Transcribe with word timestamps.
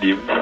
Diem. 0.00 0.37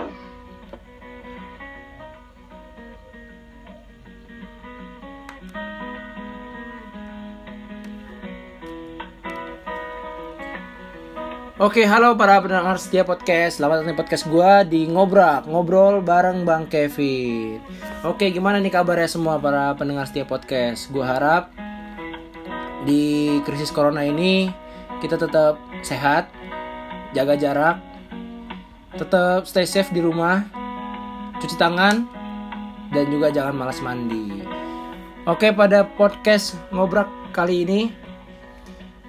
Oke, 11.56 11.88
halo 11.88 12.20
para 12.20 12.36
pendengar 12.36 12.76
setia 12.76 13.00
podcast. 13.00 13.56
Selamat 13.56 13.80
datang 13.80 13.96
di 13.96 13.96
podcast 13.96 14.28
gua 14.28 14.60
di 14.60 14.84
Ngobrak, 14.92 15.48
ngobrol 15.48 16.04
bareng 16.04 16.44
Bang 16.44 16.68
Kevin. 16.68 17.64
Oke, 18.04 18.28
gimana 18.28 18.60
nih 18.60 18.68
kabarnya 18.68 19.08
semua 19.08 19.40
para 19.40 19.72
pendengar 19.72 20.04
setia 20.04 20.28
podcast? 20.28 20.92
Gua 20.92 21.08
harap 21.08 21.48
di 22.84 23.40
krisis 23.48 23.72
corona 23.72 24.04
ini 24.04 24.52
kita 25.00 25.16
tetap 25.16 25.56
sehat, 25.80 26.28
jaga 27.16 27.40
jarak, 27.40 27.80
tetap 28.92 29.48
stay 29.48 29.64
safe 29.64 29.88
di 29.96 30.04
rumah, 30.04 30.44
cuci 31.40 31.56
tangan, 31.56 32.04
dan 32.92 33.08
juga 33.08 33.32
jangan 33.32 33.56
malas 33.56 33.80
mandi. 33.80 34.44
Oke, 35.24 35.56
pada 35.56 35.88
podcast 35.88 36.60
Ngobrak 36.68 37.08
kali 37.32 37.64
ini 37.64 37.80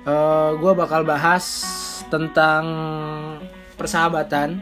eh 0.07 0.49
gue 0.55 0.71
bakal 0.71 1.03
bahas 1.03 1.67
tentang 2.07 2.63
persahabatan. 3.75 4.59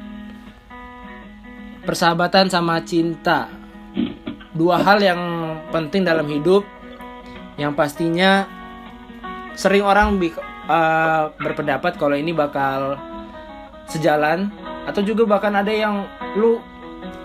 Persahabatan 1.85 2.49
sama 2.49 2.81
cinta. 2.81 3.49
Dua 4.55 4.81
hal 4.81 5.01
yang 5.01 5.21
penting 5.69 6.01
dalam 6.01 6.25
hidup. 6.25 6.65
Yang 7.55 7.73
pastinya 7.77 8.43
sering 9.55 9.85
orang 9.85 10.19
eh, 10.19 11.23
berpendapat 11.39 11.95
kalau 11.95 12.17
ini 12.17 12.35
bakal 12.35 12.99
sejalan 13.87 14.51
atau 14.85 15.01
juga 15.01 15.25
bahkan 15.25 15.53
ada 15.55 15.71
yang 15.71 16.05
lu 16.35 16.59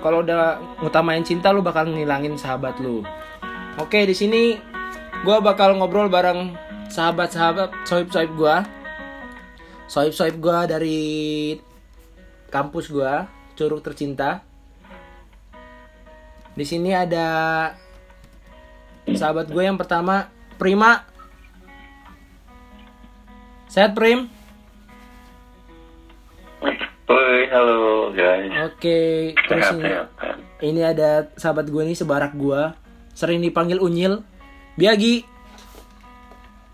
kalau 0.00 0.24
udah 0.24 0.60
ngutamain 0.80 1.24
cinta 1.24 1.52
lu 1.52 1.60
bakal 1.60 1.88
ngilangin 1.88 2.36
sahabat 2.36 2.76
lu. 2.80 3.04
Oke 3.80 4.04
di 4.04 4.16
sini 4.16 4.60
gue 5.24 5.36
bakal 5.44 5.76
ngobrol 5.76 6.08
bareng 6.08 6.56
sahabat-sahabat 6.88 7.84
sohib-sohib 7.84 8.32
gue 8.34 8.56
sohib-sohib 9.90 10.38
gue 10.38 10.58
dari 10.70 11.00
kampus 12.46 12.86
gue 12.94 13.12
Curug 13.58 13.82
Tercinta. 13.82 14.38
Di 16.54 16.62
sini 16.62 16.94
ada 16.94 17.26
sahabat 19.10 19.50
gue 19.50 19.62
yang 19.66 19.74
pertama 19.74 20.30
Prima. 20.54 21.02
Sehat 23.66 23.98
Prim? 23.98 24.30
Oi, 27.10 27.38
halo 27.50 28.14
guys. 28.14 28.70
oke 28.70 28.98
terus 29.34 29.62
Sehat, 29.66 29.74
ini, 29.74 29.82
sehat. 29.90 30.06
ini 30.62 30.80
ada 30.86 31.10
sahabat 31.34 31.66
gue 31.66 31.82
nih 31.82 31.98
sebarak 31.98 32.38
gue 32.38 32.62
sering 33.18 33.42
dipanggil 33.42 33.82
Unyil. 33.82 34.22
Biagi. 34.78 35.26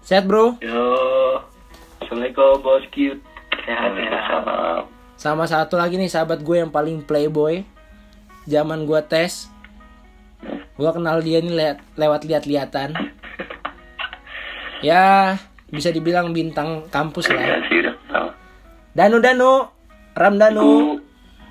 Sehat 0.05 0.29
bro? 0.29 0.61
Yo, 0.61 0.77
Assalamualaikum 2.07 2.63
bos 2.63 2.87
cute. 2.95 3.19
Sehat. 3.67 3.91
Waalaikumsalam. 3.91 4.87
Sama 5.19 5.43
satu 5.43 5.75
lagi 5.75 5.99
nih 5.99 6.07
sahabat 6.07 6.39
gue 6.39 6.55
yang 6.55 6.71
paling 6.71 7.03
playboy 7.03 7.67
Zaman 8.45 8.87
gue 8.87 9.01
tes 9.03 9.51
Gue 10.77 10.87
kenal 10.87 11.19
dia 11.19 11.41
nih 11.41 11.51
le- 11.51 11.83
lewat 11.97 12.23
lihat-lihatan 12.23 12.95
Ya 14.79 15.35
bisa 15.67 15.91
dibilang 15.91 16.31
bintang 16.31 16.87
kampus 16.87 17.27
Ya 17.27 17.59
lah 17.59 17.59
tahu. 18.07 18.29
Danu 18.95 19.19
Danu 19.19 19.53
Ram 20.15 20.39
Danu 20.39 21.01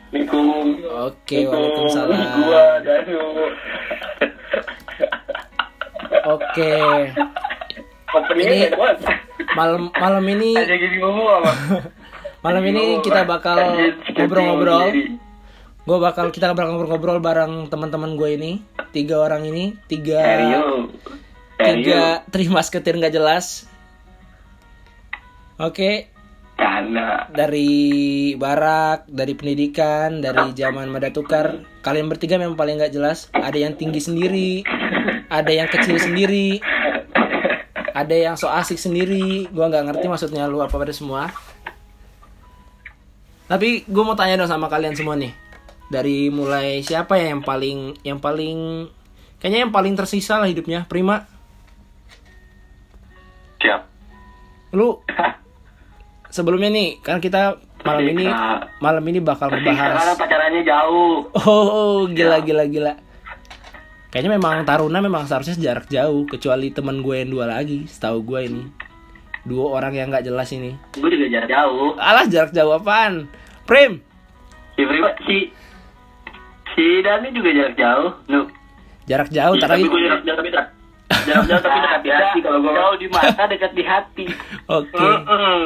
Assalamualaikum. 0.07 0.65
Oke 1.03 1.37
waalaikumsalam 1.43 2.21
Gua 2.39 2.63
Danu. 2.79 3.21
Oke 6.23 6.73
Openingnya 8.07 8.71
Ini-. 8.71 9.24
Malam 9.55 9.87
malam 9.95 10.25
ini 10.27 10.51
malam 12.45 12.63
ini 12.67 12.99
kita 13.01 13.23
bakal 13.23 13.57
ngobrol-ngobrol. 14.13 14.91
Gue 15.85 15.97
bakal 16.01 16.29
kita 16.35 16.51
bakal 16.51 16.75
ngobrol-ngobrol 16.75 17.19
bareng 17.23 17.71
teman-teman 17.71 18.19
gue 18.19 18.29
ini. 18.35 18.51
Tiga 18.91 19.23
orang 19.23 19.47
ini. 19.47 19.73
Tiga 19.87 20.21
tiga 21.55 22.21
terima 22.29 22.61
musketeer 22.61 22.99
nggak 22.99 23.15
jelas. 23.15 23.65
Oke. 25.57 26.11
Dari 27.35 27.73
barak 28.37 29.09
dari 29.09 29.33
pendidikan 29.33 30.23
dari 30.23 30.55
zaman 30.55 30.87
madatukar 30.87 31.65
kalian 31.81 32.07
bertiga 32.11 32.37
memang 32.37 32.59
paling 32.59 32.77
nggak 32.77 32.93
jelas. 32.93 33.31
Ada 33.31 33.57
yang 33.69 33.73
tinggi 33.79 34.03
sendiri 34.03 34.51
ada 35.29 35.51
yang 35.51 35.69
kecil 35.69 35.97
sendiri 35.97 36.61
ada 37.95 38.11
yang 38.11 38.35
so 38.35 38.51
asik 38.51 38.75
sendiri. 38.75 39.47
Gua 39.55 39.71
nggak 39.71 39.87
ngerti 39.87 40.05
maksudnya 40.11 40.51
lu 40.51 40.59
apa 40.59 40.75
pada 40.75 40.91
semua. 40.91 41.31
Tapi 43.45 43.85
gue 43.85 44.03
mau 44.03 44.17
tanya 44.17 44.41
dong 44.41 44.49
sama 44.49 44.67
kalian 44.67 44.97
semua 44.97 45.15
nih. 45.15 45.31
Dari 45.87 46.33
mulai 46.33 46.81
siapa 46.81 47.15
ya 47.15 47.29
yang 47.31 47.45
paling 47.45 47.93
yang 48.01 48.17
paling 48.17 48.89
kayaknya 49.37 49.69
yang 49.69 49.73
paling 49.73 49.93
tersisa 49.93 50.41
lah 50.41 50.49
hidupnya. 50.49 50.83
Prima. 50.89 51.23
Siap. 53.61 53.81
lu. 54.75 54.99
Sebelumnya 56.35 56.67
nih 56.67 56.99
kan 56.99 57.23
kita 57.23 57.55
malam 57.85 58.05
ini 58.11 58.25
malam 58.81 59.03
ini 59.07 59.21
bakal 59.21 59.47
karena 59.47 59.71
ngebahas 59.71 60.17
pacarannya 60.17 60.61
jauh. 60.65 61.29
oh, 61.47 61.67
oh, 61.69 61.97
gila 62.11 62.41
gila 62.41 62.65
gila 62.65 62.97
kayaknya 64.09 64.31
memang 64.33 64.63
taruna 64.63 64.99
memang 64.99 65.25
seharusnya 65.25 65.55
jarak 65.55 65.87
jauh 65.87 66.25
kecuali 66.25 66.69
teman 66.69 66.99
gue 66.99 67.15
yang 67.17 67.29
dua 67.29 67.45
lagi 67.47 67.85
setahu 67.85 68.21
gue 68.23 68.39
ini 68.43 68.63
dua 69.43 69.77
orang 69.77 69.93
yang 69.93 70.07
nggak 70.09 70.25
jelas 70.25 70.49
ini 70.49 70.73
Gue 70.91 71.07
juga 71.07 71.27
jarak 71.31 71.49
jauh. 71.49 71.93
alah 71.95 72.25
jarak 72.25 72.51
jauh 72.51 72.73
apaan 72.73 73.29
Prim 73.63 74.01
Si 74.73 74.83
Prima 74.83 75.09
si 75.23 75.37
si 76.73 76.85
Dani 76.99 77.31
juga 77.31 77.49
jarak 77.49 77.75
jauh. 77.75 78.09
Nu. 78.27 78.41
jarak 79.05 79.31
jauh 79.31 79.55
Tapi 79.55 79.81
gue 79.81 80.01
jarak 80.03 80.21
jauh 80.21 80.35
tapi 80.35 80.49
tak. 80.51 80.67
Jarak 81.23 81.45
jauh 81.47 81.61
tapi 81.61 81.77
dekat 81.79 82.01
di 82.01 82.11
hati 82.11 82.37
kalau 82.43 82.59
gue. 82.59 82.73
Jauh 82.73 82.95
di 82.97 83.07
mata 83.07 83.43
dekat 83.47 83.71
di 83.71 83.83
hati. 83.83 84.25
oke 84.75 84.91
Heeh. 84.91 85.61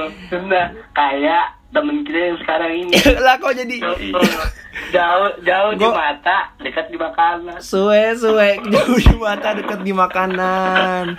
Nah, 0.45 0.65
kayak 0.93 1.45
temen 1.69 2.01
kita 2.01 2.19
yang 2.19 2.37
sekarang 2.39 2.71
ini. 2.79 2.93
lah 3.25 3.35
kok 3.35 3.53
jadi 3.53 3.77
jauh 4.89 5.29
jauh 5.39 5.71
di 5.71 5.81
Gua- 5.81 5.93
mata, 5.93 6.37
dekat 6.57 6.87
di 6.87 6.97
makanan. 6.97 7.57
suwe 7.59 8.13
suwe 8.13 8.57
jauh 8.73 8.97
di 8.97 9.15
mata 9.15 9.53
deket 9.53 9.79
di 9.79 9.93
makanan 9.93 11.13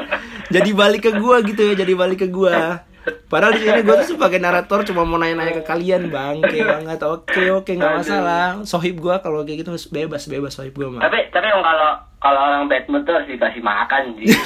jadi 0.48 0.70
balik 0.72 1.02
ke 1.02 1.12
gua 1.14 1.38
gitu 1.40 1.62
ya 1.62 1.74
jadi 1.76 1.92
balik 1.92 2.18
ke 2.18 2.28
gua 2.28 2.82
padahal 3.26 3.54
di 3.54 3.62
sini 3.62 3.80
gua 3.80 4.02
tuh 4.02 4.12
sebagai 4.12 4.36
narator 4.36 4.82
cuma 4.82 5.02
mau 5.02 5.16
nanya-nanya 5.16 5.54
ke 5.54 5.64
kalian 5.64 6.08
bang 6.08 6.40
kayak 6.40 6.66
banget 6.68 7.00
oke 7.00 7.42
oke 7.54 7.70
nggak 7.70 7.94
masalah 7.96 8.58
sohib 8.64 8.98
gua 8.98 9.18
kalau 9.18 9.40
kayak 9.40 9.62
gitu 9.62 9.70
bebas 9.88 10.26
bebas 10.26 10.52
sohib 10.52 10.74
gua 10.74 10.88
mah 10.90 11.00
Tapi 11.00 11.30
tapi 11.30 11.46
kalau 11.48 11.90
kalau 12.18 12.40
orang 12.42 12.66
bad 12.66 12.84
mood 12.86 13.02
tuh 13.02 13.14
harus 13.14 13.28
dikasih 13.28 13.62
makan 13.62 14.02
sih. 14.14 14.28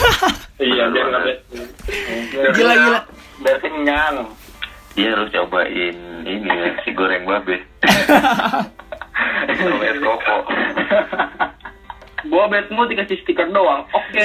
Iya, 0.54 0.86
biar 0.86 1.06
nggak 1.08 1.22
bad. 1.24 1.38
Gila, 2.54 2.72
gila. 2.72 3.00
Biar 3.42 3.56
kenyang. 3.58 4.14
Dia 4.94 5.10
harus 5.10 5.30
cobain 5.34 5.96
ini 6.24 6.46
ya, 6.48 6.70
si 6.86 6.90
goreng 6.94 7.26
babe. 7.26 7.58
Es 9.44 9.98
koko. 10.00 10.36
Gua 12.24 12.44
mood 12.48 12.88
dikasih 12.88 13.20
stiker 13.22 13.50
doang. 13.52 13.84
Oke. 13.92 14.24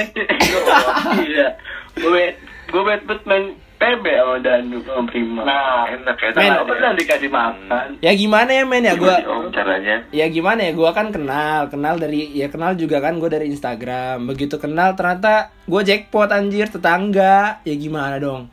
Iya. 1.26 1.58
Gue 1.98 2.34
gue 2.70 2.82
bad 2.86 3.02
mood 3.04 3.22
main 3.28 3.44
PB 3.80 4.04
sama 4.04 4.36
Danu 4.44 4.78
sama 4.84 5.08
Prima. 5.08 5.42
Nah, 5.42 5.88
enak 5.88 6.16
ya. 6.20 6.28
Men. 6.36 6.68
Pernah 6.68 6.92
dikasih 6.92 7.30
makan. 7.32 7.86
ya 8.04 8.12
gimana 8.12 8.50
ya 8.52 8.64
men 8.68 8.84
ya 8.84 8.94
gua 8.94 9.16
Om 9.24 9.48
caranya. 9.48 10.04
ya 10.12 10.26
gimana 10.28 10.68
ya 10.68 10.72
gua 10.76 10.92
kan 10.92 11.08
kenal 11.08 11.72
kenal 11.72 11.96
dari 11.96 12.28
ya 12.36 12.52
kenal 12.52 12.76
juga 12.76 13.00
kan 13.00 13.16
gua 13.16 13.32
dari 13.32 13.48
Instagram 13.48 14.28
begitu 14.28 14.60
kenal 14.60 14.92
ternyata 14.92 15.48
gua 15.64 15.80
jackpot 15.80 16.28
anjir 16.28 16.68
tetangga 16.68 17.64
ya 17.64 17.74
gimana 17.80 18.20
dong 18.20 18.52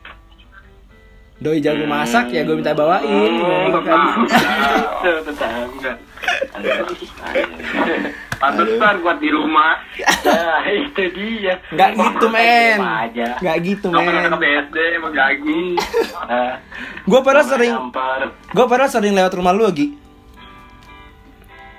doi 1.38 1.62
jago 1.62 1.86
masak 1.86 2.34
ya 2.34 2.42
gue 2.42 2.58
minta 2.58 2.74
bawain 2.74 3.30
gimana 3.38 3.78
kan? 3.86 4.00
Itu 4.98 5.10
tetangga. 5.22 5.92
Pantesan 8.42 8.94
kuat 9.06 9.18
di 9.22 9.30
rumah. 9.30 9.78
Nah, 10.26 10.66
itu 10.66 11.02
dia. 11.14 11.54
Nggak 11.70 11.90
gitu 11.94 12.26
men 12.26 12.78
Aja. 12.82 13.38
Nggak 13.38 13.56
gitu 13.62 13.86
pernah 13.86 14.02
men 14.02 14.34
ke 14.34 14.38
BSD 14.42 14.76
emang 14.98 15.12
gaji. 15.14 15.62
Nah, 16.26 16.54
Gue 17.06 17.20
padahal 17.22 17.46
sering. 17.46 17.74
Gue 18.50 18.66
padahal 18.66 18.90
sering 18.90 19.14
lewat 19.14 19.32
rumah 19.38 19.54
lu 19.54 19.62
lagi 19.70 19.94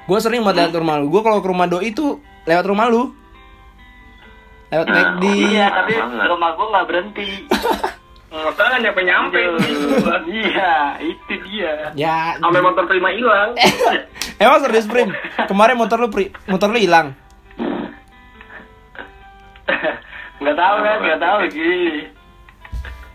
Gue 0.08 0.20
sering 0.24 0.42
banget 0.42 0.72
lewat 0.72 0.76
rumah 0.80 0.96
lu. 1.04 1.06
Gue 1.12 1.22
kalau 1.22 1.40
ke 1.44 1.48
rumah 1.52 1.68
doi 1.68 1.92
itu 1.92 2.16
lewat 2.48 2.64
rumah 2.64 2.88
lu. 2.88 3.12
Lewat 4.72 4.88
McD. 4.88 5.24
Iya, 5.52 5.68
tapi 5.68 5.94
rumah 6.00 6.50
gua 6.54 6.68
nggak 6.78 6.86
berhenti. 6.88 7.28
Motor 8.30 8.66
kan 8.70 8.78
nyampe 8.78 9.02
nyampe. 9.02 9.42
Iya, 10.30 11.02
itu 11.02 11.34
dia. 11.50 11.90
Ya. 11.98 12.38
Sampai 12.38 12.62
motor 12.62 12.86
prima 12.86 13.10
hilang. 13.10 13.58
Emang 14.42 14.62
serius 14.62 14.86
Prim? 14.86 15.10
Kemarin 15.50 15.76
motor 15.76 15.98
lu 15.98 16.14
pri, 16.14 16.30
motor 16.46 16.70
lu 16.70 16.78
hilang. 16.78 17.18
Nggak 20.40 20.56
tahu 20.56 20.78
kan, 20.80 20.98
nggak 21.04 21.20
tahu 21.20 21.38
gini. 21.52 22.08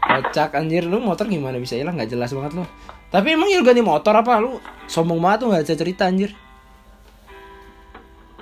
Kocak 0.05 0.53
anjir 0.61 0.85
lu 0.85 1.01
motor 1.01 1.25
gimana 1.25 1.57
bisa 1.57 1.81
hilang 1.81 1.97
nggak 1.97 2.13
jelas 2.13 2.37
banget 2.37 2.61
lu. 2.61 2.65
Tapi 3.09 3.33
emang 3.33 3.49
lu 3.49 3.65
ganti 3.65 3.81
motor 3.81 4.13
apa 4.13 4.37
lu? 4.43 4.61
Sombong 4.85 5.23
banget 5.23 5.39
tuh 5.41 5.49
nggak 5.49 5.65
bisa 5.65 5.75
cerita 5.81 6.05
anjir. 6.05 6.37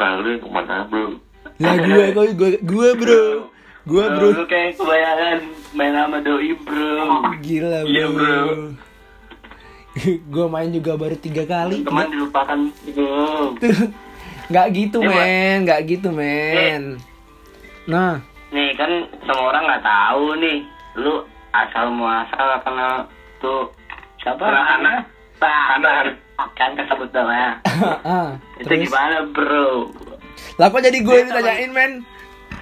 Lalu 0.01 0.35
yang 0.35 0.43
ke 0.43 0.49
mana 0.51 0.77
bro? 0.91 1.15
Lah 1.63 1.75
gue 1.79 2.05
gue 2.11 2.27
gue 2.35 2.51
gue 2.65 2.89
bro. 2.99 3.23
Gue 3.83 4.05
bro. 4.07 4.29
Lu 4.31 4.45
kayak 4.47 4.79
kebayangan 4.79 5.39
main 5.75 5.95
sama 5.95 6.19
doi 6.23 6.55
bro. 6.63 7.27
Gila 7.43 7.79
bro. 7.83 7.91
Iya, 7.91 8.07
bro. 8.07 8.43
gue 10.33 10.47
main 10.47 10.71
juga 10.71 10.93
baru 10.95 11.17
tiga 11.19 11.43
kali. 11.43 11.83
Teman 11.83 12.07
dilupakan 12.15 12.59
bro. 12.95 13.59
Tuh. 13.59 13.77
Nggak 14.53 14.67
gitu 14.77 14.99
men, 15.01 15.65
nggak 15.65 15.81
gitu 15.89 16.13
men. 16.13 17.01
Nah, 17.89 18.21
Nih 18.53 18.77
kan 18.77 19.09
semua 19.25 19.49
orang 19.49 19.65
nggak 19.65 19.85
tahu 19.87 20.27
nih. 20.45 20.59
Lu 21.01 21.25
asal 21.57 21.89
muasal 21.89 22.61
karena 22.61 23.01
tuh 23.41 23.73
siapa? 24.21 24.45
Anak-anak. 24.45 25.09
Anak. 25.41 26.21
Kan 26.53 26.77
kesebut 26.77 27.09
namanya. 27.17 27.65
ah, 28.05 28.37
Itu 28.61 28.77
terus. 28.77 28.93
gimana 28.93 29.25
bro? 29.33 29.89
Lah 30.61 30.69
kok 30.69 30.85
jadi 30.85 30.99
gue 31.01 31.17
yang 31.17 31.29
ditanyain 31.33 31.73
men? 31.73 31.93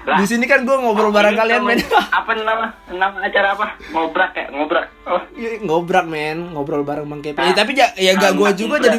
Di 0.00 0.24
sini 0.24 0.44
kan 0.44 0.64
gue 0.64 0.72
ngobrol 0.72 1.10
bareng 1.10 1.34
Ini 1.34 1.40
kalian 1.40 1.62
men. 1.62 1.78
Apa 2.18 2.30
nama? 2.32 2.66
Nama 2.88 3.16
acara 3.20 3.48
apa? 3.52 3.66
Ngobrak 3.90 4.32
ya, 4.32 4.46
ngobrak. 4.50 4.86
Oh. 5.04 5.22
Iya, 5.34 5.60
ngobrak 5.60 6.06
men, 6.06 6.52
ngobrol 6.52 6.82
bareng 6.82 7.06
Bang 7.06 7.20
Kepi. 7.20 7.38
Eh, 7.38 7.52
tapi 7.52 7.76
ya, 7.76 7.92
ya 7.94 8.16
gak 8.16 8.34
gue 8.34 8.50
juga 8.56 8.76
jadi 8.78 8.98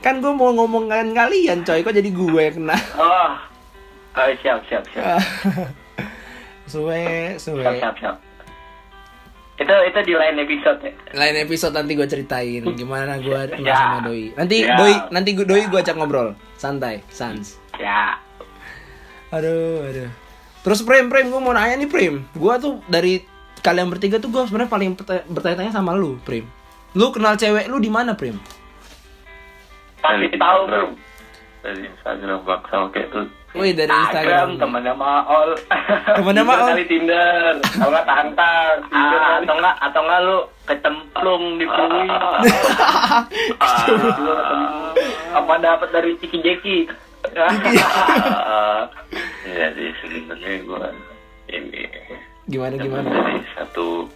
kan 0.00 0.16
gue 0.18 0.32
mau 0.32 0.48
ngomongin 0.50 1.12
kalian 1.12 1.60
coy, 1.60 1.80
kok 1.80 1.92
jadi 1.92 2.08
gue 2.08 2.40
yang 2.40 2.56
kena. 2.56 2.76
Oh. 3.00 3.30
Oh, 4.10 4.26
siap, 4.42 4.58
siap, 4.66 4.82
siap. 4.90 5.06
suwe, 6.72 7.38
suwe. 7.38 7.62
Siap, 7.62 7.78
siap, 7.78 7.94
siap. 7.96 8.16
Itu 9.54 9.74
itu 9.86 9.98
di 10.02 10.14
lain 10.16 10.40
episode 10.40 10.80
ya. 10.80 10.92
Lain 11.12 11.36
episode 11.38 11.76
nanti 11.76 11.92
gue 11.92 12.08
ceritain 12.08 12.64
gimana 12.74 13.20
gue 13.20 13.60
Ya. 13.60 13.76
sama 13.76 13.98
doi. 14.02 14.32
Nanti 14.34 14.64
Ya. 14.64 14.74
doi, 14.74 14.94
nanti 15.12 15.30
gue 15.36 15.44
doi 15.44 15.68
gue 15.68 15.78
ajak 15.78 15.94
ngobrol, 15.94 16.32
santai, 16.56 17.04
sans. 17.06 17.60
Ya. 17.76 18.16
Aduh, 19.30 19.84
aduh. 19.84 20.10
Terus 20.60 20.80
Prim, 20.80 21.06
Prim, 21.06 21.26
gue 21.26 21.38
mau 21.38 21.50
nanya 21.50 21.74
nih 21.74 21.86
Prim. 21.86 22.24
Gue 22.32 22.52
tuh 22.56 22.78
dari 22.84 23.20
kalian 23.58 23.88
bertiga 23.88 24.16
tuh 24.16 24.28
gue 24.28 24.40
sebenarnya 24.42 24.68
paling 24.68 24.88
berta- 24.94 25.24
bertanya-tanya 25.26 25.70
sama 25.70 25.92
lu, 25.92 26.16
Prim. 26.20 26.44
Lu 26.92 27.10
kenal 27.10 27.34
cewek 27.34 27.66
lu 27.66 27.76
di 27.76 27.88
mana, 27.88 28.12
Prim? 28.12 28.36
Pasti 29.98 30.26
tahu 30.32 30.58
bro. 30.66 30.82
Dari 31.60 31.86
Instagram 31.86 32.38
bakal 32.42 32.88
kayak 32.88 33.08
tuh. 33.10 33.24
Wih, 33.50 33.72
dari 33.72 33.90
Instagram. 33.90 34.56
temannya 34.56 34.94
Maol. 34.94 35.48
Temannya 36.14 36.40
Maol. 36.40 36.68
Kali 36.72 36.84
Tinder. 36.86 37.52
Kalau 37.60 37.90
nggak 37.90 38.06
tantang. 38.06 38.74
Tinder 38.86 39.18
Ah, 39.18 39.36
atau 39.36 39.54
enggak 39.54 39.74
atau 39.76 40.00
enggak 40.00 40.20
lu 40.22 40.38
kecemplung 40.64 41.42
di 41.58 41.64
bumi. 41.66 42.06
Apa 45.30 45.52
dapat 45.58 45.88
dari 45.90 46.10
Ciki 46.16 46.38
Jeki? 46.40 46.78
Iya 49.60 49.76
sih 49.76 49.92
sebenarnya 50.00 50.64
gue 50.64 50.84
ini 51.52 51.84
Gimana 52.48 52.80
gimana? 52.80 53.04
dari 53.12 53.44
satu 53.52 54.08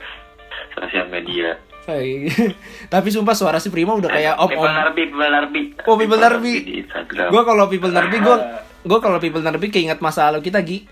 sosial 0.73 1.13
media. 1.13 1.61
Tapi 2.97 3.09
sumpah 3.13 3.37
suara 3.37 3.61
si 3.61 3.69
Prima 3.69 3.93
udah 3.93 4.09
kayak 4.09 4.41
om 4.41 4.49
People 4.49 4.65
om. 4.65 4.73
Narbi, 4.73 5.03
People 5.05 5.29
Narbi. 5.29 5.63
Oh 5.85 6.01
people. 6.01 6.17
Instagram. 6.81 7.29
Gue 7.29 7.43
kalau 7.45 7.65
people 7.69 7.93
nerbi 7.93 8.17
gue 8.25 8.37
gue 8.89 8.99
kalau 9.05 9.19
people 9.21 9.45
nerbi 9.45 9.69
keinget 9.69 10.01
masa 10.01 10.33
lalu 10.33 10.49
kita 10.49 10.65
Gi. 10.65 10.89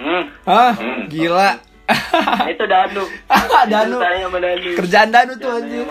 Hmm, 0.00 0.24
Hah? 0.48 0.72
Hmm. 0.72 1.04
Gila. 1.12 1.60
itu 2.48 2.64
Danu. 2.64 3.04
Danu. 3.76 3.98
Kerjaan 4.72 5.12
Danu 5.12 5.36
tuh 5.36 5.52
anjir. 5.52 5.84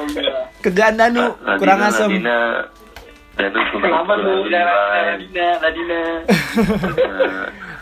Kerjaan 0.65 0.97
Danu 0.97 1.38
kurang 1.61 1.85
asem. 1.85 2.17
Kenapa 3.33 4.13
lu? 4.15 4.45
Ladina, 4.45 5.47
Ladina. 5.59 6.00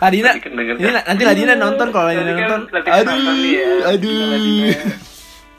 Ladina, 0.02 0.30
kan 0.34 0.50
ini 0.50 0.62
kan? 0.66 1.04
nanti 1.06 1.22
Ladina 1.22 1.54
nonton 1.54 1.88
kalau 1.92 2.08
Ladina 2.10 2.32
kan- 2.34 2.50
nonton. 2.66 2.80
kan 2.82 3.04
Aduh, 3.04 3.86
aduh. 3.86 4.72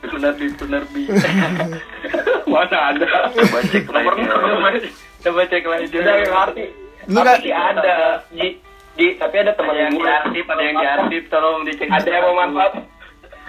People 0.04 0.20
Narbi, 0.20 0.46
People 0.52 0.68
Narbi. 0.68 1.02
Mana 2.44 2.78
ada? 2.92 3.08
Coba 3.32 3.60
cek 3.72 3.88
lagi. 3.88 4.90
Coba 5.24 5.42
cek 5.48 5.64
lagi. 5.64 5.86
Udah 5.96 6.16
ngerti. 6.20 6.66
Lu 7.08 7.20
kan- 7.24 7.40
sih 7.40 7.54
ada. 7.56 7.96
Di, 8.34 8.48
di, 9.00 9.06
tapi 9.16 9.36
ada 9.40 9.52
teman 9.56 9.76
yang 9.80 9.96
diarsip, 9.96 10.46
ada 10.50 10.62
yang 10.62 10.76
diarsip, 10.76 11.24
tolong 11.32 11.64
dicek. 11.64 11.88
Ada 11.88 12.10
yang 12.10 12.26
memanfaat. 12.36 12.74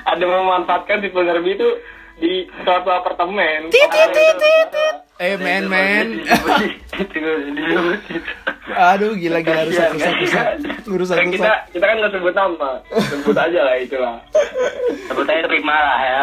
Ada 0.05 0.20
yang 0.20 0.44
memanfaatkan 0.47 0.97
si 1.02 1.08
Nerbi 1.11 1.50
itu 1.56 1.69
di 2.14 2.46
suatu 2.62 2.88
apartemen. 2.90 3.70
Eh 5.14 5.34
men 5.38 5.64
men. 5.66 6.06
Aduh 8.75 9.14
gila 9.14 9.38
gila 9.38 9.62
rusak 9.66 9.88
rusak 9.94 10.14
rusak. 10.19 10.46
Rusak 10.84 11.16
Kan 11.19 11.28
kita 11.31 11.46
rusak. 11.46 11.58
kita 11.70 11.84
kan 11.87 11.96
nggak 12.02 12.12
sebut 12.12 12.34
nama, 12.34 12.70
sebut 12.90 13.37
aja 13.37 13.61
lah 13.62 13.76
itulah. 13.78 14.16
Sebut 15.06 15.26
aja 15.26 15.43
terima 15.46 15.76
lah 15.76 15.99
ya. 16.02 16.22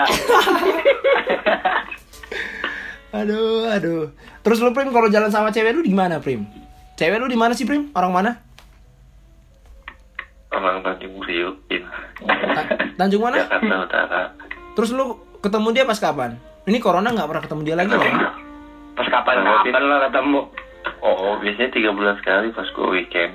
Aduh 3.21 3.67
aduh. 3.67 4.03
Terus 4.41 4.57
lu 4.59 4.71
Prim 4.71 4.89
kalau 4.89 5.11
jalan 5.11 5.27
sama 5.27 5.51
cewek 5.51 5.75
lu 5.75 5.83
di 5.83 5.91
mana 5.91 6.17
Prim? 6.17 6.47
Cewek 6.95 7.19
lu 7.19 7.27
di 7.27 7.35
mana 7.35 7.51
sih 7.51 7.67
Prim? 7.67 7.91
Orang 7.91 8.15
mana? 8.15 8.39
Orang 10.51 10.83
Tanjung 10.83 11.15
Priok, 11.23 11.55
Tanjung 12.99 13.23
mana? 13.23 13.39
Jakarta 13.39 13.75
Utara. 13.88 14.21
Terus 14.75 14.91
lu 14.91 15.15
ketemu 15.41 15.67
dia 15.73 15.83
pas 15.83 15.97
kapan? 15.97 16.38
Ini 16.63 16.77
corona 16.77 17.09
nggak 17.09 17.27
pernah 17.27 17.43
ketemu 17.43 17.61
dia 17.63 17.75
lagi 17.75 17.91
loh. 17.91 18.05
Pas 18.93 19.07
kapan 19.09 19.35
kapan 19.41 19.83
lah 19.83 19.99
ketemu? 20.07 20.41
Oh, 21.01 21.38
biasanya 21.41 21.69
tiga 21.73 21.89
bulan 21.91 22.15
sekali 22.21 22.53
pas 22.53 22.65
gue 22.65 22.88
weekend. 22.91 23.33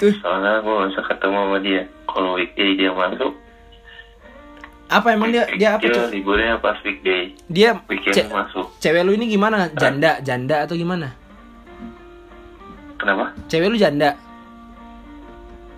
Tuh, 0.00 0.12
Soalnya 0.18 0.64
gue 0.64 0.76
bisa 0.88 1.02
ketemu 1.04 1.36
sama 1.38 1.58
dia. 1.60 1.82
Kalau 2.08 2.30
weekday 2.34 2.74
dia 2.74 2.90
masuk, 2.90 3.32
apa 4.88 5.08
emang 5.12 5.32
dia 5.32 5.44
dia 5.52 5.76
apa 5.76 5.84
dia 5.84 5.92
tuh? 5.94 6.08
liburnya 6.08 6.56
pas 6.58 6.76
weekday. 6.80 7.32
Dia 7.48 7.76
Weekend 7.86 8.12
ce- 8.12 8.28
masuk. 8.28 8.66
cewek 8.76 9.04
lu 9.04 9.12
ini 9.12 9.28
gimana? 9.28 9.68
Janda, 9.72 10.20
janda 10.20 10.64
atau 10.64 10.76
gimana? 10.76 11.12
Kenapa? 12.96 13.32
Cewek 13.48 13.68
lu 13.68 13.76
janda? 13.76 14.16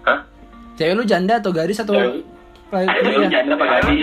Hah? 0.02 0.19
Cewek 0.75 0.95
lu 0.99 1.04
janda 1.07 1.38
atau 1.38 1.50
gadis 1.54 1.78
atau 1.78 1.95
Cewek. 1.95 2.23
Pria? 2.75 3.28
janda 3.31 3.54
apa 3.54 3.64
gadis? 3.71 4.02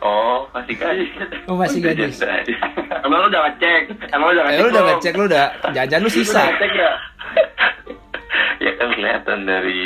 Oh, 0.00 0.48
masih 0.50 0.74
gadis. 0.74 1.10
Oh, 1.44 1.54
masih 1.54 1.80
gadis. 1.80 2.16
Emang 3.04 3.18
lu 3.20 3.28
udah 3.28 3.42
ngecek? 3.46 3.82
Emang 4.10 4.26
lu 4.28 4.34
udah 4.34 4.42
Eh, 4.42 4.48
ngecek? 4.48 4.60
lu 4.60 4.68
udah 4.70 4.82
ngecek 4.86 5.12
lu 5.12 5.24
udah 5.26 5.44
jajan 5.70 6.00
lu 6.00 6.10
sisa. 6.10 6.42
Cek 6.52 6.72
ya. 6.72 6.90
ya 8.64 8.70
kan 8.74 8.88
kelihatan 8.90 9.38
dari 9.44 9.82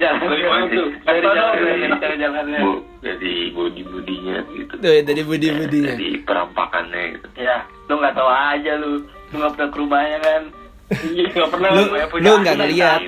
Jalan 0.00 0.32
Dari 0.32 0.40
tuh? 0.72 0.88
Dari 1.04 1.20
Dari 1.20 2.16
jalannya, 2.16 2.56
dari 2.56 2.64
bu, 2.64 2.72
dari 3.04 3.32
body 3.52 3.82
bodinya 3.84 4.36
gitu. 4.56 4.72
Tuh, 4.80 4.96
dari 5.04 5.20
budi-budinya. 5.20 5.92
Dari 5.92 6.10
perampakannya 6.24 7.02
gitu. 7.12 7.26
Ya, 7.36 7.68
lu 7.84 8.00
nggak 8.00 8.16
tahu 8.16 8.30
aja 8.32 8.72
lu. 8.80 9.04
Lu 9.28 9.36
nggak 9.36 9.52
pernah 9.60 9.68
ke 9.68 9.76
rumahnya 9.76 10.18
kan? 10.24 10.42
Iya 10.90 11.46
pernah. 11.46 11.70
Lu- 11.70 11.90
punya 12.10 12.26
lu 12.26 12.32
nggak 12.42 12.54
anak 12.58 12.66
ngeliat. 12.66 13.00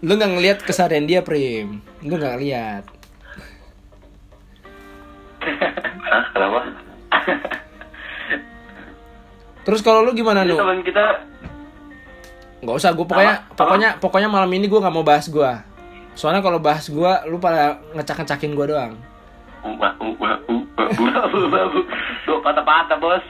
Lu 0.00 0.12
nggak 0.16 0.30
ngelihat 0.32 0.58
keseharian 0.64 1.04
dia, 1.04 1.20
Prim. 1.20 1.84
Lu 2.00 2.16
nggak 2.16 2.32
ngelihat. 2.40 2.84
Hah, 6.10 6.24
kenapa? 6.32 6.60
Terus 9.64 9.80
kalau 9.84 10.00
lu 10.02 10.16
gimana 10.16 10.42
nu? 10.42 10.56
teman 10.56 10.80
kita 10.80 11.04
Nggak 12.60 12.76
usah, 12.76 12.92
gue 12.92 13.06
pokoknya 13.08 13.34
pokoknya 13.56 13.88
pokoknya 13.96 14.28
malam 14.28 14.52
ini 14.52 14.68
gue 14.68 14.80
nggak 14.80 14.92
mau 14.92 15.04
bahas 15.04 15.32
gue. 15.32 15.52
Soalnya 16.12 16.44
kalau 16.44 16.60
bahas 16.60 16.84
gue, 16.92 17.12
lu 17.28 17.40
pada 17.40 17.80
ngecak-ngecakin 17.96 18.52
gue 18.52 18.66
doang. 18.68 18.92
Uwa, 19.64 19.88
uwa, 20.00 20.32
uwa, 20.48 20.84
uwa. 20.96 21.12
babu 21.24 21.48
babu. 21.48 21.80
Lu 22.28 22.40
patah-patah 22.44 23.00
bos. 23.00 23.24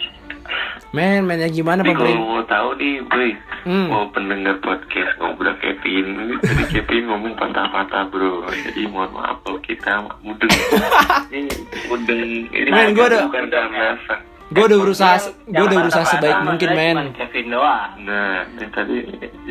Men, 0.91 1.23
mainnya 1.23 1.47
gimana 1.47 1.81
Nih 1.81 1.93
kalau 1.93 2.15
mau 2.17 2.43
tahu 2.45 2.75
nih, 2.75 2.99
boy, 3.05 3.31
Hmm. 3.61 3.87
mau 3.87 4.09
pendengar 4.09 4.59
podcast 4.59 5.13
ngobrol 5.17 5.55
Kevin, 5.57 6.07
ini 6.17 6.35
tadi 6.41 6.65
Kevin 6.69 7.07
ngomong 7.07 7.33
patah-patah 7.35 8.09
bro, 8.09 8.43
jadi 8.49 8.87
mohon 8.87 9.13
maaf 9.13 9.39
kalau 9.41 9.61
kita 9.61 9.93
mudeng. 10.21 10.49
ini 11.31 11.47
mudeng, 11.87 12.21
ini 12.49 12.69
Men, 12.69 12.91
gua 12.91 13.07
ada- 13.07 13.25
bukan 13.25 13.45
karena 13.47 13.87
sak- 14.05 14.25
gue 14.51 14.65
udah 14.65 14.79
berusaha 14.81 15.15
gue 15.15 15.31
udah 15.47 15.63
Yang 15.63 15.79
berusaha 15.79 16.05
sebaik 16.09 16.39
mungkin 16.43 16.69
men 16.73 16.97
Kevin 17.15 17.47
doang. 17.49 17.91
Nah, 18.03 18.43
ini 18.51 18.67
tadi 18.69 18.97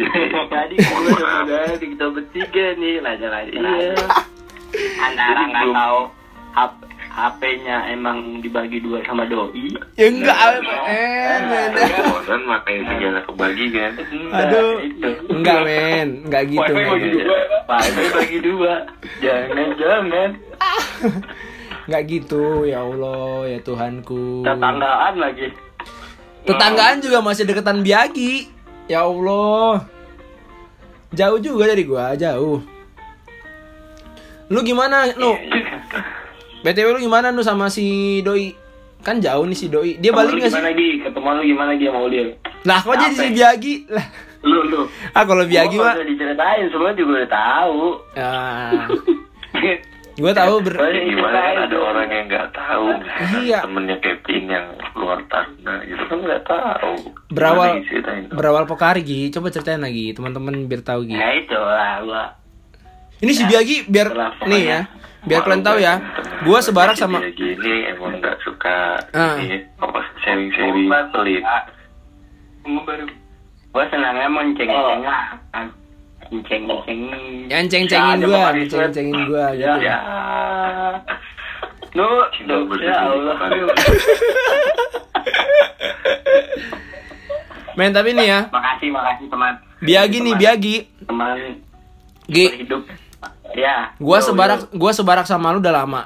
Tadi 0.52 0.76
gue 0.76 1.00
udah 1.16 1.72
di 1.74 1.86
kita 1.88 2.06
bertiga 2.10 2.66
nih 2.76 2.94
lancar-lancar. 3.00 3.64
Iya. 3.64 3.96
Antara 5.00 5.42
nggak 5.46 5.66
tahu 5.72 6.00
HP-nya 7.20 7.92
emang 7.92 8.40
dibagi 8.40 8.80
dua 8.80 9.04
sama 9.04 9.28
doi. 9.28 9.76
ya 10.00 10.08
enggak 10.08 10.40
men 10.64 11.42
men 11.52 11.70
teleponan 11.76 12.42
makanya 12.48 12.82
sinyalnya 12.88 13.22
kebagi 13.28 13.66
kan. 13.76 13.92
aduh 14.32 14.72
itu. 14.80 15.10
enggak 15.28 15.60
men 15.68 16.08
enggak 16.24 16.44
gitu 16.48 16.72
Wifi 16.72 16.88
bagi 16.88 17.10
dua 17.12 17.36
ya, 17.36 17.60
Pak. 17.68 17.80
Wifi 17.84 18.08
bagi 18.16 18.38
dua. 18.40 18.74
Jangan 19.20 19.68
jangan. 19.76 20.30
enggak 21.90 22.04
gitu 22.06 22.44
ya 22.64 22.80
Allah 22.82 23.50
ya 23.50 23.60
Tuhanku 23.60 24.46
Tetanggaan 24.46 25.16
lagi. 25.18 25.48
tetanggaan 26.46 26.98
juga 27.02 27.20
masih 27.20 27.44
deketan 27.46 27.82
biagi 27.82 28.48
ya 28.86 29.06
Allah 29.06 29.86
jauh 31.12 31.38
juga 31.38 31.70
dari 31.70 31.84
gua 31.86 32.14
jauh 32.14 32.62
lu 34.50 34.60
gimana 34.62 35.14
nu 35.14 35.38
btw 36.62 36.88
lu 36.90 37.00
gimana 37.02 37.30
nu 37.30 37.42
sama 37.42 37.68
si 37.68 37.88
doi 38.20 38.52
kan 39.00 39.18
jauh 39.18 39.44
nih 39.44 39.56
si 39.56 39.68
doi 39.68 39.96
dia 39.96 40.12
balik 40.12 40.36
nggak 40.36 40.46
sih 40.46 40.54
Gimana 40.54 40.68
lagi? 40.68 40.90
Ketemu 41.00 41.28
lu 41.30 41.44
gimana 41.46 41.70
lagi 41.72 41.86
sama 41.86 42.00
Ulil? 42.02 42.28
lah 42.60 42.80
kok 42.80 42.96
jadi 42.98 43.16
si 43.16 43.28
biagi 43.32 43.76
lah 43.88 44.06
Lu 44.42 44.60
lu. 44.64 44.82
ah 45.12 45.24
kalau 45.24 45.44
biagi 45.44 45.76
mah 45.76 45.94
usah 45.94 46.04
diceritain 46.06 46.68
semua 46.68 46.92
juga 46.94 47.12
udah 47.18 47.30
tahu. 47.30 47.84
ah 48.16 48.84
gua 50.20 50.32
tahu 50.34 50.56
ber 50.60 50.76
Ya, 50.76 51.04
gimana 51.06 51.38
kan 51.38 51.56
ada 51.64 51.78
orang 51.78 52.08
yang 52.10 52.26
nggak 52.28 52.48
tahu. 52.52 52.88
Iya. 53.40 53.60
Temennya 53.64 53.98
Kevin 54.00 54.44
yang 54.50 54.68
luar 54.94 55.20
Taruna 55.26 55.80
gitu 55.82 56.04
kan 56.04 56.18
nggak 56.20 56.44
tahu. 56.44 56.92
berawal 57.30 57.72
berawal 58.30 58.64
pokari 58.66 59.00
Gi. 59.02 59.28
coba 59.30 59.48
ceritain 59.48 59.80
lagi 59.80 60.12
teman-teman 60.12 60.68
biar 60.68 60.82
tahu 60.82 61.04
Gi. 61.04 61.16
Ya 61.16 61.30
itu 61.34 61.56
lah 61.56 62.04
gua. 62.04 62.24
ini 63.18 63.32
si 63.32 63.44
biagi 63.44 63.84
biar 63.86 64.08
Itulah 64.10 64.32
nih 64.44 64.64
ya 64.66 64.80
biar 65.22 65.42
kalian 65.42 65.62
tahu 65.62 65.78
ya 65.78 66.00
gua 66.42 66.60
sebarak 66.60 66.96
sama 66.96 67.20
gini 67.30 67.58
emang 67.88 68.16
nggak 68.16 68.40
suka 68.40 68.96
Ah. 69.12 69.36
ini 69.38 69.60
apa 69.78 70.00
sharing-sharing 70.22 70.88
pelit. 71.12 71.44
Gua 72.62 72.82
baru. 72.84 73.06
Gua 73.70 73.84
senangnya 73.88 74.28
mau 74.28 74.42
ceng-ceng 74.50 75.02
kan. 75.04 75.68
Ceng-ceng. 76.30 77.00
yang 77.48 77.66
ceng-cengin 77.66 78.18
Ya, 78.18 78.26
gua 78.26 78.40
ada 78.48 78.62
ceng-cengin 78.64 79.20
gua 79.26 79.46
gitu 79.52 79.80
Ya. 79.82 79.98
Nu, 81.90 82.06
Cinta 82.32 82.54
nu, 82.54 82.70
berdiri 82.70 82.86
ya 82.88 83.02
Allah. 83.02 83.34
men 87.76 87.90
tapi 87.90 88.12
nih 88.12 88.28
ya 88.28 88.40
Makasih, 88.50 88.90
makasih 88.92 89.26
teman. 89.28 89.54
biagi 89.80 90.18
nih 90.20 90.30
Teman- 90.30 90.42
biagi 90.42 90.76
Teman 91.02 91.38
Gi 92.28 92.46
hidup. 92.62 92.82
Ya. 93.52 93.92
gua 93.98 94.18
Yo, 94.18 94.26
sebarak 94.26 94.60
yo. 94.64 94.78
gua 94.78 94.92
sebarak 94.92 95.26
sama 95.26 95.50
lu 95.50 95.60
udah 95.60 95.76
lama 95.76 96.02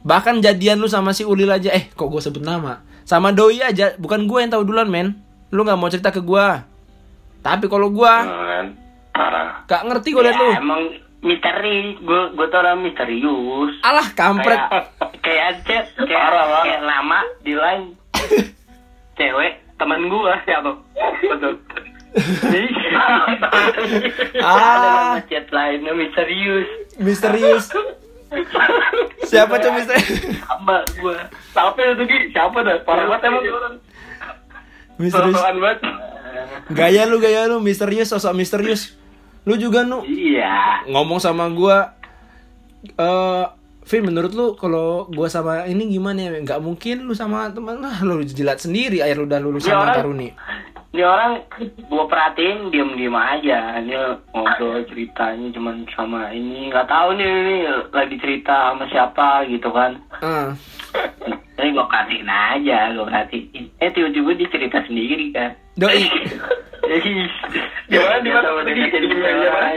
bahkan 0.00 0.38
jadian 0.38 0.76
lu 0.76 0.86
sama 0.86 1.10
si 1.10 1.22
Ulil 1.22 1.48
aja 1.48 1.70
eh 1.70 1.88
kok 1.88 2.06
gua 2.06 2.18
sebut 2.18 2.40
nama 2.40 2.78
sama 3.02 3.30
doi 3.30 3.58
aja 3.58 3.96
bukan 3.96 4.24
gua 4.24 4.40
yang 4.40 4.50
tahu 4.50 4.62
duluan 4.62 4.86
men 4.86 5.18
lu 5.48 5.60
nggak 5.60 5.74
mau 5.74 5.88
cerita 5.88 6.08
ke 6.08 6.18
gua 6.18 6.62
tapi 7.40 7.66
kalau 7.66 7.88
gua 7.88 8.14
Nah, 8.20 8.44
kan 8.44 8.66
parah. 9.10 9.50
gak 9.64 9.82
ngerti 9.84 10.08
gua 10.10 10.22
liat 10.22 10.32
Ya, 10.32 10.40
lu 10.40 10.48
emang 10.58 10.82
misteri, 11.20 11.76
gue 11.96 12.20
gue 12.30 12.46
tuh 12.46 12.58
orang 12.58 12.80
misterius. 12.80 13.72
alah 13.80 14.12
kampret 14.12 14.60
Kayak 14.60 14.84
kayak 15.20 15.52
chat, 15.64 15.86
kayak, 15.98 16.24
kayak 16.66 16.82
nama 16.82 17.24
di 17.40 17.52
line 17.52 17.96
cewek 19.16 19.52
temen 19.74 20.06
gua 20.06 20.36
siapa? 20.42 20.70
Betul. 21.24 21.54
Ah. 24.36 24.46
Ada 24.46 24.86
nama 24.86 25.20
chat 25.24 25.46
lainnya 25.50 25.92
misterius. 25.92 26.68
misterius 26.96 27.66
siapa 29.24 29.54
tuh 29.56 29.70
misterius 29.72 30.20
Sama 30.40 30.82
gua. 30.96 31.18
Siapa 31.50 31.78
itu 31.80 32.02
Gi? 32.04 32.18
Siapa 32.30 32.58
dah? 32.60 32.76
Parah 32.82 33.06
banget 33.08 33.28
emang 33.28 33.42
orang. 33.44 33.74
misterius 34.94 35.34
banget. 35.36 35.78
gaya 36.68 37.02
lu 37.04 37.18
gaya 37.18 37.46
lu 37.46 37.58
misterius 37.58 38.08
sosok 38.08 38.30
misterius 38.32 38.94
lu 39.42 39.54
juga 39.54 39.82
nu 39.82 40.02
Iya. 40.02 40.86
ngomong 40.86 41.18
sama 41.18 41.46
gua 41.48 41.94
eh 42.90 43.44
Vin 43.84 44.00
menurut 44.02 44.32
lu 44.32 44.46
kalau 44.54 45.04
gua 45.06 45.26
sama 45.26 45.66
ini 45.66 45.90
gimana 45.90 46.16
ya 46.22 46.30
nggak 46.32 46.58
mungkin 46.58 47.04
lu 47.04 47.12
sama 47.12 47.50
teman 47.50 47.78
lah 47.78 48.00
lu 48.00 48.22
jilat 48.22 48.56
sendiri 48.56 48.98
air 48.98 49.14
lu 49.14 49.26
udah 49.26 49.38
lulus 49.38 49.62
Ya, 49.62 49.76
sama 49.76 49.92
Taruni 49.92 50.32
Ini 50.94 51.02
orang 51.02 51.42
gua 51.90 52.06
perhatiin 52.06 52.70
diem-diem 52.70 53.12
aja. 53.12 53.82
Dia 53.82 54.14
ngobrol 54.30 54.86
ceritanya 54.86 55.50
cuman 55.50 55.82
sama 55.90 56.30
ini 56.30 56.70
nggak 56.70 56.86
tahu 56.86 57.12
nih 57.12 57.26
ini 57.26 57.54
lagi 57.90 58.14
cerita 58.16 58.70
sama 58.70 58.86
siapa 58.86 59.42
gitu 59.44 59.68
kan. 59.68 59.98
ah 60.22 60.54
Tapi 61.54 61.70
gue 61.70 61.84
perhatiin 61.84 62.26
aja, 62.26 62.90
gue 62.90 63.02
perhatiin. 63.02 63.62
Eh 63.76 63.88
tiba-tiba 63.90 64.30
dia 64.34 64.48
cerita 64.48 64.78
sendiri 64.86 65.30
kan. 65.30 65.50
doi 65.74 66.06
Jadi 66.84 67.10
Gimana, 67.84 68.16
di 68.20 68.28
mana? 68.30 68.44
tahu 68.44 68.56
dia 68.62 68.72
Di- 68.72 68.88
jadi 68.88 69.04
di 69.04 69.14
meja 69.16 69.34
mana? 69.34 69.50
orang. 69.50 69.76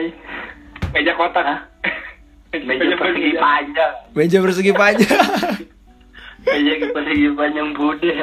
Meja 0.93 1.11
kotak. 1.17 1.45
Meja 2.53 2.95
persegi 2.95 3.31
panjang. 3.35 3.93
meja 4.13 4.37
persegi 4.39 4.71
panjang 4.71 5.19
Meja 6.45 6.73
persegi 6.87 7.27
panjang 7.33 7.67
bude. 7.73 8.11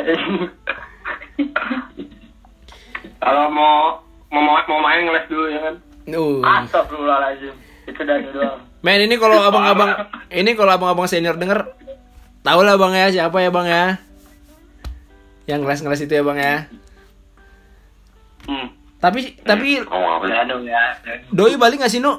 Kalau 3.25 3.49
mau 3.49 4.05
mau 4.29 4.43
mau 4.61 4.81
main 4.81 5.01
ngeles 5.03 5.27
dulu 5.27 5.47
ya 5.49 5.61
kan. 5.63 5.75
uh 6.11 6.39
Astagfirullahaladzim. 6.61 7.55
Itu 7.85 8.01
dari 8.01 8.29
doang. 8.31 8.61
men 8.81 9.01
ini 9.01 9.17
kalau 9.17 9.41
abang-abang 9.41 9.97
ini 10.29 10.53
kalau 10.53 10.69
abang-abang 10.71 11.09
senior 11.09 11.35
denger 11.35 11.65
tahu 12.43 12.61
lah 12.61 12.77
bang 12.77 12.93
ya 12.95 13.07
siapa 13.11 13.41
ya 13.41 13.49
bang 13.49 13.65
ya 13.67 13.85
yang 15.47 15.61
ngeles-ngeles 15.61 16.05
itu 16.05 16.13
ya 16.13 16.21
bang 16.23 16.39
ya 16.39 16.55
Hmm. 18.45 18.69
tapi 19.01 19.33
tapi? 19.41 19.81
Aduh 19.81 20.61
ya. 20.61 20.85
doi 21.31 21.57
balik 21.57 21.81
gak 21.81 21.89
sih 21.89 21.97
nu 21.97 22.13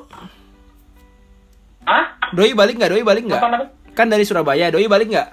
Hah? 1.85 2.17
doi 2.33 2.57
balik 2.57 2.81
nggak 2.81 2.89
doi 2.89 3.05
balik 3.05 3.23
nggak 3.23 3.41
kan 3.93 4.09
dari 4.09 4.25
Surabaya 4.25 4.73
doi 4.73 4.89
balik 4.89 5.05
nggak 5.07 5.29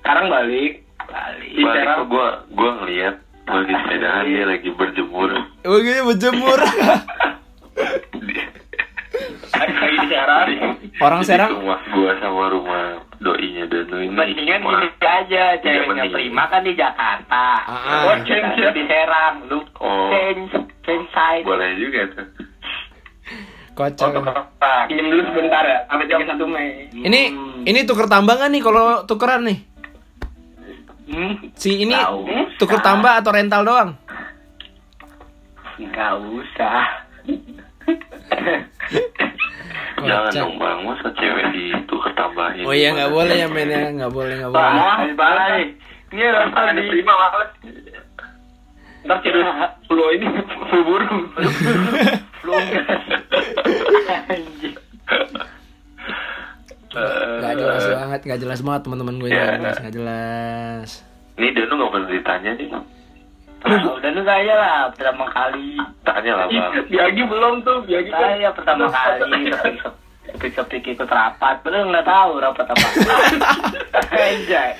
Sekarang 0.00 0.26
balik. 0.26 0.86
Balik. 1.02 1.50
Balik 1.60 1.86
gua 2.06 2.28
gua 2.50 2.70
ngeliat 2.78 3.14
lagi 3.52 3.74
sepedahan 3.74 4.24
dia 4.24 4.44
lagi 4.46 4.68
berjemur. 4.70 5.30
oh 5.60 5.78
gini 5.78 6.00
berjemur 6.04 6.58
Lagi 9.50 9.74
di 9.92 10.08
Serang. 10.08 10.48
Orang 10.98 11.20
Jadi 11.20 11.28
Serang? 11.28 11.50
Rumah 11.52 11.80
gua 11.90 12.12
sama 12.16 12.44
rumah 12.48 12.84
doinya 13.18 13.64
Danu 13.66 13.96
ini. 13.98 14.12
Mendingan 14.12 14.60
gini 14.62 14.88
aja, 15.00 15.42
ceweknya. 15.60 16.04
Prima 16.08 16.44
kan 16.46 16.62
di 16.62 16.72
Jakarta. 16.72 17.44
Ah. 17.62 18.08
Oh, 18.08 18.16
change 18.24 18.56
ya. 18.56 18.70
di 18.72 18.82
Serang. 18.86 19.34
Lu 19.46 19.58
Oh. 19.76 20.08
change, 20.10 20.52
change 20.82 21.06
side. 21.10 21.44
Boleh 21.44 21.76
juga 21.76 22.00
tuh. 22.14 22.26
kocak 23.70 24.12
Pinjam 24.88 25.06
dulu 25.08 25.22
sebentar 25.24 25.62
ya. 25.64 25.78
Sampai 25.86 26.04
31 26.04 26.44
Mei. 26.46 26.68
ini 26.92 27.22
Hmm. 27.30 27.64
ini 27.64 27.80
tuker 27.84 28.04
tambangan 28.06 28.50
nih 28.50 28.60
kalau 28.60 29.04
tukeran 29.04 29.46
nih 29.46 29.58
Hmm, 31.10 31.34
si 31.58 31.82
ini 31.82 31.90
tuker 32.54 32.78
usah. 32.78 32.86
tambah 32.86 33.12
atau 33.18 33.30
rental 33.34 33.62
doang 33.66 33.90
Nggak 35.80 36.12
usah. 36.22 36.84
Jangan 40.00 40.32
dong 40.32 40.54
bang, 40.56 40.78
masa 40.84 41.08
cewek 41.12 41.46
di 41.52 41.72
itu 41.72 41.96
ketambahin. 42.04 42.64
oh 42.64 42.72
iya 42.72 42.92
nggak 42.92 43.12
boleh 43.12 43.36
ya 43.36 43.48
men 43.48 43.68
ya 43.68 43.88
nggak 43.90 44.12
boleh 44.12 44.34
nggak 44.40 44.52
boleh 44.52 44.60
Wah, 44.60 45.00
parah 45.16 45.46
nih. 45.56 45.66
Ini 46.10 46.24
rasa 46.30 46.56
Ada 46.68 46.72
di 46.76 46.82
prima. 46.88 47.12
Ntar 49.08 49.18
tidur 49.24 49.44
flu 49.88 50.04
ini 50.12 50.26
flu 50.68 50.78
burung. 50.84 51.20
Anjing. 54.32 54.76
Nggak 56.90 57.54
jelas 57.54 57.84
banget 57.86 58.20
nggak 58.26 58.40
jelas 58.42 58.60
banget 58.66 58.80
teman-teman 58.82 59.14
gue 59.22 59.28
nggak 59.30 59.58
jelas 59.62 59.76
nggak 59.78 59.94
jelas 59.94 60.88
Ini 61.38 61.48
Danu 61.56 61.72
nggak 61.72 61.90
pernah 61.94 62.08
ditanya 62.12 62.50
nih. 62.52 62.68
Nah, 63.60 63.92
udah 63.96 64.10
lu 64.12 64.22
saya 64.28 64.52
lah 64.56 64.92
pertama 64.92 65.24
kali. 65.32 65.76
Tanya 66.04 66.32
lah 66.36 66.46
bang. 66.52 66.84
Biagi 66.88 67.22
belum 67.24 67.64
tuh, 67.64 67.80
biagi 67.88 68.12
kan. 68.12 68.36
Saya 68.36 68.48
pertama 68.52 68.84
kali 68.92 69.48
sepik-sepik 70.30 70.84
ikut 70.96 71.08
rapat, 71.08 71.60
bener 71.64 71.88
nggak 71.90 72.06
tahu 72.06 72.30
rapat 72.40 72.66
apa. 72.72 72.86
Anjay. 74.16 74.70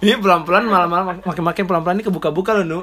ini 0.00 0.16
pelan-pelan 0.16 0.64
malam-malam 0.64 1.20
makin-makin 1.20 1.64
pelan-pelan 1.68 2.00
ini 2.00 2.04
kebuka-buka 2.08 2.56
loh 2.56 2.64
nu 2.64 2.80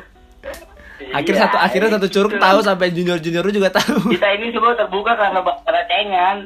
akhir 0.98 1.34
Iya, 1.34 1.42
satu 1.46 1.58
akhirnya 1.58 1.90
satu 1.94 2.08
curug 2.08 2.34
itu. 2.34 2.42
tahu 2.42 2.60
sampai 2.60 2.88
junior 2.90 3.18
junior 3.18 3.42
lu 3.42 3.54
juga 3.54 3.70
tahu 3.70 4.10
Kita 4.10 4.28
ini 4.34 4.50
semua 4.50 4.74
terbuka 4.74 5.14
karena 5.14 5.40
karena 5.62 5.84
cengan. 5.86 6.38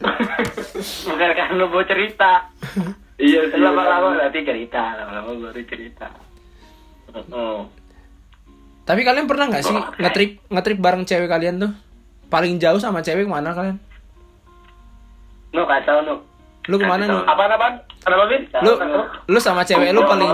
Bukan 1.10 1.30
karena 1.32 1.64
mau 1.64 1.82
cerita. 1.82 2.32
Iya 3.14 3.40
sih. 3.46 3.58
lama-lama 3.58 4.14
nanti 4.16 4.42
cerita 4.42 4.82
lama-lama 4.94 5.30
baru 5.40 5.62
cerita 5.64 6.06
Oh. 7.30 7.62
Tapi 8.82 9.00
kalian 9.00 9.24
pernah 9.24 9.46
nggak 9.46 9.62
sih 9.62 9.78
ngetrip 9.96 10.30
ngetrip 10.50 10.78
bareng 10.78 11.06
cewek 11.06 11.30
kalian 11.30 11.62
tuh? 11.62 11.72
Paling 12.26 12.58
jauh 12.58 12.76
sama 12.76 12.98
cewek 13.00 13.24
mana 13.24 13.54
kalian? 13.54 13.78
nu 15.50 15.62
kacau 15.62 16.02
nu 16.02 16.18
Lu 16.64 16.76
ke 16.76 16.84
mana 16.84 17.04
lu? 17.04 17.18
Apaan 17.22 17.50
apaan? 17.50 17.74
Kenapa 18.00 18.24
Bin? 18.26 18.42
Lu 18.60 18.72
lu 19.26 19.38
sama 19.38 19.60
cewek 19.62 19.90
lu 19.90 20.00
paling 20.02 20.30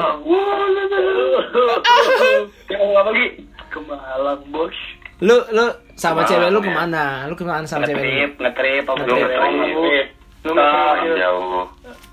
Yang 2.66 2.78
ngomong 2.78 2.96
apa 2.96 3.10
Gi? 3.12 3.26
ke 3.70 3.78
Malang 3.80 4.42
bos 4.50 4.74
lu 5.20 5.36
lu 5.52 5.64
sama 5.94 6.24
cewek 6.24 6.48
lu 6.48 6.58
ke 6.58 6.70
mana? 6.70 7.26
Lu 7.26 7.34
ke 7.34 7.42
mana 7.42 7.62
sama 7.64 7.84
cewek 7.84 7.98
lu? 7.98 8.08
ngetrip 8.08 8.32
ngetrip 8.40 8.84
apa 8.84 9.00
Ngetrip. 9.00 10.06
Lu 10.40 10.52
Jauh, 10.56 11.14
jauh. 11.14 11.64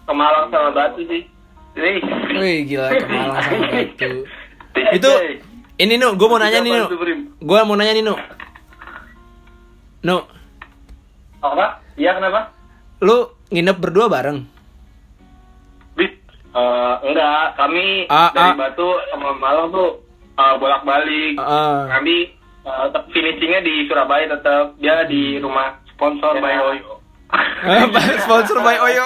ke 0.04 0.14
Malang 0.14 0.46
sama 0.50 0.70
Batu 0.72 1.02
sih. 1.04 1.24
Wih, 1.74 2.02
Wih 2.34 2.58
gila 2.66 2.90
ke 2.92 3.06
Malang 3.06 3.38
sama 3.40 3.64
Batu. 3.72 4.10
Itu 4.92 5.10
ini 5.78 5.94
nu, 5.96 6.14
gue 6.14 6.28
mau 6.28 6.38
nanya 6.38 6.60
nih 6.60 6.74
nu. 6.74 6.86
Gue 7.40 7.60
mau 7.64 7.74
nanya 7.74 7.94
nih 7.94 8.04
nu. 8.04 8.14
Nu, 10.00 10.18
Apa? 11.40 11.82
Iya 11.96 12.14
kenapa? 12.14 12.50
lu 12.98 13.30
nginep 13.52 13.78
berdua 13.80 14.08
bareng? 14.12 14.40
Bis, 15.96 16.12
eh, 16.54 16.94
enggak, 17.08 17.56
kami 17.56 18.06
Ah, 18.12 18.32
dari 18.36 18.52
ah. 18.54 18.58
Batu 18.58 18.90
sama 19.12 19.32
Malang 19.36 19.72
tuh 19.72 20.04
eh, 20.38 20.56
bolak-balik. 20.60 21.34
Heeh. 21.40 21.78
Kami 21.92 22.16
tetap 22.68 23.04
finishingnya 23.16 23.64
di 23.64 23.88
Surabaya 23.88 24.28
tetap 24.28 24.76
dia 24.76 25.08
di 25.08 25.40
rumah 25.40 25.80
sponsor 25.96 26.36
by 26.44 26.56
Oyo. 26.76 27.00
Sponsor 28.28 28.60
by 28.60 28.76
Oyo. 28.76 29.06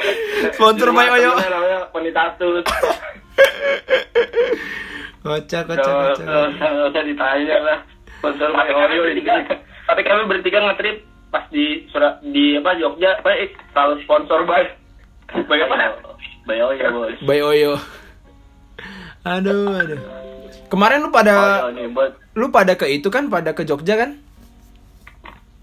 Sponsor 0.58 0.90
by 0.90 1.06
Oyo. 1.14 1.32
Namanya 1.38 1.86
Ponitatus. 1.94 2.66
Kocak, 5.26 5.66
kocak, 5.66 5.90
kocak. 5.90 6.26
usah 6.86 7.02
ditanya 7.02 7.56
lah. 7.66 7.78
Sponsor 8.18 8.50
by 8.54 8.70
Oyo 8.70 9.10
ini. 9.10 9.22
Tapi 9.86 10.00
kami 10.06 10.22
bertiga 10.26 10.62
ngetrip 10.62 11.02
pas 11.28 11.44
di 11.50 11.84
Surab 11.90 12.22
di 12.22 12.56
apa 12.56 12.78
Jogja, 12.78 13.18
apa 13.18 13.30
eh, 13.34 13.50
selalu 13.72 14.02
sponsor 14.06 14.46
by 14.46 14.62
by 15.50 15.58
apa? 15.62 15.74
By 16.46 16.58
Oyo 16.62 16.86
bos 16.94 17.18
By 17.26 17.40
Oyo. 17.42 17.72
Aduh, 19.26 19.74
aduh. 19.74 20.00
Kemarin 20.70 21.02
lu 21.02 21.10
pada 21.10 21.66
bos 21.90 22.12
lu 22.36 22.46
pada 22.54 22.78
ke 22.78 22.86
itu 22.86 23.10
kan, 23.10 23.26
pada 23.26 23.50
ke 23.52 23.66
Jogja 23.66 23.98
kan? 23.98 24.10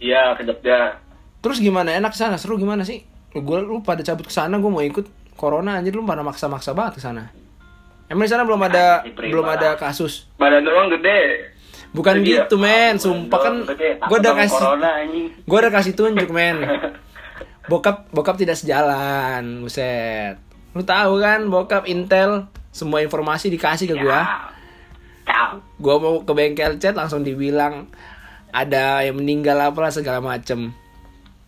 Iya 0.04 0.36
ke 0.36 0.44
Jogja. 0.44 1.00
Terus 1.40 1.60
gimana? 1.60 1.96
Enak 1.96 2.16
sana? 2.16 2.36
Seru 2.36 2.60
gimana 2.60 2.84
sih? 2.84 3.04
Gue 3.34 3.60
lu 3.64 3.80
pada 3.82 4.04
cabut 4.04 4.28
ke 4.28 4.34
sana, 4.36 4.60
gue 4.60 4.72
mau 4.72 4.84
ikut 4.84 5.08
corona 5.34 5.80
anjir 5.80 5.96
lu 5.96 6.06
pada 6.06 6.22
maksa-maksa 6.22 6.72
banget 6.72 7.00
ke 7.00 7.02
sana. 7.04 7.32
Emang 8.12 8.28
di 8.28 8.32
sana 8.32 8.44
belum 8.46 8.62
ada 8.62 9.02
Ah, 9.02 9.08
diterima 9.08 9.32
belum 9.32 9.48
ada 9.48 9.70
kasus. 9.80 10.28
Badan 10.38 10.68
doang 10.68 10.92
gede. 10.92 11.50
Bukan 11.94 12.20
Iya. 12.20 12.46
gitu, 12.46 12.58
men. 12.58 12.98
Sumpah 12.98 13.40
kan 13.40 13.54
gue 13.64 14.18
udah 14.18 14.34
kasih 14.36 14.58
corona 14.58 14.90
anjing 14.98 15.26
gue 15.40 15.58
udah 15.58 15.72
kasih 15.72 15.94
tunjuk, 15.94 16.30
men. 16.30 16.58
Bokap 17.64 18.12
bokap 18.12 18.36
tidak 18.36 18.60
sejalan, 18.60 19.64
buset. 19.64 20.36
Lu 20.74 20.84
tahu 20.84 21.16
kan, 21.18 21.48
bokap 21.48 21.86
Intel 21.86 22.52
semua 22.70 23.00
informasi 23.00 23.48
dikasih 23.48 23.88
ke 23.88 23.96
gua. 23.96 24.52
Ciao. 25.24 25.64
Gua 25.78 25.96
mau 25.96 26.20
ke 26.20 26.34
bengkel 26.34 26.76
chat 26.76 26.92
langsung 26.92 27.22
dibilang 27.22 27.88
ada 28.50 29.00
yang 29.00 29.16
meninggal 29.16 29.56
apalah 29.64 29.90
segala 29.90 30.20
macem. 30.20 30.76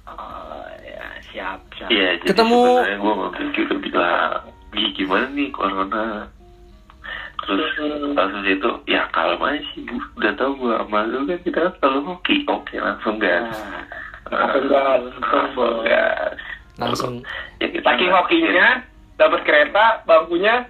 Oh, 0.08 0.64
ya, 0.80 1.04
siap, 1.26 1.60
siap. 1.76 1.90
Iya, 1.92 2.16
jadi 2.16 2.32
Ketemu- 2.32 2.80
gue 2.96 3.14
waktu 3.20 3.42
itu 3.52 3.76
bilang, 3.84 4.40
Gi, 4.72 4.86
gimana 4.94 5.28
nih 5.30 5.50
corona? 5.52 6.32
Terus 7.46 7.72
langsung 8.18 8.42
itu, 8.42 8.72
ya 8.90 9.06
kalem 9.14 9.42
aja 9.46 9.62
sih, 9.74 9.86
Bu. 9.86 10.02
udah 10.18 10.34
tau 10.34 10.52
gue 10.58 10.74
sama 10.74 11.00
lu 11.06 11.30
kan 11.30 11.40
kita 11.46 11.62
kalau 11.78 12.02
hoki, 12.02 12.42
oke 12.50 12.76
langsung 12.78 13.22
gas. 13.22 13.54
Langsung 14.34 14.66
gas, 14.66 15.02
langsung 15.22 15.86
gas. 15.86 16.38
Langsung 16.76 17.14
Ya, 17.62 17.72
kita 17.72 17.86
Saking 17.88 18.12
hokinya 18.12 18.68
dapat 19.16 19.42
kereta, 19.48 20.04
bangkunya 20.04 20.68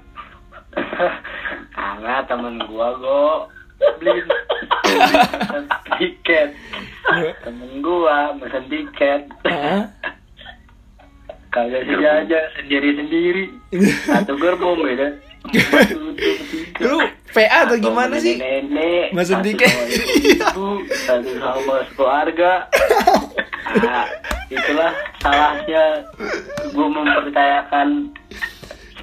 Karena 1.75 2.23
temen 2.27 2.59
gua 2.67 2.95
go 2.99 3.47
beli 3.99 4.23
tiket. 5.99 6.49
Temen 7.43 7.71
gua 7.79 8.35
mesen 8.35 8.65
tiket. 8.67 9.21
Kagak 11.51 11.87
aja 11.87 12.39
sendiri-sendiri. 12.59 13.47
Satu 14.03 14.35
gerbong 14.35 14.83
beda. 14.83 15.15
Lu 16.83 16.97
PA 17.31 17.67
atau 17.67 17.75
gimana 17.75 18.15
sih? 18.17 18.39
Nenek, 18.39 19.11
tiket. 19.43 19.67
sama 19.67 19.85
ibu, 20.51 20.67
satu 21.03 21.31
sama 21.39 21.75
keluarga. 21.95 22.51
Nah, 23.75 24.07
itulah 24.47 24.93
salahnya 25.19 26.05
gue 26.69 26.87
mempercayakan 26.87 28.07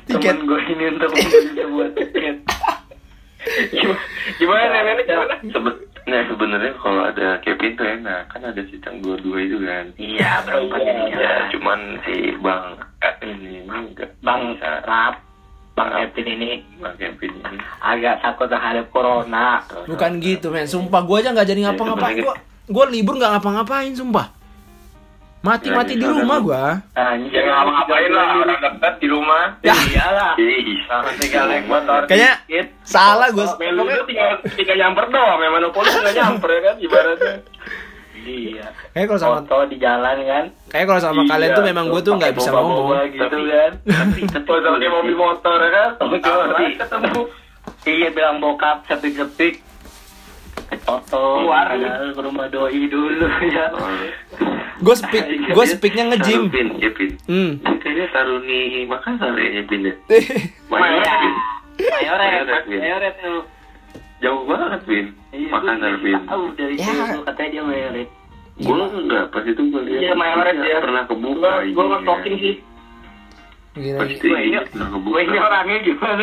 Tiket. 0.09 0.33
temen 0.33 0.49
gue 0.49 0.61
ini 0.71 0.85
untuk 0.97 1.11
membeli 1.13 1.51
sebuah 1.53 1.89
tiket. 1.93 2.37
gimana 4.39 4.65
nenek 4.73 5.05
gimana? 5.05 5.35
Sebe- 5.45 5.83
nah 6.03 6.19
sebenarnya 6.27 6.73
kalau 6.83 7.03
ada 7.05 7.39
Kevin 7.43 7.79
tuh 7.79 7.87
enak 7.87 8.27
kan 8.27 8.43
ada 8.43 8.59
si 8.67 8.75
Cang 8.83 8.99
dua-dua 8.99 9.39
itu 9.39 9.59
kan 9.63 9.87
Iya, 9.95 10.43
berempat 10.43 10.81
ini 10.83 11.05
ya 11.15 11.33
cuman 11.55 11.79
si 12.03 12.15
Bang 12.43 12.75
eh, 13.03 13.15
ini 13.23 13.63
enggak 13.63 14.11
Bang 14.19 14.59
Rap, 14.59 15.15
Bang 15.73 15.89
Kevin 15.89 16.27
ini 16.37 16.51
Bang 16.77 16.95
Kevin 17.01 17.33
ini 17.41 17.59
agak 17.81 18.21
takut 18.21 18.49
terhadap 18.49 18.93
corona. 18.93 19.65
Bukan 19.89 20.21
gitu, 20.21 20.53
men. 20.53 20.69
Sumpah 20.69 21.01
gua 21.01 21.25
aja 21.25 21.33
nggak 21.33 21.49
jadi 21.49 21.61
ngapa-ngapain. 21.69 22.21
Gua 22.21 22.35
gua 22.69 22.85
libur 22.93 23.17
nggak 23.17 23.33
ngapa-ngapain, 23.41 23.93
sumpah. 23.97 24.29
Mati-mati 25.43 25.99
di 25.99 26.07
rumah 26.07 26.39
gua. 26.39 26.79
Nah, 26.95 27.19
ini 27.19 27.35
Ya 27.35 27.43
nggak 27.43 27.67
ngapain 27.67 28.11
lah 28.15 28.27
orang 28.39 28.61
dekat 28.63 28.95
di 29.03 29.09
rumah. 29.11 29.45
Ya. 29.67 29.75
Iyalah. 29.75 30.33
Ih, 30.39 30.79
Sama 30.87 31.11
tinggal 31.19 31.45
naik 31.51 31.67
motor. 31.67 32.01
Kayaknya 32.07 32.63
salah 32.87 33.29
gua. 33.35 33.57
Melu 33.59 33.83
tinggal 34.07 34.39
tinggal 34.55 34.77
nyamper 34.79 35.09
doang, 35.11 35.41
memang 35.41 35.67
monopoli 35.67 35.89
nggak 35.89 36.15
nyamper 36.15 36.51
ya 36.53 36.61
kan 36.63 36.75
ibaratnya. 36.79 37.35
Iya. 38.23 38.67
Kayak 38.93 39.07
kalau 39.09 39.21
sama 39.21 39.35
Foto 39.41 39.57
di 39.67 39.77
jalan 39.77 40.17
kan. 40.23 40.45
kayak 40.69 40.87
kalau 40.87 41.01
sama 41.01 41.21
Iya, 41.21 41.31
kalian 41.31 41.51
tuh 41.53 41.65
memang 41.65 41.85
gua 41.87 42.01
tuh 42.01 42.13
nggak 42.15 42.33
bisa 42.33 42.51
ngomong. 42.51 42.77
Boba 42.87 42.99
gitu 43.07 43.23
Tapi- 43.23 43.47
kan. 43.49 43.73
tapi 43.83 44.21
tapi 44.25 44.47
Kalau 44.47 44.71
pakai 44.73 44.91
mobil 44.91 45.15
motor 45.17 45.57
ya 45.59 45.71
kan, 45.71 45.91
Tapi- 45.97 46.21
tapi 46.23 46.65
ketemu. 46.77 47.21
Iya 47.83 48.09
bilang 48.11 48.37
bokap 48.39 48.79
sepik-sepik. 48.87 49.55
Foto 50.81 51.23
Keluar. 51.39 51.69
ke 51.77 52.17
rumah 52.17 52.49
doi 52.49 52.89
dulu 52.89 53.29
ya. 53.45 53.69
Gue 54.79 54.97
speak, 54.97 55.25
gue 55.47 55.65
speaknya 55.69 56.05
nge-gym. 56.11 56.49
Pin, 56.49 56.69
ya 56.75 56.89
Pin. 56.91 57.11
Hmm. 57.29 57.51
Kayaknya 57.79 58.07
taruh 58.09 58.41
nih 58.41 58.89
Makassar 58.89 59.37
ya 59.37 59.63
Pin 59.63 59.85
ya. 59.85 59.95
Mayoret. 60.73 61.21
Mayoret, 61.79 62.65
mayoret 62.67 63.15
tuh. 63.21 63.45
Jauh 64.23 64.43
banget 64.47 64.81
Pin. 64.87 65.07
Iya, 65.35 65.59
Pin. 65.99 66.19
Tahu 66.25 66.45
dari 66.55 66.75
Ya. 66.79 66.95
dulu 66.95 67.21
katanya 67.27 67.49
dia 67.51 67.63
mayoret. 67.67 68.09
Gue 68.63 68.77
enggak 68.79 69.25
pas 69.33 69.43
itu 69.43 69.63
gue 69.65 69.81
lihat. 69.89 70.01
Iya, 70.01 70.13
Mayoret 70.15 70.57
ya. 70.61 70.77
Pernah 70.79 71.03
kebuka. 71.09 71.51
Gua 71.51 71.51
gua 71.51 71.65
ininya. 71.65 71.85
nge-stalking 71.99 72.37
sih. 72.39 72.55
Gila. 73.73 73.99
Pasti 73.99 74.29
ini- 74.29 74.67
Gue 75.03 75.21
ini 75.25 75.37
orangnya 75.37 75.79
gimana? 75.83 76.23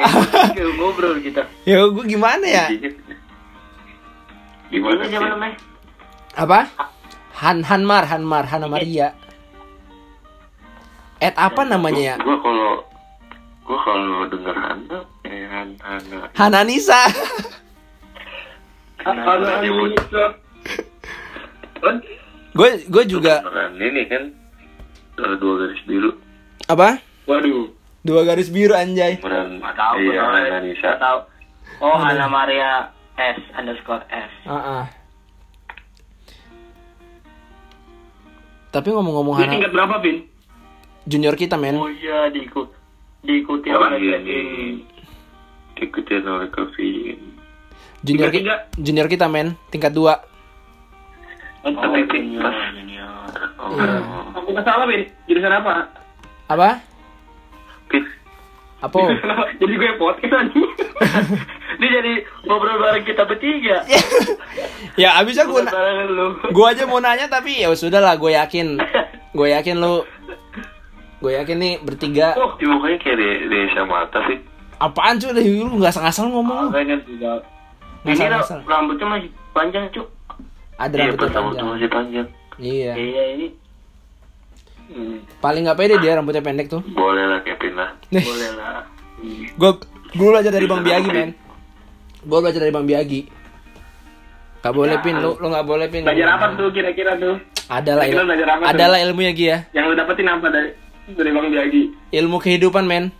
Ngobrol 0.78 1.14
kita. 1.20 1.42
Ya 1.68 1.84
gue 1.84 2.04
gimana 2.06 2.46
ya? 2.46 2.66
Gimana 4.70 5.02
Ini 5.02 5.18
sih? 5.18 5.52
Apa? 6.38 6.60
Han 7.42 7.66
Hanmar, 7.66 8.06
Hanmar, 8.06 8.44
Hana 8.46 8.70
Maria. 8.70 9.12
Ed 11.20 11.34
apa 11.36 11.66
namanya 11.66 12.14
ya? 12.14 12.16
Gue 12.16 12.36
kalau 12.40 12.80
gue 13.66 13.78
kalau 13.84 14.24
denger 14.30 14.56
Hana, 14.56 14.98
eh 15.30 15.46
Han 15.46 15.68
Hana. 15.78 16.20
Hananisa. 16.34 17.00
Buat- 21.80 22.04
Gue 22.50 22.70
gue 22.84 23.04
juga 23.06 23.40
ini 23.78 24.02
kan 24.10 24.26
dua 25.14 25.54
garis 25.64 25.80
biru 25.86 26.10
apa? 26.66 26.98
Waduh. 27.24 27.70
Dua 28.02 28.26
garis 28.26 28.50
biru 28.50 28.74
anjay. 28.74 29.22
tahu 29.22 29.94
iya 30.02 30.26
tahu. 30.98 31.18
Oh, 31.80 31.96
Hana 31.96 32.26
Maria 32.26 32.90
S 33.16 33.38
underscore 33.54 34.02
S. 34.10 34.32
Ah, 34.44 34.82
ah. 34.82 34.84
Tapi 38.70 38.88
ngomong-ngomong 38.90 39.34
Hana 39.38 39.50
tingkat 39.54 39.72
berapa, 39.72 39.94
Vin? 40.02 40.26
junior 41.06 41.34
kita 41.34 41.56
men. 41.56 41.74
Oh 41.74 41.88
iya 41.88 42.28
diikut 42.30 42.70
diikuti 43.22 43.68
Apa? 43.70 43.94
oleh 43.94 43.98
Iya. 43.98 44.18
Ikutin 45.82 46.22
oleh 46.22 46.48
Kevin 46.48 47.18
Junior 48.00 48.28
Tingkat 48.28 48.32
tiga. 48.34 48.54
ki- 48.70 48.80
junior 48.80 49.06
kita 49.06 49.26
men, 49.26 49.52
tingkat 49.68 49.92
2. 49.92 50.08
Oh, 51.60 51.68
Tapi 51.70 52.00
Vin 52.06 52.24
junior, 52.32 52.40
pas 52.42 52.56
junior. 52.72 53.28
oh, 53.58 53.68
Iya. 53.74 53.98
Aku 54.32 54.48
nggak 54.50 54.64
salah, 54.64 54.86
Vin. 54.86 55.04
Jurusan 55.26 55.52
apa? 55.52 55.74
Apa? 56.46 56.68
Apa? 58.80 58.96
jadi 59.60 59.74
gue 59.76 59.92
podcast 59.94 60.34
anjing. 60.34 60.64
Ini 61.76 61.86
jadi 61.90 62.12
ngobrol 62.42 62.76
bareng 62.78 63.04
kita 63.04 63.24
bertiga. 63.24 63.84
ya 65.00 65.16
abisnya 65.16 65.44
gue 65.44 65.60
gue 66.46 66.64
aja 66.66 66.84
mau 66.84 66.96
nanya 66.96 67.28
tapi 67.28 67.60
ya 67.60 67.68
sudah 67.70 68.00
lah 68.00 68.16
gue 68.16 68.32
yakin 68.32 68.80
gue 69.30 69.48
yakin 69.50 69.76
lu 69.76 70.04
gue 71.20 71.32
yakin 71.34 71.56
nih 71.56 71.74
bertiga 71.78 72.32
Oh, 72.34 72.56
Di 72.56 72.64
mukanya 72.64 72.96
kayak 72.98 73.16
de 73.16 73.28
desa 73.46 73.84
mata 73.84 74.20
sih. 74.26 74.40
Apaan 74.80 75.16
cuy 75.16 75.30
dari 75.30 75.50
lu 75.54 75.76
nggak 75.76 75.92
ngasal 75.94 76.26
ngomong 76.26 76.56
lu 76.58 76.68
makanya 76.68 76.96
juga. 77.04 77.32
Ini 78.00 78.16
rambutnya 78.64 79.06
masih 79.06 79.28
panjang, 79.52 79.84
Cuk. 79.92 80.08
ada 80.74 80.94
Iya, 80.94 81.12
rambutnya 81.12 81.36
panjang 81.36 81.66
masih 81.68 81.88
panjang. 81.88 82.26
iya 82.56 82.92
Iya, 82.92 83.22
ini. 83.30 83.46
Hmm, 84.90 85.22
paling 85.38 85.62
nggak 85.62 85.78
pede 85.78 85.94
dia 85.98 86.12
rambutnya 86.12 86.40
pendek 86.40 86.66
tuh 86.66 86.82
Boleh 86.88 87.22
lah 87.22 87.38
Kevin 87.40 87.78
lah. 87.78 87.94
boleh 88.10 88.50
lah. 88.56 88.82
gue 89.52 89.70
gue 90.10 90.28
belajar 90.28 90.50
dari 90.50 90.66
bang 90.66 90.82
Biagi 90.82 91.08
men 91.08 91.30
gue 92.20 92.38
belajar 92.40 92.58
dari 92.58 92.72
bang 92.72 92.86
Biagi 92.88 93.20
Gak 94.60 94.74
boleh 94.74 94.96
pin 95.00 95.16
lu 95.16 95.36
lu 95.36 95.46
nggak 95.46 95.62
boleh 95.62 95.86
pin 95.88 96.02
Belajar 96.02 96.34
apa 96.34 96.52
tuh 96.52 96.68
kira-kira 96.68 97.16
tuh? 97.16 97.38
adalah 97.70 98.02
tuh? 98.02 98.66
adalah 98.66 98.98
ilmunya 98.98 99.30
Gi 99.30 99.46
ya 99.46 99.58
Yang 99.72 99.84
lu 99.86 99.94
dapetin 99.94 100.26
apa 100.26 100.46
dari 100.48 100.70
dari 101.06 101.30
Bang 101.30 101.48
Biagi? 101.48 101.82
ilmu 102.10 102.36
kehidupan 102.36 102.82
men 102.82 103.14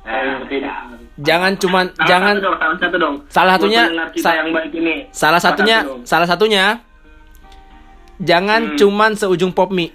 Eh, 0.00 0.64
jangan 1.20 1.52
cuman 1.54 1.84
Salah 1.92 2.08
jangan 2.08 2.34
satu 2.34 2.42
dong, 2.42 2.56
salah 2.56 2.78
satu 2.78 2.96
dong. 2.96 3.16
Salah 3.28 3.52
satunya- 3.54 3.86
sa- 4.16 4.34
yang 4.34 4.48
baik 4.50 4.72
ini. 4.72 4.94
salah 5.10 5.36
satunya 5.38 5.76
satu 5.78 5.90
dong. 5.90 6.02
salah 6.04 6.26
satunya 6.26 6.64
jangan 8.18 8.60
Hmm. 8.64 8.76
cuman 8.76 9.10
seujung 9.14 9.52
pop 9.52 9.68
mie. 9.68 9.92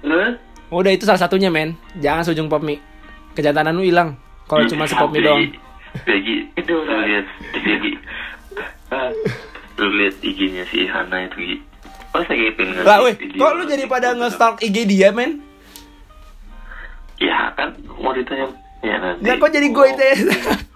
Terus? 0.00 0.36
udah 0.68 0.90
itu 0.90 1.04
salah 1.04 1.16
satunya 1.18 1.48
men. 1.48 1.72
Jangan 1.96 2.22
seujung 2.22 2.46
pop 2.46 2.60
mie. 2.60 2.82
Kejantanan 3.32 3.72
lu 3.72 3.82
hilang 3.82 4.14
kalau 4.44 4.66
cuma 4.66 4.84
se 4.84 4.92
pop 4.92 5.08
mie 5.08 5.22
doang. 5.22 5.40
Bagi, 5.96 6.50
Itu. 6.54 6.74
Lu 6.74 6.94
lihat, 7.00 7.26
Bagi, 7.54 7.92
Ah, 8.90 9.10
lu 9.76 9.88
lihat 9.92 10.14
IG-nya 10.20 10.64
si 10.66 10.84
Hana 10.84 11.24
itu 11.24 11.38
Gi. 11.40 11.56
Masa 12.12 12.30
Kevin 12.30 12.68
nge- 12.70 12.84
lah 12.84 12.98
weh 13.00 13.14
kok 13.16 13.52
lu 13.52 13.62
jadi 13.64 13.84
pada 13.84 14.12
nge-stalk 14.12 14.60
IG 14.60 14.86
dia 14.86 15.10
men 15.10 15.42
Ya 17.16 17.52
kan, 17.52 17.70
mau 17.94 18.10
ditanya 18.10 18.50
ya 18.80 18.96
nanti. 18.96 19.22
Lah 19.22 19.34
kok 19.36 19.50
jadi 19.50 19.68
gue 19.68 19.86
itu 19.88 20.02
ya? 20.02 20.16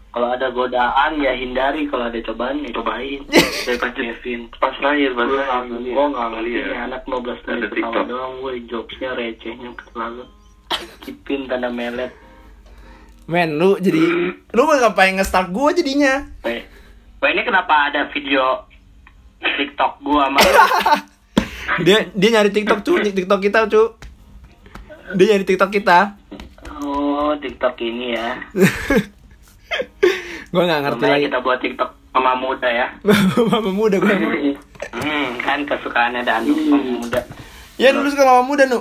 Kalau 0.09 0.29
ada 0.31 0.49
godaan 0.49 1.13
ya 1.17 1.31
hindari, 1.33 1.87
kalau 1.87 2.07
ada 2.07 2.19
cobaan 2.21 2.61
ya 2.61 2.71
cobain. 2.73 3.21
Saya 3.65 3.77
pas 3.77 3.93
Kevin, 3.93 4.49
pas 4.57 4.75
lahir, 4.79 5.13
pas 5.13 5.27
lahir. 5.27 5.69
gue 5.85 6.05
nggak 6.09 6.27
ngerti 6.29 6.51
Iya. 6.51 6.63
nih 6.65 6.79
anak 6.83 7.03
15 7.05 7.45
tahun 7.45 7.59
TikTok. 7.69 8.05
doang 8.05 8.33
gue 8.41 8.53
jokesnya 8.67 9.11
recehnya 9.13 9.69
terlalu 9.85 10.25
kipin 11.01 11.41
tanda 11.45 11.69
melet 11.69 12.13
men 13.27 13.57
lu 13.57 13.77
jadi 13.77 14.01
lu 14.55 14.61
mau 14.63 14.75
ngapain 14.75 15.13
nge-stalk 15.13 15.49
gue 15.49 15.69
jadinya 15.77 16.25
Weh, 16.45 16.65
ini 17.27 17.43
kenapa 17.43 17.91
ada 17.91 18.07
video 18.09 18.65
TikTok 19.39 20.01
gua 20.01 20.27
sama 20.27 20.39
lu? 20.39 20.53
dia 21.85 21.99
dia 22.11 22.29
nyari 22.33 22.49
TikTok 22.49 22.81
cu 22.81 22.93
TikTok 23.03 23.41
kita 23.41 23.67
cu 23.67 23.83
dia 25.13 25.27
nyari 25.29 25.45
TikTok 25.45 25.71
kita 25.71 26.17
Oh, 26.79 27.35
TikTok 27.35 27.75
ini 27.81 28.15
ya. 28.15 28.29
gue 30.49 30.63
nggak 30.63 30.81
ngerti 30.81 31.03
Makanya 31.03 31.15
lagi 31.15 31.27
kita 31.27 31.39
buat 31.39 31.59
TikTok 31.59 31.91
sama 32.09 32.33
muda 32.35 32.65
ya. 32.67 32.87
mama 33.51 33.71
muda 33.71 33.97
gue 33.97 34.15
Hmm, 34.89 35.37
kan 35.39 35.61
kesukaannya 35.63 36.23
Danu 36.23 36.55
sama 36.55 36.79
muda. 36.79 37.21
ya 37.75 37.91
dulu 37.91 38.09
suka 38.09 38.25
mama 38.25 38.43
muda 38.45 38.65
nu 38.65 38.79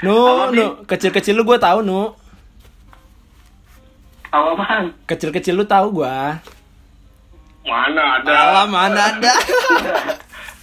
nu 0.00 0.16
nu 0.50 0.64
kecil 0.84 1.10
kecil 1.10 1.34
lu 1.34 1.42
gue 1.42 1.56
tahu 1.56 1.80
nu 1.80 2.12
Apa 4.28 4.50
bang? 4.54 4.84
kecil 5.06 5.30
kecil 5.30 5.54
lu 5.54 5.64
tahu 5.64 5.90
gue 5.94 6.16
Mana 7.64 8.20
Alah 8.20 8.66
mana 8.66 9.00
ada 9.10 9.34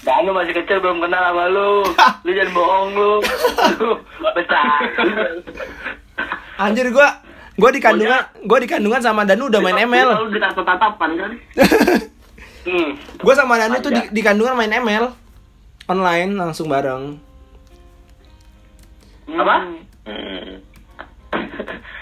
Danu 0.02 0.34
masih 0.34 0.54
kecil 0.54 0.82
belum 0.82 0.98
kenal 0.98 1.22
sama 1.30 1.46
lu. 1.48 1.86
Lu 2.26 2.32
jangan 2.34 2.52
bohong 2.58 2.90
lu. 2.94 3.14
Lu 3.78 3.90
besar. 4.34 4.82
anjir 6.62 6.94
gue 6.94 7.08
gue 7.58 7.70
di 7.74 7.82
kandungan 7.82 8.22
gue 8.46 8.58
di 8.62 8.70
kandungan 8.70 9.02
sama 9.02 9.26
Danu 9.26 9.50
udah 9.50 9.62
main 9.62 9.82
ML 9.82 10.10
Lu 10.14 10.30
ditatap-tatapan 10.30 11.10
kan? 11.18 11.32
Hmm. 12.62 12.94
gue 12.94 13.34
sama 13.34 13.58
Danu 13.58 13.82
tuh 13.82 13.90
di, 13.90 14.02
di 14.14 14.22
kandungan 14.22 14.54
main 14.54 14.70
ML 14.70 15.10
online 15.90 16.38
langsung 16.38 16.70
bareng 16.70 17.18
Apa? 19.26 19.56
Hmm. 20.06 20.62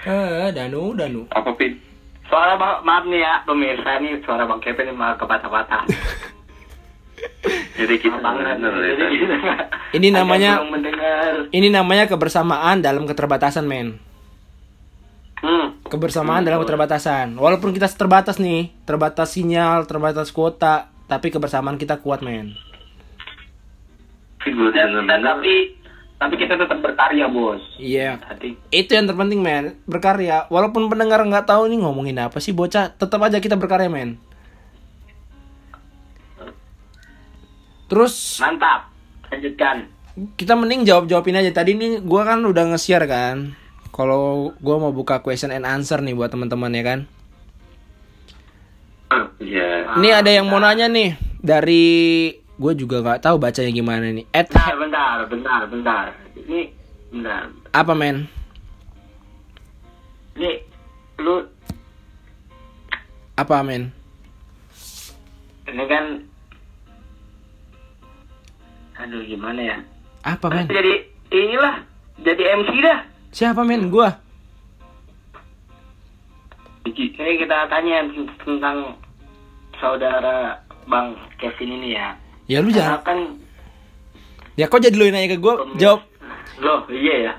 eh 0.04 0.52
Danu 0.52 0.92
Danu 0.92 1.24
Apa 1.32 1.56
Pin? 1.56 1.80
Suara 2.28 2.60
bang, 2.60 2.76
maaf 2.84 3.08
nih 3.08 3.24
ya 3.24 3.40
pemirsa 3.42 3.96
nih 3.98 4.20
suara 4.20 4.44
bang 4.44 4.60
Kevin 4.60 4.92
ini 4.92 4.94
malah 4.94 5.16
kepatah-patah. 5.16 5.82
Jadi 7.80 7.94
kita 7.96 8.18
Jadi 8.20 9.00
ya 9.00 9.08
kita 9.08 9.36
Ini 9.96 10.08
namanya- 10.12 10.60
ini 11.50 11.68
namanya 11.72 12.04
kebersamaan 12.06 12.84
dalam 12.84 13.08
keterbatasan 13.08 13.64
men. 13.64 13.96
Hmm. 15.40 15.72
kebersamaan 15.88 16.44
dalam 16.44 16.60
keterbatasan. 16.60 17.32
Walaupun 17.40 17.72
kita 17.72 17.88
terbatas 17.88 18.36
nih 18.36 18.68
terbatas 18.84 19.32
sinyal 19.32 19.88
terbatas 19.88 20.28
kuota 20.36 20.92
tapi 21.08 21.32
kebersamaan 21.32 21.80
kita 21.80 21.96
kuat 22.04 22.20
men. 22.20 22.52
Tapi 24.36 24.52
tapi 25.00 25.54
tapi 26.20 26.34
kita 26.36 26.60
tetap 26.60 26.84
berkarya 26.84 27.24
bos. 27.32 27.64
iya. 27.80 28.20
Tadi 28.20 28.52
itu 28.68 28.90
yang 28.92 29.08
terpenting 29.08 29.40
men. 29.40 29.80
Berkarya. 29.88 30.44
Walaupun 30.52 30.92
pendengar 30.92 31.24
nggak 31.24 31.48
tahu 31.48 31.72
nih 31.72 31.80
ngomongin 31.80 32.20
apa 32.20 32.36
sih 32.36 32.52
bocah 32.52 32.92
tetap 32.92 33.24
aja 33.24 33.40
kita 33.40 33.56
berkarya 33.56 33.88
men 33.88 34.20
terus 37.90 38.38
mantap. 38.38 38.86
Lanjutkan. 39.28 39.90
kita 40.34 40.54
mending 40.54 40.82
jawab 40.82 41.06
jawabin 41.06 41.36
aja 41.36 41.50
tadi 41.50 41.74
nih 41.74 41.98
gua 42.00 42.22
kan 42.24 42.42
udah 42.42 42.70
nge-share 42.70 43.04
kan 43.04 43.54
kalau 43.90 44.54
gua 44.58 44.76
mau 44.78 44.92
buka 44.92 45.18
question 45.18 45.50
and 45.50 45.64
answer 45.64 45.98
nih 45.98 46.14
buat 46.14 46.30
teman-teman 46.30 46.70
ya 46.72 46.84
kan 46.86 47.00
Iya. 49.40 49.96
ini 49.98 50.08
ada 50.12 50.30
yang 50.30 50.46
mau 50.46 50.60
nanya 50.60 50.86
nih 50.86 51.16
dari 51.40 52.28
gue 52.36 52.72
juga 52.76 53.00
nggak 53.00 53.24
tahu 53.24 53.40
bacanya 53.40 53.72
gimana 53.72 54.12
nih 54.12 54.28
at 54.30 54.46
Bentar, 54.46 54.76
bentar, 54.76 55.16
bentar, 55.26 55.60
bentar. 55.66 56.04
Ini 56.36 56.60
bentar. 57.08 57.42
apa 57.72 57.92
men 57.96 58.28
Ini 60.36 60.50
lu 61.18 61.40
apa 63.34 63.64
men 63.64 63.88
ini 65.64 65.84
kan 65.88 66.04
aduh 69.00 69.24
gimana 69.24 69.60
ya? 69.60 69.76
apa 70.22 70.46
men 70.46 70.68
Jadi 70.68 70.94
inilah 71.32 71.80
jadi 72.20 72.42
MC 72.60 72.70
dah. 72.80 72.98
siapa 73.32 73.64
men 73.64 73.88
gua 73.88 74.12
Ini 76.84 77.36
kita 77.38 77.68
tanya 77.68 78.04
tentang 78.40 78.96
saudara 79.76 80.60
Bang 80.84 81.16
Kevin 81.38 81.76
ini 81.78 81.96
ya. 81.96 82.16
ya 82.44 82.58
lu 82.60 82.68
jangan 82.68 83.00
kan 83.00 83.18
ya 84.54 84.66
kok 84.66 84.82
jadi 84.82 84.92
lu 84.92 85.06
yang 85.06 85.16
nanya 85.16 85.28
ke 85.30 85.38
gue 85.38 85.54
jawab 85.78 86.04
Loh, 86.60 86.84
iya 86.92 87.14
ya. 87.24 87.32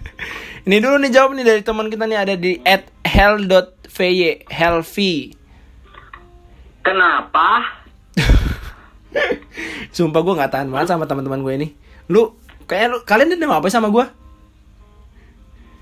ini 0.66 0.80
dulu 0.80 0.96
nih 0.96 1.12
jawab 1.12 1.36
nih 1.36 1.44
dari 1.44 1.60
teman 1.60 1.92
kita 1.92 2.08
nih 2.08 2.16
ada 2.16 2.34
di 2.34 2.56
at 2.62 2.88
hell.vy 3.04 4.48
hellv 4.48 4.96
Kenapa? 6.80 7.75
Sumpah 9.90 10.20
gue 10.20 10.34
nggak 10.34 10.50
tahan 10.50 10.68
banget 10.68 10.88
sama 10.88 11.04
teman-teman 11.04 11.40
gue 11.40 11.52
ini 11.54 11.68
lu 12.06 12.32
kayak 12.64 12.86
lu 12.88 12.98
kalian 13.02 13.32
dendam 13.32 13.50
apa 13.50 13.66
sama 13.66 13.88
gue 13.88 14.04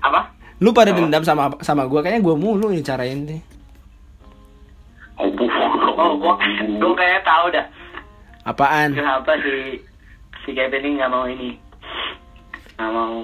Apa? 0.01 0.21
lu 0.57 0.71
pada 0.71 0.91
dendam 0.91 1.21
sama 1.21 1.51
sama 1.59 1.83
gue 1.83 1.99
kayaknya 1.99 2.21
gue 2.21 2.35
mulu 2.35 2.69
yang 2.69 2.81
carain 2.81 3.21
nih 3.21 3.41
Oh, 5.15 5.31
bu. 5.31 5.47
Oh, 5.95 6.19
gua, 6.19 6.35
gua 6.75 6.91
kayak 6.91 7.23
tahu 7.23 7.47
dah. 7.47 7.63
apaan 8.43 8.91
Kenapa 8.91 9.31
si 9.39 9.79
si 10.43 10.51
Kevin 10.51 10.83
ini 10.83 10.99
nggak 10.99 11.07
mau 11.07 11.23
ini? 11.23 11.55
Nggak 12.75 12.91
mau 12.91 13.15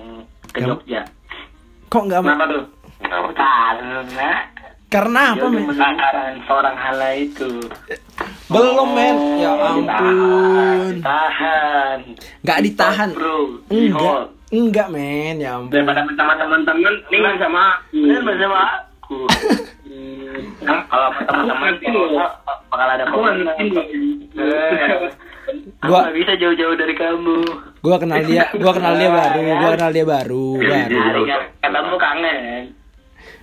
ke 0.48 0.64
Nggak- 0.64 0.72
Jogja. 0.80 1.02
kok 1.92 2.04
nggak 2.08 2.24
mau 2.24 2.32
Kenapa 2.32 2.46
tuh? 2.48 2.64
Karena 3.04 4.30
karena 4.88 5.22
apa 5.36 5.46
men 5.46 5.68
menemukan 5.68 5.94
seorang 6.48 6.76
hala 6.80 7.10
itu. 7.12 7.50
Belum 8.52 8.90
men 8.92 9.18
ya 9.38 9.52
ampun 9.56 10.20
Ditahan. 10.92 11.98
nggak 12.42 12.60
ditahan 12.62 13.10
Bro, 13.12 13.38
enggak 13.68 14.28
Enggak. 14.52 14.88
men 14.90 15.36
ya 15.38 15.56
ampun 15.56 15.72
Daripada 15.72 16.04
sama 16.12 16.34
teman-teman, 16.36 16.94
nih 17.08 17.20
sama 17.38 17.62
aku. 17.72 18.22
bersama 18.22 18.60
aku. 18.68 19.20
Nah, 20.62 20.80
kalau 20.86 21.08
sama 21.10 21.22
teman-teman 21.26 21.74
kalau 21.80 22.04
bakal 22.68 22.88
ada 22.90 23.06
pemenang. 23.06 23.60
Eh, 24.32 25.12
Aku 25.82 25.90
Gua- 25.90 26.06
nggak 26.06 26.16
bisa 26.16 26.34
jauh-jauh 26.38 26.76
dari 26.76 26.94
kamu. 26.94 27.38
Gua 27.82 27.98
kenal 27.98 28.22
dia, 28.24 28.46
gua 28.54 28.72
kenal 28.72 28.94
dia 28.94 29.10
baru, 29.10 29.40
gua 29.60 29.72
kenal 29.74 29.92
dia 29.92 30.06
baru, 30.06 30.46
baru. 30.62 31.00
Hari 31.02 31.22
kan 31.26 31.42
ketemu 31.62 31.96
kangen. 31.98 32.64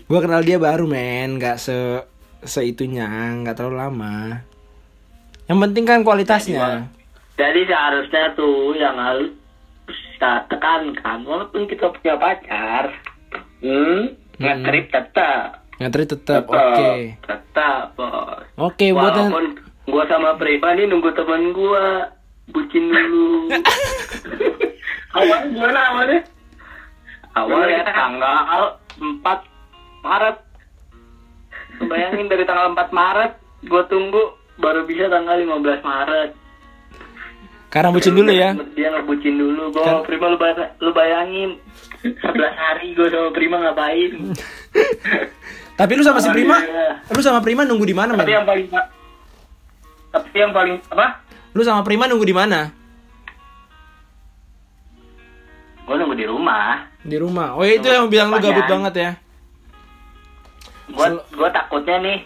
Gua 0.06 0.20
kenal 0.22 0.40
dia 0.40 0.56
baru, 0.56 0.84
men, 0.86 1.36
nggak 1.36 1.56
se 1.58 1.76
seitunya, 2.40 3.08
nggak 3.36 3.54
terlalu 3.54 3.76
lama. 3.78 4.40
Yang 5.48 5.58
penting 5.64 5.84
kan 5.88 6.00
kualitasnya. 6.04 6.92
Jadi 7.40 7.60
seharusnya 7.64 8.36
tuh 8.36 8.76
yang 8.76 9.00
harus 9.00 9.32
kita 9.88 10.44
tekankan 10.52 11.24
walaupun 11.24 11.64
kita 11.64 11.88
punya 11.94 12.20
pacar, 12.20 12.92
hmm, 13.64 14.12
nge-trip 14.36 14.90
tetap, 14.92 15.64
Ngatri 15.78 16.10
tetap, 16.10 16.42
tetap, 16.42 16.58
oke. 16.58 16.90
tetap, 17.22 17.84
bos. 17.94 18.42
Oke, 18.58 18.90
buat 18.90 19.14
yang 19.14 19.30
Walaupun 19.30 19.46
gua 19.86 20.04
sama 20.10 20.34
Prima 20.34 20.74
nih 20.74 20.90
nunggu 20.90 21.14
temen 21.14 21.54
gua 21.54 22.10
bucin 22.50 22.90
dulu. 22.90 23.46
Awal 25.16 25.38
gimana 25.54 25.80
awalnya? 25.94 26.20
Awal 27.38 27.62
ya 27.70 27.82
tanggal 27.86 28.62
4 28.98 29.22
Maret. 30.02 30.36
Bayangin 31.86 32.26
dari 32.26 32.42
tanggal 32.42 32.74
4 32.74 32.90
Maret 32.90 33.32
gua 33.70 33.82
tunggu 33.86 34.34
baru 34.58 34.82
bisa 34.84 35.06
tanggal 35.06 35.34
15 35.34 35.54
Maret. 35.80 36.30
Karena 37.68 37.92
bucin 37.92 38.12
dulu 38.12 38.30
ya. 38.30 38.56
Dia 38.72 38.88
ngebucin 38.90 39.34
dulu. 39.34 39.68
Gua 39.70 39.84
Kan- 39.84 40.04
Prima 40.04 40.26
lu, 40.26 40.36
bay- 40.36 40.72
lu 40.78 40.90
bayangin 40.90 41.60
11 42.00 42.24
hari 42.54 42.92
gua 42.92 43.08
sama 43.08 43.30
Prima 43.30 43.56
ngapain. 43.58 44.12
Tapi 45.78 45.92
lu 45.94 46.02
sama 46.02 46.18
si 46.18 46.26
Prima, 46.28 46.58
Iya. 46.58 47.06
lu 47.06 47.20
sama 47.20 47.38
Prima 47.38 47.62
nunggu 47.62 47.86
di 47.86 47.94
mana, 47.94 48.10
Tapi 48.12 48.24
men? 48.24 48.34
yang 48.34 48.42
paling 48.44 48.66
tapi 50.08 50.34
yang 50.34 50.50
paling 50.50 50.74
apa? 50.88 51.06
Lu 51.52 51.62
sama 51.62 51.86
Prima 51.86 52.10
nunggu 52.10 52.24
di 52.24 52.34
mana? 52.34 52.66
Gua 55.84 55.94
nunggu 55.96 56.16
di 56.16 56.26
rumah. 56.26 56.82
Di 57.00 57.16
rumah. 57.16 57.54
Oh, 57.54 57.62
itu 57.62 57.86
yang 57.86 58.08
bilang 58.08 58.28
lu 58.28 58.36
gabut 58.38 58.66
banget 58.66 58.94
ya. 58.96 59.10
Gua 60.90 61.06
Sel- 61.06 61.24
gua 61.32 61.48
takutnya 61.48 61.96
nih 62.00 62.18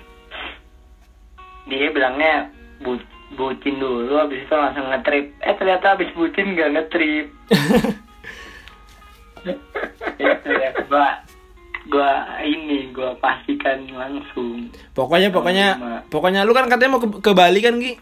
dia 1.66 1.88
bilangnya 1.94 2.50
bu, 2.82 2.98
bucin 3.38 3.78
dulu 3.78 4.18
habis 4.18 4.42
itu 4.44 4.54
langsung 4.54 4.86
ngetrip. 4.90 5.32
Eh 5.40 5.54
ternyata 5.56 5.96
habis 5.96 6.10
bucin 6.12 6.56
gak 6.58 6.72
ngetrip. 6.74 7.26
Itu 10.22 10.50
ya, 10.54 10.70
gua 10.86 11.18
gua 11.90 12.10
ini 12.46 12.94
gua 12.94 13.18
pastikan 13.18 13.82
langsung. 13.90 14.70
Pokoknya 14.94 15.34
pokoknya 15.34 15.66
Sama. 15.74 15.98
pokoknya 16.06 16.40
lu 16.46 16.54
kan 16.54 16.70
katanya 16.70 16.90
mau 16.94 17.02
ke, 17.02 17.08
ke 17.18 17.32
Bali 17.34 17.58
kan, 17.58 17.74
Gi? 17.82 17.98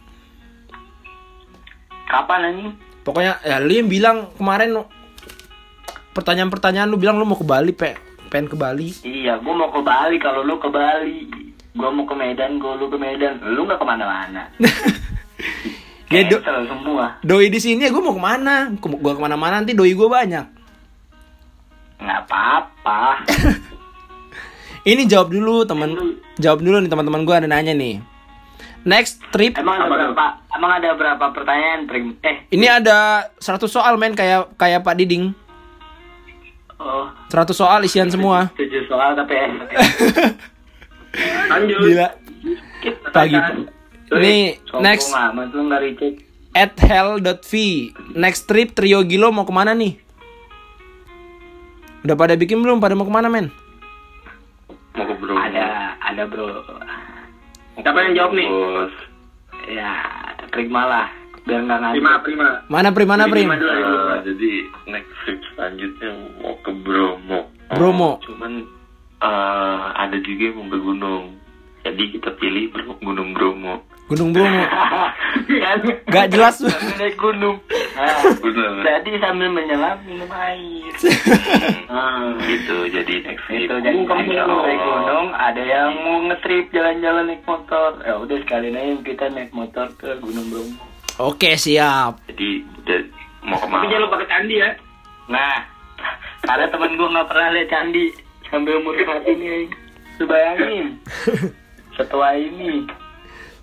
Kapan 2.10 2.40
anjing? 2.52 2.70
Pokoknya 3.06 3.40
ya 3.40 3.56
lu 3.62 3.72
yang 3.72 3.88
bilang 3.88 4.28
kemarin 4.36 4.84
pertanyaan-pertanyaan 6.12 6.90
lu 6.90 7.00
bilang 7.00 7.16
lu 7.16 7.24
mau 7.24 7.40
ke 7.40 7.46
Bali, 7.46 7.72
pe 7.72 7.96
pengen 8.28 8.52
ke 8.52 8.56
Bali. 8.60 8.92
Iya, 9.00 9.40
gua 9.40 9.54
mau 9.56 9.70
ke 9.72 9.80
Bali 9.80 10.16
kalau 10.20 10.44
lu 10.44 10.60
ke 10.60 10.68
Bali. 10.68 11.24
Gua 11.70 11.88
mau 11.88 12.02
ke 12.02 12.14
Medan, 12.14 12.58
gua 12.58 12.74
lu 12.74 12.86
ke 12.86 12.96
Medan. 12.96 13.38
Lu 13.44 13.62
nggak 13.64 13.78
ke 13.78 13.86
mana-mana. 13.86 14.42
Ya, 16.10 16.26
do- 16.26 16.42
semua. 16.42 17.22
doi 17.22 17.46
di 17.46 17.62
sini 17.62 17.86
ya 17.86 17.94
gue 17.94 18.02
mau 18.02 18.10
ke 18.10 18.18
mana? 18.18 18.74
Ke- 18.74 18.98
Gua 18.98 19.14
ke 19.14 19.22
mana-mana 19.22 19.62
nanti 19.62 19.78
doi 19.78 19.94
gue 19.94 20.10
banyak. 20.10 20.42
Nggak 21.96 22.18
apa-apa. 22.26 23.22
Ini 24.90 25.06
jawab 25.06 25.30
dulu 25.30 25.62
teman, 25.62 26.18
jawab 26.34 26.66
dulu 26.66 26.82
nih 26.82 26.90
teman-teman 26.90 27.22
gue 27.22 27.30
ada 27.30 27.46
nanya 27.46 27.70
nih. 27.70 28.02
Next 28.82 29.22
trip, 29.30 29.54
Emang 29.54 29.76
ada 29.76 29.86
Apa 29.86 29.94
berapa? 29.94 30.24
Emang 30.50 30.72
ada 30.74 30.88
berapa 30.98 31.24
pertanyaan, 31.30 31.86
Prim? 31.86 32.18
Eh, 32.26 32.42
ini 32.50 32.66
ada 32.66 33.30
100 33.38 33.70
soal 33.70 33.94
men 33.94 34.18
kayak 34.18 34.50
kayak 34.56 34.82
Pak 34.82 34.98
Diding. 34.98 35.30
oh, 36.74 37.06
100 37.28 37.54
soal 37.54 37.86
isian 37.86 38.10
semua. 38.10 38.50
tujuh 38.56 38.82
soal 38.84 39.14
tapi 39.14 39.36
eh. 39.36 39.46
Lanjut. 41.50 41.78
Gila. 41.82 42.08
Pagi. 43.10 43.38
Nih, 44.10 44.58
next 44.82 45.14
at 46.54 46.74
hell.v. 46.82 47.52
Next 48.18 48.50
trip 48.50 48.74
trio 48.74 49.06
Gilo 49.06 49.30
mau 49.30 49.46
ke 49.46 49.54
mana 49.54 49.70
nih? 49.70 49.94
Udah 52.02 52.16
pada 52.16 52.34
bikin 52.34 52.64
belum? 52.64 52.80
Pada 52.80 52.96
mau 52.96 53.06
ke 53.06 53.12
mana 53.12 53.28
men? 53.30 53.52
Mau 54.96 55.04
ke 55.04 55.14
Bromo. 55.20 55.38
Ada, 55.38 55.94
ada 56.00 56.22
bro. 56.26 56.48
Siapa 57.78 57.98
yang 58.08 58.14
jawab 58.16 58.32
nih? 58.34 58.48
Bos. 58.48 58.94
Ya, 59.68 59.92
terima 60.50 60.82
lah. 60.88 61.06
Biar 61.44 61.60
nggak 61.64 61.78
ngantuk. 61.80 61.96
Prima, 61.96 62.12
Prima. 62.24 62.48
Mana 62.68 62.88
Prim? 62.92 63.08
Mana 63.08 63.24
Prim? 63.28 63.46
Prima. 63.48 63.56
Eh, 63.56 64.16
jadi 64.26 64.50
next 64.90 65.12
trip 65.24 65.40
selanjutnya 65.54 66.10
mau 66.40 66.56
ke 66.60 66.72
Bromo. 66.82 67.40
Bromo. 67.72 68.10
Cuman 68.24 68.52
eh, 69.22 69.69
ada 70.10 70.18
juga 70.20 70.42
yang 70.44 70.56
mau 70.58 70.66
ke 70.66 70.78
gunung. 70.80 71.24
Jadi 71.80 72.02
kita 72.12 72.30
pilih 72.36 72.66
Gunung 72.98 73.30
Bromo. 73.30 73.78
Gunung 74.04 74.34
Bromo. 74.34 74.62
Kan? 75.62 75.78
Gak 76.04 76.26
jelas 76.28 76.58
tuh. 76.58 76.66
Sambil 76.66 76.98
naik 76.98 77.16
gunung. 77.16 77.56
Nah, 78.00 78.16
jadi 78.96 79.20
sambil 79.20 79.52
menyelam 79.52 79.98
minum 80.02 80.30
air. 80.32 80.88
Hmm, 81.90 82.38
gitu. 82.40 82.88
Jadi 82.88 83.20
next 83.22 83.44
trip. 83.44 83.66
Itu 83.66 83.76
jadi 83.76 83.98
Kamu 83.98 84.08
naik 84.16 84.30
Insya 84.30 84.42
Allah. 84.42 84.64
gunung, 84.80 85.26
ada 85.30 85.62
yang 85.62 85.90
mau 86.00 86.18
ngetrip 86.24 86.64
jalan-jalan 86.70 87.24
naik 87.28 87.42
motor. 87.44 87.90
Ya 88.00 88.14
udah 88.16 88.36
sekalian 88.40 88.74
aja 88.74 88.94
kita 89.04 89.24
naik 89.28 89.52
motor 89.52 89.86
ke 89.94 90.16
Gunung 90.16 90.48
Bromo. 90.48 90.80
Oke 91.18 91.54
siap. 91.54 92.24
Jadi 92.26 92.64
udah 92.80 93.00
mau 93.42 93.58
Tapi 93.58 93.64
ke 93.64 93.68
mana? 93.68 93.84
jangan 93.86 94.02
lupa 94.02 94.16
ke 94.16 94.26
candi 94.26 94.54
ya. 94.56 94.70
Nah, 95.28 95.54
karena 96.40 96.66
temen 96.66 96.90
gue 96.94 97.08
nggak 97.10 97.28
pernah 97.28 97.48
lihat 97.52 97.68
candi 97.68 98.04
sampai 98.46 98.72
umur 98.74 98.92
saat 98.96 99.24
ini. 99.24 99.68
Lu 100.20 100.28
bayangin, 100.28 101.00
setua 101.96 102.36
ini. 102.36 102.84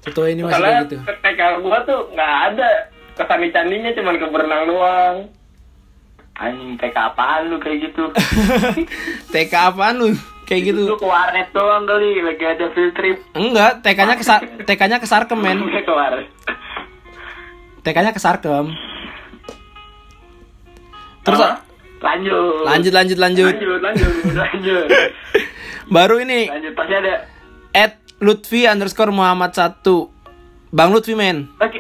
Setua 0.02 0.26
ini 0.34 0.42
masih 0.42 0.58
Karena 0.58 0.70
kayak 0.74 0.84
gitu. 0.90 0.96
TK 1.06 1.42
gua 1.62 1.78
tuh 1.86 2.00
nggak 2.18 2.34
ada 2.50 2.70
kesani 3.14 3.48
candinya 3.54 3.94
cuman 3.94 4.18
ke 4.18 4.26
berenang 4.26 4.64
doang. 4.66 5.16
Anjing 6.34 6.74
TK 6.82 6.98
apaan 6.98 7.54
lu 7.54 7.62
kayak 7.62 7.94
gitu? 7.94 8.10
TK 9.38 9.54
apaan 9.54 10.02
lu? 10.02 10.10
Kayak 10.50 10.74
gitu. 10.74 10.82
Lu 10.90 10.98
ke 10.98 11.06
warnet 11.06 11.50
doang 11.54 11.86
kali, 11.86 12.26
lagi 12.26 12.46
ada 12.48 12.66
field 12.74 12.94
trip. 12.98 13.20
Enggak, 13.38 13.84
TK-nya 13.86 14.16
ke 14.18 14.26
TK-nya 14.70 14.98
ke 14.98 15.06
Sarkem 15.06 15.38
men. 15.38 15.62
Lu 15.62 15.70
ke 15.70 15.94
warnet. 15.94 16.26
TK-nya 17.86 18.16
ke 18.16 18.22
Sarkem. 18.24 18.74
Terus 21.22 21.38
Apa? 21.38 21.67
Lanjut. 21.98 22.62
lanjut 22.64 22.94
lanjut 22.94 23.18
lanjut. 23.18 23.54
Lanjut, 23.58 23.80
lanjut. 23.82 24.12
Lanjut. 24.38 24.86
Baru 25.96 26.22
ini 26.22 26.46
Lanjut. 26.46 26.74
Pasti 26.78 26.94
ada. 26.94 27.14
at 27.74 27.94
Lutfi 28.20 28.66
underscore 28.66 29.10
Muhammad 29.10 29.54
1 29.54 29.82
Bang 30.70 30.92
Lutfi 30.92 31.14
men 31.14 31.48
Oke. 31.58 31.80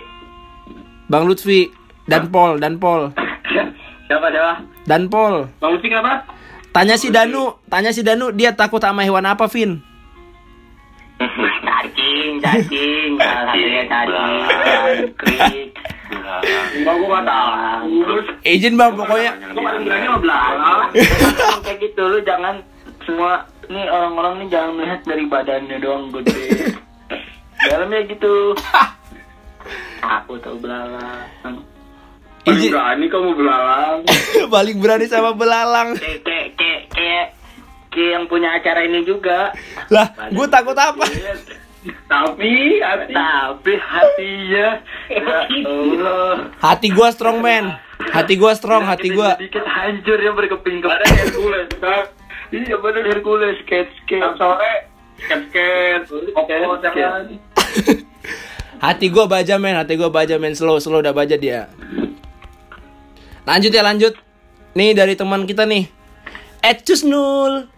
Bang 1.05 1.27
Lutfi 1.27 1.69
Dan 2.07 2.31
Pol 2.31 2.57
Dan 2.57 2.79
Pol 2.79 3.11
Siapa 4.07 4.27
siapa? 4.31 4.53
Dan 4.87 5.11
Pol 5.11 5.51
Bang 5.59 5.71
Lutfi 5.75 5.91
kenapa? 5.91 6.23
Tanya 6.71 6.95
si 6.95 7.09
Danu 7.09 7.57
Tanya 7.67 7.91
si 7.91 8.01
Danu 8.01 8.31
Dia 8.31 8.53
takut 8.53 8.79
sama 8.79 9.03
hewan 9.03 9.25
apa 9.27 9.45
Vin 9.51 9.81
Cacing, 11.67 12.37
cacing. 12.39 13.11
Salah 13.17 13.49
satunya 13.49 13.83
cacing. 15.17 15.69
Gua. 16.07 16.39
Izin 18.47 18.73
bang 18.79 18.93
pokoknya. 18.95 19.31
Gua 19.51 19.61
paling 19.63 19.83
berani 19.83 20.05
sama 20.07 20.19
belalang. 20.23 20.89
kayak 21.63 21.77
gitu 21.83 22.01
lu 22.07 22.19
jangan 22.23 22.55
semua 23.03 23.43
nih 23.67 23.85
orang-orang 23.91 24.33
nih 24.43 24.47
jangan 24.51 24.71
melihat 24.79 24.99
dari 25.03 25.23
badannya 25.27 25.77
doang 25.83 26.05
gede. 26.15 26.75
Dalamnya 27.67 27.99
gitu. 28.07 28.55
Aku 30.07 30.39
tahu 30.39 30.55
belalang 30.63 31.27
Paling 32.47 32.63
Izin. 32.63 32.71
berani 32.71 33.05
kamu 33.11 33.31
belalang. 33.35 33.97
Paling 34.55 34.77
berani 34.79 35.05
sama 35.11 35.31
belalang 35.35 35.99
kayak 35.99 36.23
kayak 36.23 36.47
kayak 36.55 36.81
kayak 36.95 37.25
kayak 37.91 38.11
yang 38.15 38.25
punya 38.31 38.49
acara 38.55 38.87
ini 38.87 39.03
juga. 39.03 39.51
Lah 39.91 40.07
gue 40.31 40.47
takut 40.47 40.77
apa 40.79 41.03
Tapi 42.07 42.81
hati 42.83 43.13
tapi 43.13 43.73
hatinya 43.79 44.67
ya. 45.07 45.31
Allah. 45.63 46.51
Hati 46.59 46.87
gue 46.91 47.09
strong 47.13 47.39
man 47.39 47.79
Hati 47.97 48.33
gue 48.35 48.53
strong 48.55 48.83
Hati 48.83 49.09
gue 49.11 49.29
sedikit 49.39 49.65
hancur 49.65 50.17
ya 50.19 50.31
berkeping 50.35 50.79
ada 50.83 51.03
keping 51.03 51.17
Hercules. 51.17 51.67
Iya 52.53 52.75
bener 52.79 53.03
Hercules. 53.03 53.55
Skate 53.63 53.91
skate. 54.03 54.23
Setiap 54.23 54.35
sore. 54.39 54.73
Sket-sket. 55.17 56.05
jangan. 56.93 57.23
Hati 58.85 59.07
gue 59.09 59.25
baja 59.25 59.57
men. 59.57 59.75
Hati 59.75 59.93
gue 59.97 60.09
baja 60.13 60.37
men. 60.37 60.53
Slow 60.53 60.77
slow 60.77 61.01
udah 61.01 61.11
baja 61.11 61.35
dia. 61.35 61.67
Lanjut 63.43 63.71
ya 63.73 63.81
lanjut. 63.81 64.13
Nih 64.77 64.93
dari 64.93 65.17
teman 65.17 65.49
kita 65.49 65.65
nih. 65.65 65.89
Ed 66.61 66.85
Cusnul 66.85 67.76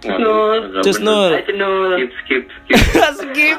Nggak 0.00 0.80
Cus. 0.80 0.98
Nul. 1.04 1.32
Skip, 1.36 2.10
skip, 2.24 2.44
skip. 2.48 2.80
skip. 3.20 3.58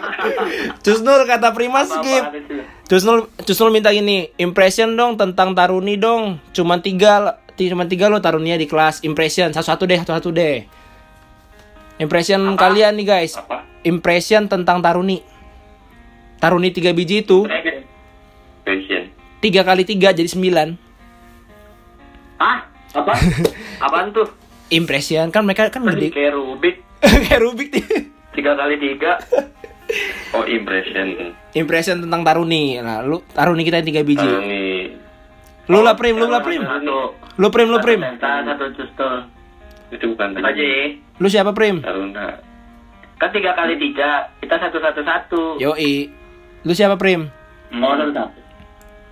Cusnul 0.81 1.21
kata 1.29 1.53
Prima 1.53 1.85
skip. 1.85 2.23
Apa-apa 2.25 2.41
itu? 2.41 2.55
Cusnul 2.89 3.29
Cusnul 3.45 3.69
minta 3.69 3.93
gini, 3.93 4.33
impression 4.41 4.97
dong 4.97 5.21
tentang 5.21 5.53
Taruni 5.53 6.01
dong. 6.01 6.41
Cuman 6.51 6.81
tiga, 6.81 7.37
cuman 7.53 7.85
tiga 7.85 8.09
lo 8.09 8.17
Tarunia 8.17 8.57
di 8.57 8.65
kelas. 8.65 9.05
Impression 9.05 9.53
satu-satu 9.53 9.85
deh, 9.85 9.97
satu-satu 10.01 10.29
deh. 10.33 10.65
Impression 12.01 12.41
kalian 12.57 12.97
nih 12.97 13.05
guys. 13.05 13.37
Apa? 13.37 13.61
Impression 13.85 14.49
tentang 14.49 14.81
Taruni. 14.81 15.21
Taruni 16.41 16.73
tiga 16.73 16.89
biji 16.89 17.21
itu 17.21 17.45
Passion. 18.65 19.13
tiga 19.45 19.61
kali 19.61 19.85
tiga 19.85 20.09
jadi 20.09 20.25
sembilan. 20.25 20.73
Hah? 22.41 22.65
Apa? 22.97 23.13
Apaan 23.85 24.09
tuh? 24.09 24.25
Impression 24.71 25.27
kan 25.29 25.43
mereka 25.43 25.67
kan 25.67 25.83
gede. 25.83 26.09
kayak 26.09 26.31
Rubik. 26.31 26.75
Kayak 27.27 27.39
Rubik 27.43 27.69
nih. 27.75 27.85
Tiga 28.31 28.55
kali 28.55 28.75
tiga. 28.79 29.19
Oh, 30.31 30.47
impression. 30.47 31.35
Impression 31.51 31.99
tentang 31.99 32.23
Taruni. 32.23 32.79
Nah, 32.79 33.03
lu 33.03 33.19
Taruni 33.27 33.67
kita 33.67 33.83
yang 33.83 33.87
tiga 33.91 34.01
biji. 34.07 34.23
Kalau 34.23 34.39
nih 34.39 34.95
Lu 35.67 35.83
lah 35.83 35.99
Prim, 35.99 36.15
lu 36.15 36.31
lah 36.31 36.39
Prim. 36.39 36.63
Lu 37.35 37.47
Prim, 37.51 37.67
lu 37.67 37.79
Prim. 37.83 37.99
Satu, 37.99 38.47
satu 38.47 38.65
Custul. 38.71 39.13
itu 39.91 40.07
bukan 40.07 40.39
Apa 40.39 40.55
aja 40.55 40.63
ya? 40.63 40.95
Lu 41.19 41.27
siapa 41.27 41.51
Prim? 41.51 41.83
Taruna. 41.83 42.39
Kan 43.19 43.29
tiga 43.35 43.51
kali 43.51 43.75
tiga. 43.75 44.31
Kita 44.39 44.55
satu 44.57 44.79
satu 44.79 45.01
satu. 45.03 45.41
Yoi. 45.59 46.07
Lu 46.63 46.71
siapa 46.71 46.95
Prim? 46.95 47.27
Mau 47.75 47.91
satu 47.99 48.15
satu. 48.15 48.39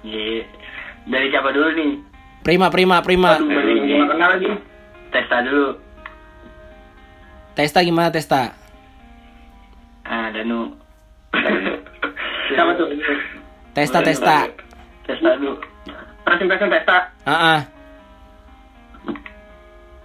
Iya. 0.07 0.47
Dari 1.03 1.27
siapa 1.27 1.51
dulu 1.51 1.75
nih? 1.75 1.91
Prima, 2.39 2.71
Prima, 2.71 3.03
Prima. 3.03 3.35
Aduh, 3.35 3.51
Testa 5.09 5.41
dulu. 5.41 5.67
Testa 7.53 7.79
gimana 7.81 8.09
Testa? 8.09 8.53
Ah, 10.05 10.29
Danu. 10.31 10.73
Siapa 12.49 12.71
tuh? 12.75 12.87
Testa, 13.73 13.99
Testa. 14.01 14.47
Testa 15.05 15.29
dulu. 15.37 15.57
Langsung 16.23 16.47
pesen 16.47 16.69
Testa. 16.69 16.97
Ah, 17.25 17.33
ah. 17.57 17.59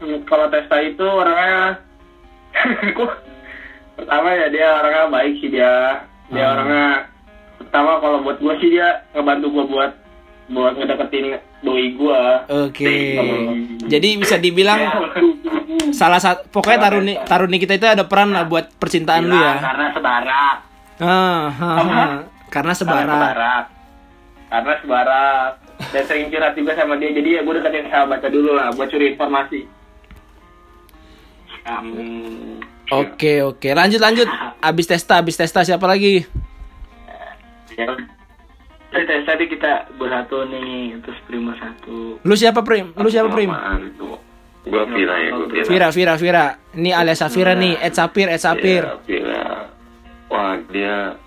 Hmm, 0.00 0.18
Kalau 0.24 0.46
Testa 0.48 0.76
itu 0.80 1.04
orangnya 1.04 1.78
pertama 3.96 4.28
ya 4.34 4.46
dia 4.48 4.68
orangnya 4.74 5.04
baik 5.10 5.34
sih 5.38 5.50
dia. 5.50 6.02
Dia 6.28 6.44
Hmm. 6.44 6.52
orangnya 6.56 6.86
pertama 7.60 8.00
kalau 8.00 8.18
buat 8.20 8.38
gua 8.40 8.54
sih 8.58 8.72
dia 8.72 9.04
ngebantu 9.12 9.46
gua 9.52 9.64
buat 9.68 9.92
buat 10.50 10.76
ngedeketin 10.76 11.40
doi 11.64 11.96
gua. 11.96 12.44
Oke. 12.68 13.16
Jadi 13.88 14.08
bisa 14.20 14.36
dibilang 14.36 14.80
salah 15.96 16.20
satu 16.20 16.44
pokoknya 16.52 16.78
Taruni 16.88 17.14
Taruni 17.24 17.56
kita 17.56 17.80
itu 17.80 17.86
ada 17.88 18.04
peran 18.04 18.36
lah 18.36 18.44
buat 18.44 18.68
percintaan 18.76 19.24
lu 19.24 19.36
ya. 19.36 19.56
Karena 19.60 19.86
sebarak. 19.96 20.56
Ah, 21.00 21.08
ah, 21.08 21.64
ah. 21.64 21.80
Karena 21.80 22.12
Karena 22.52 22.72
sebara. 22.76 23.02
sebarak. 23.02 23.64
Karena 24.52 24.74
sebarak. 24.78 25.50
Dan 25.90 26.02
sering 26.06 26.30
curhat 26.30 26.54
juga 26.54 26.72
sama 26.78 26.94
dia. 27.00 27.10
Jadi 27.10 27.28
ya 27.34 27.40
gue 27.42 27.54
deketin 27.58 27.90
sahabatnya 27.90 28.30
dulu 28.30 28.50
lah 28.54 28.70
buat 28.76 28.88
curi 28.92 29.16
informasi. 29.16 29.60
Hmm. 31.64 32.60
Oke, 32.92 33.40
oke. 33.40 33.68
Lanjut, 33.72 33.98
lanjut. 33.98 34.28
Abis 34.68 34.86
Testa, 34.88 35.20
abis 35.20 35.36
Testa 35.40 35.64
siapa 35.64 35.84
lagi? 35.88 36.24
Ya. 37.74 37.88
Dari 38.94 39.26
tadi 39.26 39.44
kita 39.50 39.90
bersatu 39.98 40.46
nih, 40.46 41.02
terus 41.02 41.18
Prima 41.26 41.50
satu. 41.58 42.22
Lu 42.22 42.34
siapa 42.38 42.62
Prim? 42.62 42.94
Lu 42.94 43.10
siapa 43.10 43.26
Prim? 43.34 43.50
Gua 44.64 44.86
Vira 44.86 45.14
ya, 45.18 45.30
gua 45.34 45.46
Vira. 45.50 45.66
Vira, 45.66 45.88
Vira, 45.90 46.14
Vira. 46.14 46.46
Ini 46.78 46.90
alias 46.94 47.18
Safira 47.18 47.58
nih, 47.58 47.74
Ed 47.82 47.92
Sapir, 47.92 48.30
Ed 48.30 48.38
Sapir. 48.38 48.86
Iya, 48.86 49.02
Vira. 49.02 49.44
Wah, 50.30 50.56
dia 50.70 51.18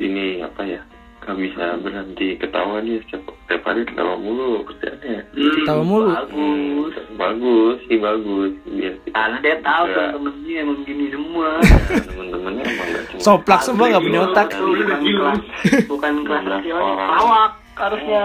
ini 0.00 0.40
apa 0.40 0.64
ya? 0.64 0.80
Gak 1.24 1.40
bisa 1.40 1.64
berhenti 1.80 2.36
ketawa 2.36 2.84
dia 2.84 3.00
setiap, 3.00 3.24
setiap 3.32 3.62
hari 3.64 3.80
ketawa 3.88 4.14
mulu 4.20 4.60
kerjanya. 4.68 5.24
Tahu 5.64 5.80
mulu. 5.80 6.12
Bagus. 6.12 6.32
Hmm, 6.36 7.16
bagus 7.16 7.76
sih 7.88 7.96
bagus 7.96 8.52
biar 8.68 8.94
Karena 9.08 9.36
dia 9.40 9.56
tahu 9.64 9.84
temen-temennya 9.88 10.56
emang 10.60 10.78
gini 10.84 11.04
semua. 11.08 11.48
Ya, 11.64 12.00
temen-temennya 12.12 12.62
emang 12.68 12.88
gak 12.92 13.04
cuma 13.08 13.20
Soplak 13.24 13.60
semua 13.64 13.84
gak 13.88 14.04
punya 14.04 14.20
otak. 14.28 14.48
bukan 14.52 15.00
kelas, 15.00 15.40
bukan 15.88 16.14
kelas 16.28 16.42
pelawak 16.44 17.52
harusnya. 17.74 18.24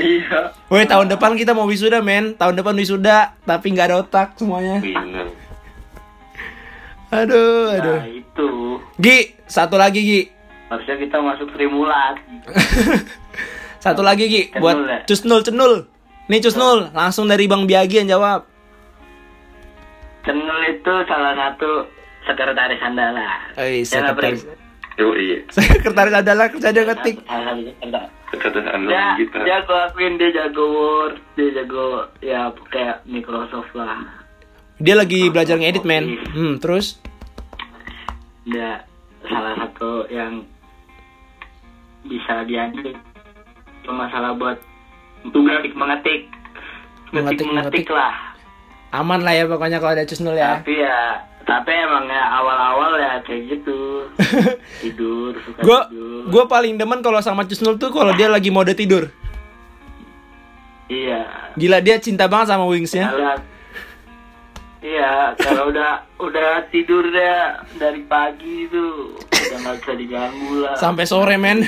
Iya. 0.00 0.40
Woi, 0.72 0.88
tahun 0.88 1.06
depan 1.12 1.36
kita 1.36 1.52
mau 1.52 1.68
wisuda, 1.68 2.00
men. 2.00 2.32
Tahun 2.34 2.56
depan 2.56 2.72
wisuda, 2.80 3.36
tapi 3.44 3.76
nggak 3.76 3.92
ada 3.92 3.96
otak 4.00 4.40
semuanya. 4.40 4.80
bener. 4.80 5.28
Aduh, 7.12 7.76
aduh. 7.76 7.98
Nah 8.00 8.08
itu 8.08 8.48
Gi, 8.96 9.36
satu 9.44 9.76
lagi 9.76 10.00
Gi. 10.00 10.22
Harusnya 10.72 10.96
kita 10.96 11.16
masuk 11.20 11.48
Trimulat. 11.52 12.16
Satu 13.84 14.00
lagi 14.00 14.30
Gi, 14.30 14.42
Cenul 14.48 14.60
buat 14.62 14.76
ya? 14.88 14.98
Cusnul, 15.04 15.40
Cenul. 15.44 15.74
Nih 16.30 16.40
Cusnul, 16.40 16.94
langsung 16.96 17.28
dari 17.28 17.44
Bang 17.44 17.68
Biagi 17.68 18.00
yang 18.00 18.08
jawab. 18.16 18.46
Cenul 20.22 20.60
itu 20.70 20.94
salah 21.10 21.34
satu 21.34 21.84
sekretaris 22.24 22.78
andalan. 22.80 23.26
Eh, 23.58 23.82
sekretaris. 23.82 24.46
Yo 25.00 25.16
iya, 25.18 25.40
Sekretaris 25.56 26.14
adalah 26.14 26.46
kerja 26.52 26.70
dia 26.70 26.84
ngetik. 26.86 27.16
Sekretaris. 28.30 28.70
andalan 28.70 29.18
kita. 29.18 29.38
dia 29.44 29.56
aku 29.60 29.72
akuin 29.74 30.14
dia 30.16 30.30
jago 30.30 30.64
Word, 30.70 31.14
dia 31.34 31.48
jago 31.52 32.06
ya 32.22 32.48
kayak 32.70 33.02
Microsoft 33.04 33.72
lah. 33.74 33.98
Dia 34.78 34.94
lagi 34.94 35.26
belajar 35.28 35.58
ngedit, 35.58 35.84
men. 35.84 36.16
Hmm, 36.32 36.54
terus 36.62 37.02
Dia 38.46 38.82
salah 39.26 39.54
satu 39.58 40.06
yang 40.10 40.42
bisa 42.02 42.42
diambil 42.44 42.94
cuma 43.82 44.06
masalah 44.06 44.34
buat 44.34 44.58
tugas 45.30 45.62
mengetik 45.72 46.26
Mengetik, 47.12 47.44
mengetik 47.44 47.46
mengetik 47.46 47.46
mengetik. 47.52 47.88
lah 47.92 48.14
aman 48.92 49.20
lah 49.24 49.32
ya 49.32 49.44
pokoknya 49.48 49.78
kalau 49.80 49.92
ada 49.96 50.04
Cusnul 50.04 50.36
ya. 50.36 50.60
tapi 50.60 50.76
ya 50.76 51.16
tapi 51.42 51.70
emang 51.74 52.06
ya 52.06 52.24
awal-awal 52.38 52.94
ya 52.96 53.18
kayak 53.26 53.58
gitu 53.58 54.06
tidur 54.84 55.32
suka 55.42 55.60
tidur 55.90 56.22
gue 56.28 56.44
paling 56.46 56.74
demen 56.78 57.02
kalau 57.02 57.18
sama 57.18 57.44
Cusnul 57.44 57.76
tuh 57.76 57.90
kalau 57.90 58.14
dia 58.14 58.30
lagi 58.30 58.48
mode 58.52 58.72
tidur. 58.78 59.10
iya 60.86 61.26
Gila 61.52 61.84
dia 61.84 62.00
cinta 62.00 62.24
banget 62.32 62.48
sama 62.56 62.64
Wingsnya. 62.64 63.12
Iya 64.82 65.32
kalau 65.38 65.70
udah 65.70 66.02
udah 66.18 66.66
tidur 66.74 67.06
dia 67.08 67.62
dari 67.78 68.02
pagi 68.04 68.66
itu 68.66 69.14
udah 69.16 69.58
nggak 69.62 69.76
bisa 69.80 69.92
diganggu 69.94 70.50
lah 70.62 70.74
Sampai 70.76 71.06
sore, 71.06 71.38
men. 71.38 71.62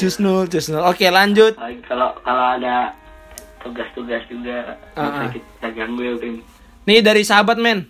Cusnul, 0.00 0.48
Cusnul. 0.48 0.82
Oke, 0.88 1.06
lanjut. 1.12 1.54
Kalau 1.84 2.16
kalau 2.24 2.46
ada 2.56 2.96
tugas-tugas 3.60 4.24
juga 4.26 4.80
ah. 4.96 5.28
bisa 5.28 5.38
kita 5.38 5.68
ganggu 5.76 6.00
ya. 6.02 6.12
Nih 6.88 6.98
dari 7.04 7.22
sahabat, 7.22 7.60
men. 7.60 7.84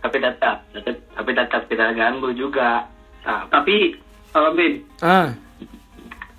Tapi 0.00 0.16
tetap, 0.16 0.64
tapi 1.16 1.30
tetap 1.36 1.62
kita 1.68 1.92
ganggu 1.92 2.32
juga 2.32 2.88
nah, 3.20 3.44
Tapi 3.52 3.92
kalau 4.32 4.56
Bin, 4.56 4.80
Ah, 5.04 5.28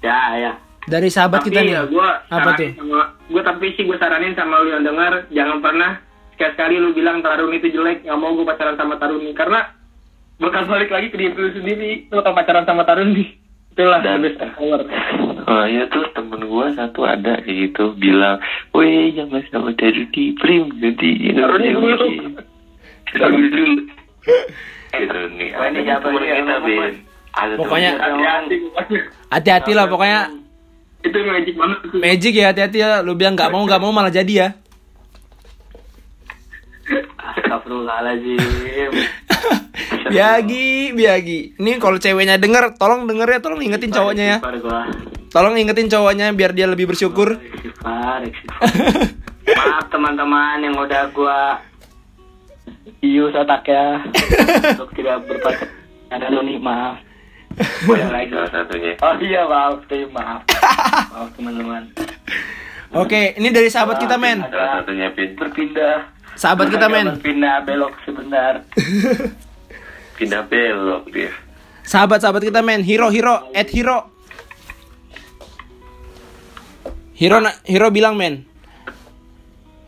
ya 0.02 0.18
ya 0.38 0.54
dari 0.92 1.08
sahabat 1.08 1.40
tapi 1.40 1.48
kita 1.48 1.62
nih. 1.64 1.72
ya 1.72 1.82
gue 1.88 2.10
Apa 2.28 2.50
tuh? 2.54 2.70
sama 2.76 3.02
gue 3.26 3.42
tapi 3.42 3.66
sih 3.74 3.84
gue 3.84 3.96
saranin 3.96 4.36
sama 4.36 4.60
lu 4.60 4.70
yang 4.70 4.84
dengar 4.84 5.24
jangan 5.32 5.58
pernah 5.58 5.92
sekali-sekali 6.36 6.76
lu 6.78 6.92
bilang 6.92 7.24
Taruni 7.24 7.58
itu 7.58 7.72
jelek 7.72 8.04
nggak 8.04 8.18
mau 8.18 8.36
gue 8.36 8.44
pacaran 8.44 8.76
sama 8.76 9.00
Taruni 9.00 9.32
karena 9.32 9.72
bakal 10.38 10.68
balik 10.68 10.90
lagi 10.90 11.08
ke 11.08 11.16
diri 11.16 11.32
lu 11.32 11.50
sendiri 11.50 11.92
lu 12.06 12.20
bakal 12.20 12.34
pacaran 12.34 12.66
sama 12.66 12.84
Taruni 12.84 13.40
itulah 13.72 14.04
Dan- 14.04 14.28
power 14.52 14.84
Oh 15.42 15.66
iya 15.66 15.84
tuh 15.88 16.06
temen 16.14 16.46
gua 16.46 16.70
satu 16.72 17.04
ada 17.04 17.42
kayak 17.42 17.74
gitu 17.74 17.92
bilang, 17.98 18.40
weh 18.72 19.12
jangan 19.12 19.42
sama 19.50 19.74
Taruni 19.74 20.38
Prim 20.38 20.70
jadi 20.78 21.10
Taruni 21.34 21.70
dulu. 21.72 22.08
Taruni 23.10 23.48
dulu. 23.50 23.76
Gitu 24.92 25.18
ini 25.28 25.48
Ada 25.52 25.80
siapa 25.82 26.08
temen 26.08 26.24
kita 26.24 26.54
Apa, 26.54 26.68
Ben. 26.70 26.94
Pokoknya 27.58 27.92
Hati-hati 29.28 29.72
lah 29.72 29.86
pokoknya 29.88 30.20
itu 31.02 31.18
magic 31.26 31.56
banget 31.58 31.78
magic 31.98 32.34
ya 32.38 32.46
hati-hati 32.54 32.78
ya. 32.82 33.02
Lu 33.02 33.18
bilang 33.18 33.34
nggak 33.34 33.52
mau 33.52 33.62
nggak 33.66 33.82
mau 33.82 33.92
malah 33.94 34.14
jadi 34.14 34.34
ya. 34.34 34.50
Astagfirullahaladzim 37.22 38.92
Biagi, 40.12 40.92
Biagi. 40.92 41.56
Ini 41.56 41.80
kalau 41.80 41.96
ceweknya 41.96 42.36
denger, 42.36 42.76
tolong 42.76 43.08
denger 43.08 43.28
ya, 43.32 43.40
tolong 43.40 43.64
ingetin 43.64 43.96
cowoknya 43.96 44.26
ya. 44.28 44.38
Tolong 45.32 45.56
ingetin 45.56 45.88
cowoknya 45.88 46.36
biar 46.36 46.52
dia 46.52 46.68
lebih 46.68 46.92
bersyukur. 46.92 47.40
Istighfar. 47.40 48.28
Maaf 49.58 49.86
teman-teman 49.88 50.60
yang 50.64 50.76
udah 50.76 51.08
gua 51.16 51.60
ius 53.02 53.34
otaknya 53.34 54.06
untuk 54.78 54.90
tidak 54.94 55.24
berpacaran 55.26 56.44
nih 56.46 56.60
maaf. 56.62 57.00
Salah 57.62 58.50
satunya. 58.50 58.92
Oh 59.02 59.16
iya 59.22 59.42
maaf, 59.46 59.82
tuh 59.86 60.08
maaf. 60.10 60.42
Maaf 61.14 61.30
teman-teman. 61.38 61.84
Oke, 62.92 63.38
ini 63.40 63.54
dari 63.54 63.72
sahabat 63.72 64.02
kita, 64.02 64.20
men. 64.20 64.44
Salah 64.44 64.82
satunya 64.82 65.08
Pin. 65.16 65.36
Berpindah 65.38 66.22
Sahabat 66.36 66.72
kita 66.72 66.88
men. 66.88 67.20
Pindah 67.20 67.62
belok 67.68 67.94
sebentar. 68.08 68.64
Pindah 70.18 70.42
belok 70.48 71.06
dia. 71.12 71.32
Sahabat 71.84 72.24
sahabat 72.24 72.42
kita 72.42 72.64
men. 72.64 72.82
Hero 72.82 73.12
hero 73.12 73.52
at 73.52 73.68
hero. 73.70 74.10
Hero 77.14 77.38
na- 77.44 77.58
hero 77.68 77.92
bilang 77.92 78.16
men. 78.18 78.48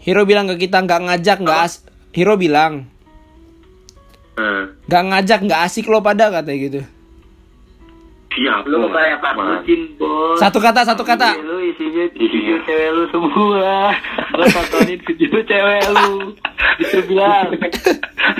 Hero 0.03 0.27
bilang 0.27 0.51
ke 0.51 0.67
kita 0.67 0.83
nggak 0.83 1.01
ngajak 1.09 1.37
nggak 1.41 1.59
as. 1.63 1.81
Hero 2.13 2.35
bilang 2.37 2.91
Eh, 4.33 4.65
nggak 4.89 5.03
ngajak 5.13 5.39
nggak 5.45 5.61
asik 5.61 5.85
lo 5.85 6.01
pada 6.01 6.33
katanya 6.33 6.57
gitu. 6.57 6.81
Siap 8.33 8.65
Lu 8.65 8.89
kayak 8.89 9.21
Pak 9.21 9.33
Mas. 9.37 9.61
Bucin, 9.61 9.81
bos. 9.97 10.37
Satu 10.41 10.57
kata 10.57 10.81
satu 10.83 11.05
kata. 11.05 11.37
Lu 11.39 11.61
isinya 11.61 12.05
video 12.17 12.57
cewek 12.65 12.89
lu 12.93 13.03
semua. 13.13 13.93
Lu 14.37 14.43
tontonin 14.49 14.99
video 15.05 15.39
cewek 15.45 15.83
lu. 15.93 16.33
Itu 16.81 16.97
bilang. 17.05 17.53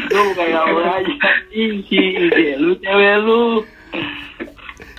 Lu 0.10 0.22
kayak 0.34 0.64
lu 0.74 0.82
aja. 0.82 1.14
Isi 1.54 2.02
IG 2.30 2.38
lu 2.58 2.74
cewek 2.82 3.16
lu. 3.22 3.62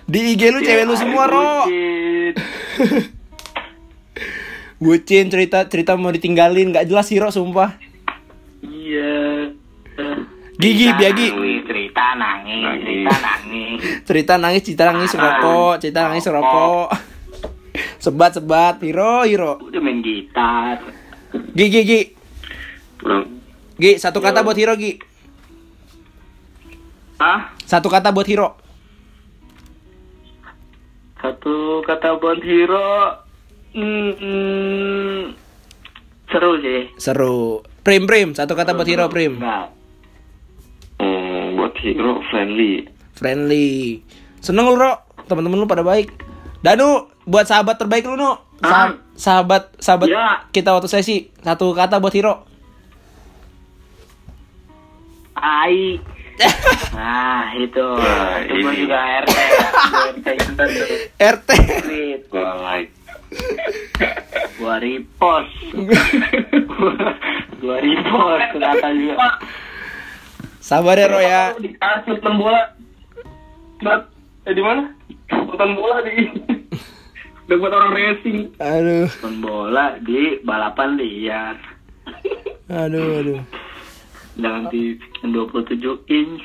Di 0.07 0.21
IG 0.37 0.43
lu 0.55 0.61
cewek 0.63 0.85
lu 0.87 0.95
semua 0.95 1.25
ro. 1.27 1.67
Bucin. 4.83 5.27
Cerita 5.31 5.67
cerita 5.67 5.99
mau 5.99 6.15
ditinggalin 6.15 6.71
nggak 6.71 6.87
jelas 6.87 7.11
hero 7.11 7.35
sumpah. 7.35 7.75
Iya. 8.63 9.51
Gigi 10.55 10.87
Cerita 10.87 10.99
biagi. 11.01 11.29
nangis, 11.35 11.61
Cerita 11.67 12.05
nangis, 12.15 12.63
Nangis. 12.63 12.83
cerita 12.85 13.15
nangis. 13.19 13.79
Cerita 14.07 14.35
nangis 14.39 14.63
cerita 14.63 14.85
nangis 14.87 15.13
rokok 15.13 15.75
cerita 15.81 16.01
nangis 16.07 16.27
rokok. 16.27 16.89
Sebat 17.99 18.31
sebat 18.33 18.75
hero 18.79 19.27
hero. 19.27 19.53
Udah 19.61 19.81
main 19.83 19.99
gitar. 19.99 20.79
Gigi 21.53 21.83
gigi. 21.83 22.01
Belum. 23.03 23.27
Gi, 23.75 23.99
satu 23.99 24.23
kata 24.23 24.47
buat 24.47 24.55
hero 24.55 24.79
Gi. 24.79 24.95
Hah? 27.19 27.51
Satu 27.67 27.91
kata 27.91 28.15
buat 28.15 28.29
hero. 28.31 28.55
Satu 31.19 31.83
kata 31.83 32.15
buat 32.17 32.39
hero. 32.39 33.19
Hmm, 33.75 34.11
hmm, 34.15 35.21
seru 36.31 36.63
sih. 36.63 36.95
Seru. 36.95 37.67
Prim 37.83 38.07
prim, 38.07 38.31
satu 38.33 38.55
kata 38.55 38.71
buat 38.71 38.87
hero 38.87 39.11
prim. 39.11 39.43
Enggak. 39.43 39.75
Hero 41.77 42.23
friendly. 42.29 42.87
Friendly. 43.15 44.01
Seneng 44.39 44.67
lu 44.67 44.77
Ro, 44.77 44.93
teman-teman 45.25 45.59
lu 45.59 45.67
pada 45.67 45.81
baik. 45.81 46.11
Danu, 46.61 47.07
buat 47.25 47.45
sahabat 47.45 47.77
terbaik 47.77 48.05
lu 48.05 48.15
Nu. 48.15 48.37
Sa- 48.57 48.71
Ah. 48.87 48.91
sahabat 49.15 49.75
sahabat 49.77 50.09
Ya. 50.09 50.47
kita 50.49 50.71
waktu 50.71 50.87
sesi. 50.87 51.29
Satu 51.39 51.73
kata 51.73 51.99
buat 51.99 52.13
hero. 52.13 52.47
Ai. 55.35 55.99
Nah, 56.95 57.55
itu. 57.55 57.79
Nah, 57.95 58.43
itu 58.43 58.55
ini. 58.57 58.75
juga 58.81 58.99
RT. 59.23 59.39
RT. 60.11 60.29
RT. 61.15 61.49
Gua 62.27 62.51
like. 62.61 62.91
Gua 64.57 64.75
repost. 64.79 65.55
gua 67.63 67.77
repost 67.79 68.51
kata 68.53 68.89
juga. 68.93 69.15
Sabar 70.65 70.97
ya 70.97 71.13
Ro 71.13 71.21
ya. 71.21 71.53
Dikasih 71.61 72.25
nonton 72.25 72.41
bola. 72.41 72.63
Eh 74.49 74.55
di 74.57 74.65
mana? 74.65 74.97
Nonton 75.29 75.77
bola 75.77 76.01
di. 76.01 76.25
Udah 77.45 77.57
buat 77.61 77.73
orang 77.77 77.93
racing. 77.93 78.57
Aduh, 78.57 79.05
Nonton 79.05 79.37
bola 79.45 80.01
di 80.01 80.41
balapan 80.41 80.97
liar. 80.97 81.61
aduh, 82.81 83.21
aduh. 83.21 83.41
Dengan 84.41 84.73
TV 84.73 84.97
27 85.21 85.85
inch. 86.09 86.45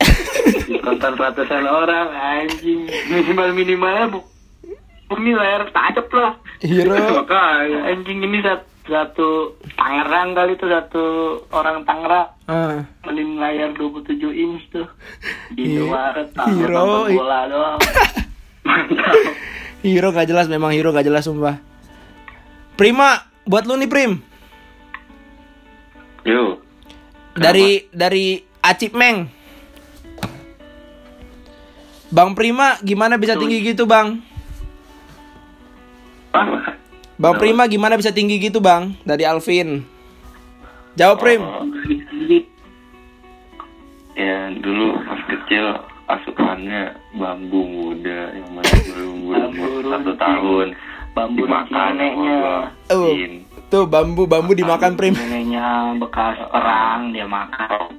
Ditonton 0.72 1.14
ratusan 1.20 1.68
orang 1.68 2.08
anjing. 2.08 2.88
Minimal 3.12 3.52
minimalnya 3.52 4.16
bu. 4.16 4.24
Bumi 5.12 5.36
layar 5.36 5.68
tajep 5.76 6.08
lah. 6.16 6.40
Hero. 6.64 7.20
Makanya. 7.20 7.84
Anjing 7.92 8.24
ini 8.24 8.40
satu, 8.40 8.64
satu 8.88 9.28
Tangerang 9.72 10.32
kali 10.32 10.52
itu 10.54 10.64
satu 10.64 11.04
orang 11.48 11.84
Tangerang 11.84 12.28
Ah, 12.44 12.80
Mending 13.04 13.36
layar 13.36 13.70
27 13.72 14.16
inch 14.32 14.64
tuh 14.68 14.88
Di 15.52 15.76
Iya. 15.76 15.84
luar 15.84 16.12
Hero. 16.48 16.74
nonton 16.74 17.14
bola 17.14 17.40
doang 17.46 17.78
hero 19.80 20.08
gak 20.10 20.26
jelas 20.26 20.44
memang 20.46 20.72
hero 20.72 20.90
gak 20.90 21.06
jelas 21.06 21.24
sumpah. 21.24 21.56
Prima, 22.74 23.16
buat 23.42 23.64
lu 23.64 23.74
nih 23.74 23.88
Prim. 23.88 24.12
Yo. 26.22 26.60
Dari 27.32 27.86
dari 27.88 28.38
Acip 28.58 28.92
Meng. 28.92 29.30
Bang 32.08 32.32
Prima 32.32 32.76
gimana 32.80 33.16
bisa 33.16 33.34
tinggi 33.34 33.62
gitu, 33.62 33.84
Bang? 33.84 34.20
Bang 37.18 37.34
Prima 37.34 37.66
gimana 37.66 37.98
bisa 37.98 38.14
tinggi 38.14 38.38
gitu, 38.38 38.62
Bang? 38.62 38.94
Dari 39.02 39.26
Alvin. 39.26 39.82
Jawab, 40.94 41.18
Prim. 41.18 41.42
Oh, 41.42 41.66
ya 44.18 44.50
dulu 44.58 44.98
pas 45.06 45.22
kecil 45.30 45.78
asupannya 46.10 46.94
bambu 47.14 47.62
muda 47.62 48.34
yang 48.34 48.50
masih 48.50 48.82
belum 48.90 49.30
Bambu 49.30 49.62
umur 49.62 49.82
satu 49.94 50.12
tahun 50.18 50.66
Bambu 51.14 51.42
dimakan. 51.46 51.92
Oh. 52.90 53.14
Tuh 53.68 53.84
bambu 53.84 54.26
bambu 54.26 54.54
dimakan, 54.54 54.94
Prim. 54.94 55.14
Neneknya 55.14 55.98
bekas 55.98 56.38
perang 56.50 57.10
dia 57.10 57.26
makan 57.26 57.98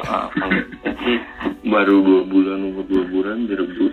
Ah, 0.00 0.32
jadi 0.80 1.20
baru 1.68 2.00
dua 2.00 2.22
bulan 2.24 2.72
umur 2.72 2.84
dua 2.88 3.04
bulan 3.12 3.44
direbus 3.44 3.92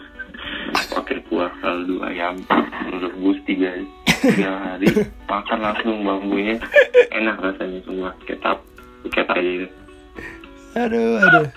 pakai 0.95 1.19
kuah 1.27 1.51
kaldu 1.59 1.99
ayam 1.99 2.39
direbus 2.87 3.37
tiga 3.43 3.75
tiga 4.21 4.51
hari 4.53 4.87
makan 5.25 5.59
langsung 5.61 5.97
bambunya 6.03 6.55
enak 7.13 7.35
rasanya 7.41 7.79
semua 7.85 8.09
ketap 8.25 8.59
ketap 9.09 9.37
aja 9.37 9.51
gitu. 9.65 9.75
Aduh, 10.77 11.17
aduh. 11.17 11.47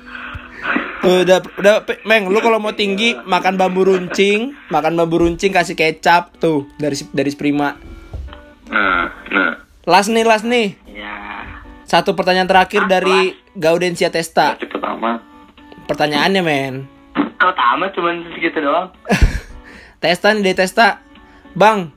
Udah, 1.00 1.40
udah, 1.56 1.74
Meng, 2.04 2.28
lu 2.28 2.44
kalau 2.44 2.61
mau 2.61 2.76
tinggi 2.76 3.16
makan 3.16 3.56
bambu 3.56 3.88
runcing, 3.88 4.52
makan 4.68 4.92
bambu 5.00 5.24
runcing 5.24 5.48
kasih 5.48 5.72
kecap 5.72 6.36
tuh 6.36 6.68
dari 6.76 6.96
dari 7.16 7.32
Prima. 7.32 7.72
nah 8.70 9.08
nah 9.32 9.70
Last 9.88 10.12
nih, 10.12 10.28
last 10.28 10.44
nih. 10.44 10.76
Ya 10.92 11.42
Satu 11.88 12.12
pertanyaan 12.12 12.46
terakhir 12.46 12.84
dari 12.86 13.34
Gaudensia 13.56 14.12
Testa. 14.12 14.54
cepet 14.61 14.78
amat 14.78 15.24
Pertanyaannya, 15.88 16.42
men. 16.44 16.74
Tamat 17.40 17.90
cuman 17.96 18.22
segitu 18.36 18.61
doang 18.62 18.92
Testa 20.04 20.36
nih, 20.36 20.52
dari 20.52 20.56
Testa. 20.61 21.00
Bang, 21.56 21.90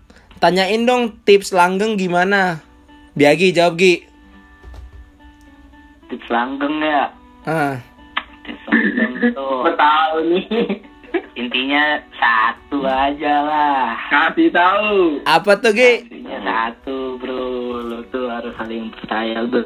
tanyain 0.44 0.84
dong 0.84 1.24
tips 1.24 1.56
langgeng 1.56 1.96
gimana? 1.96 2.60
Biagi 3.16 3.56
jawab 3.56 3.80
Gi. 3.80 4.04
Tips 6.12 6.28
langgeng 6.28 6.84
ya 6.84 7.08
Ah, 7.44 7.80
Tips 8.44 8.64
langgeng 8.68 9.32
tuh 9.32 9.72
tahu 9.80 10.16
nih. 10.28 10.44
Intinya 11.34 11.96
satu 12.14 12.84
aja 12.84 13.34
lah 13.42 13.96
Kasih 14.12 14.52
tahu. 14.52 15.24
apa 15.24 15.52
tuh 15.56 15.72
Gi? 15.72 16.12
Intinya 16.12 16.40
satu 16.44 17.16
bro 17.18 17.46
Lu 17.80 18.00
tuh 18.12 18.28
harus 18.28 18.52
saling 18.54 18.92
percaya 18.92 19.48
bro 19.48 19.64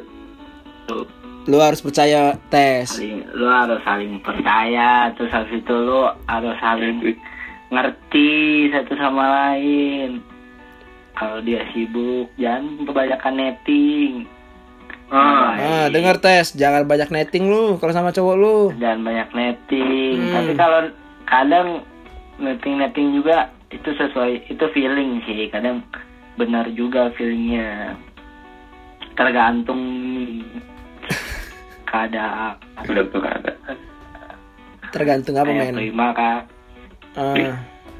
Tuh, 0.86 1.04
Lu 1.44 1.58
harus 1.58 1.80
percaya 1.80 2.36
tes. 2.48 2.86
saling, 2.94 3.24
Lu 3.32 3.48
harus 3.48 3.80
saling 3.82 4.20
percaya 4.20 5.10
Terus 5.12 5.32
habis 5.32 5.58
itu 5.58 5.74
lu 5.74 6.06
harus 6.24 6.54
saling 6.58 7.18
ngerti 7.68 8.30
satu 8.70 8.94
sama 8.94 9.24
lain 9.28 10.20
Kalau 11.18 11.42
dia 11.42 11.66
sibuk 11.74 12.30
Jangan 12.38 12.86
kebanyakan 12.86 13.34
netting. 13.34 14.12
Ah. 15.08 15.56
Ah, 15.56 15.86
denger 15.88 16.20
tes, 16.20 16.52
jangan 16.52 16.84
banyak 16.84 17.08
netting 17.08 17.48
lu 17.48 17.80
kalau 17.80 17.96
sama 17.96 18.12
cowok 18.12 18.36
lu. 18.36 18.56
dan 18.76 19.00
banyak 19.00 19.28
netting. 19.32 20.20
Hmm. 20.20 20.34
tapi 20.36 20.52
kalau 20.52 20.80
kadang 21.24 21.68
netting 22.36 22.76
netting 22.76 23.16
juga 23.16 23.48
itu 23.72 23.88
sesuai 23.88 24.52
itu 24.52 24.64
feeling 24.76 25.24
sih. 25.24 25.48
Kadang 25.48 25.80
benar 26.36 26.68
juga 26.70 27.08
feelingnya. 27.16 27.96
Tergantung 29.16 29.80
keadaan. 31.88 32.54
Tuh 32.84 33.24
ada 33.24 33.52
Tergantung 34.88 35.36
apa, 35.36 35.50
men? 35.52 35.74
prima 35.76 36.12
kak. 36.12 36.40
Ah, 37.16 37.34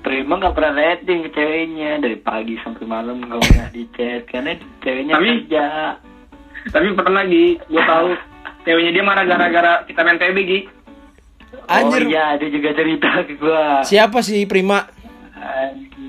prima 0.09 0.41
nggak 0.41 0.55
pernah 0.57 0.73
netting 0.73 1.21
ke 1.29 1.31
ceweknya 1.37 2.01
dari 2.01 2.17
pagi 2.17 2.57
sampai 2.65 2.85
malam 2.89 3.21
nggak 3.21 3.77
di 3.77 3.85
chat 3.93 4.25
karena 4.25 4.57
ceweknya 4.81 5.21
Tapi- 5.21 5.29
kerja 5.45 5.67
Tapi 6.69 6.87
pernah 6.97 7.23
lagi, 7.23 7.61
gue 7.61 7.83
tahu 7.85 8.09
ceweknya 8.65 8.91
dia 8.97 9.05
marah 9.05 9.25
gara-gara 9.25 9.73
kita 9.85 10.01
main 10.05 10.17
PB 10.17 10.39
Gi. 10.43 10.61
Anjir. 11.69 12.05
oh 12.05 12.09
iya 12.09 12.37
dia 12.37 12.49
juga 12.53 12.77
cerita 12.77 13.09
ke 13.25 13.37
gua 13.41 13.81
siapa 13.85 14.21
sih 14.21 14.45
Prima? 14.49 14.85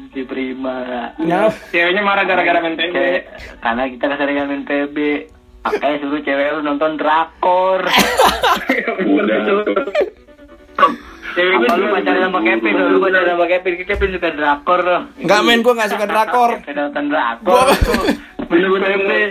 Si 0.09 0.25
prima 0.25 1.11
Kenapa? 1.15 1.55
Ceweknya 1.71 2.01
marah 2.03 2.23
gara-gara 2.27 2.59
main 2.59 2.75
PB. 2.75 2.95
Karena 3.59 3.83
kita 3.87 4.05
keseringan 4.15 4.47
main 4.47 4.63
PB 4.67 4.97
Makanya 5.59 5.97
suruh 5.99 6.23
cewek 6.23 6.47
lu 6.55 6.59
nonton 6.63 6.95
drakor. 6.95 7.83
Udah. 9.19 9.39
Cewek 11.30 11.53
gue 11.55 11.63
Apa 11.63 11.73
lu 11.73 11.82
juga- 11.82 11.95
pacaran 11.95 12.21
sama 12.23 12.39
Kevin? 12.41 12.73
Lu 12.75 12.97
pacaran 12.99 13.27
sama 13.30 13.45
Kevin? 13.47 13.73
Kevin 13.82 14.09
suka 14.11 14.30
drakor 14.32 14.80
loh. 14.82 15.01
Enggak 15.15 15.41
men, 15.41 15.59
gue 15.59 15.73
gak 15.73 15.89
suka 15.89 16.05
drakor. 16.05 16.49
Kevin 16.57 16.75
nonton 16.80 17.05
drakor. 17.07 17.65
Bener-bener 18.49 19.30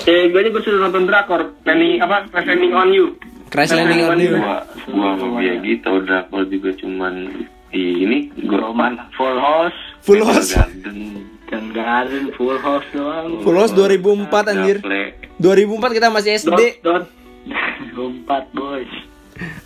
Cewek 0.00 0.26
gue 0.26 0.38
aja 0.38 0.48
gue 0.50 0.62
sudah 0.62 0.80
nonton 0.82 1.04
drakor 1.04 1.40
Landing 1.62 1.92
apa? 1.98 2.16
Crash 2.28 2.46
Landing 2.46 2.72
on 2.72 2.88
You 2.90 3.06
Crash 3.46 3.70
Landing 3.70 4.02
on 4.02 4.18
You. 4.18 4.34
Gua, 4.34 4.56
gua 4.88 5.08
sama 5.14 5.38
dia 5.38 5.54
gitu, 5.58 5.92
drakor 6.02 6.42
juga 6.44 6.70
cuman 6.74 7.14
di 7.70 7.84
ini, 8.00 8.18
gua 8.42 8.58
Roman 8.64 8.98
full 9.12 9.36
house 9.36 9.78
Full 10.00 10.20
house. 10.20 10.52
Garden. 10.52 11.22
dan 11.44 11.70
garden 11.70 12.34
full 12.34 12.58
house 12.58 12.82
doang. 12.90 13.38
Full 13.40 13.54
house 13.54 13.70
2004 13.72 14.26
anjir. 14.50 14.76
Gaple. 14.80 15.02
2004 15.38 15.96
kita 15.96 16.08
masih 16.10 16.30
SD. 16.36 16.82
dot 16.82 17.06
Empat 17.94 18.50
bos. 18.50 18.90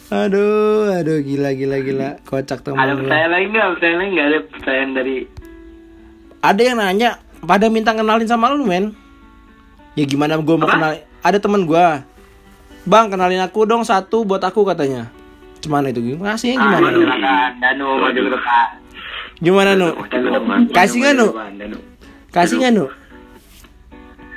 Aduh, 0.08 0.88
aduh 0.88 1.18
gila 1.20 1.52
gila 1.52 1.76
gila. 1.84 2.08
Kocak 2.24 2.64
temen 2.64 2.80
Ada 2.80 2.96
pertanyaan 2.96 3.30
lagi 3.30 3.46
nggak? 3.52 3.66
Pertanyaan 3.76 3.98
lagi 4.00 4.10
nggak 4.10 4.28
ada 4.28 4.38
pertanyaan 4.48 4.90
dari 4.96 5.16
Ada 6.38 6.60
yang 6.62 6.76
nanya, 6.78 7.10
pada 7.42 7.66
minta 7.66 7.90
kenalin 7.90 8.28
sama 8.30 8.54
lu, 8.54 8.62
men. 8.62 8.94
Ya 9.98 10.06
gimana 10.06 10.38
gue 10.38 10.56
mau 10.56 10.70
kenal? 10.70 11.02
Ada 11.20 11.42
temen 11.42 11.66
gua. 11.66 12.06
Bang, 12.86 13.10
kenalin 13.10 13.42
aku 13.42 13.66
dong 13.66 13.82
satu 13.82 14.22
buat 14.22 14.40
aku 14.40 14.62
katanya. 14.62 15.10
Cuman 15.58 15.90
itu 15.90 16.14
gimana 16.14 16.38
sih? 16.38 16.54
Ah, 16.54 16.78
Gimana? 16.78 16.94
silakan 16.94 17.50
Danu 17.58 17.86
maju 17.98 18.20
ke 18.22 18.30
depan. 18.30 18.66
Gimana 19.42 19.70
nu? 19.74 19.88
Kasih 20.70 20.98
nggak, 21.02 21.14
Nu? 21.18 21.26
Kasih 22.30 22.56
nggak 22.62 22.72
nu? 22.78 22.86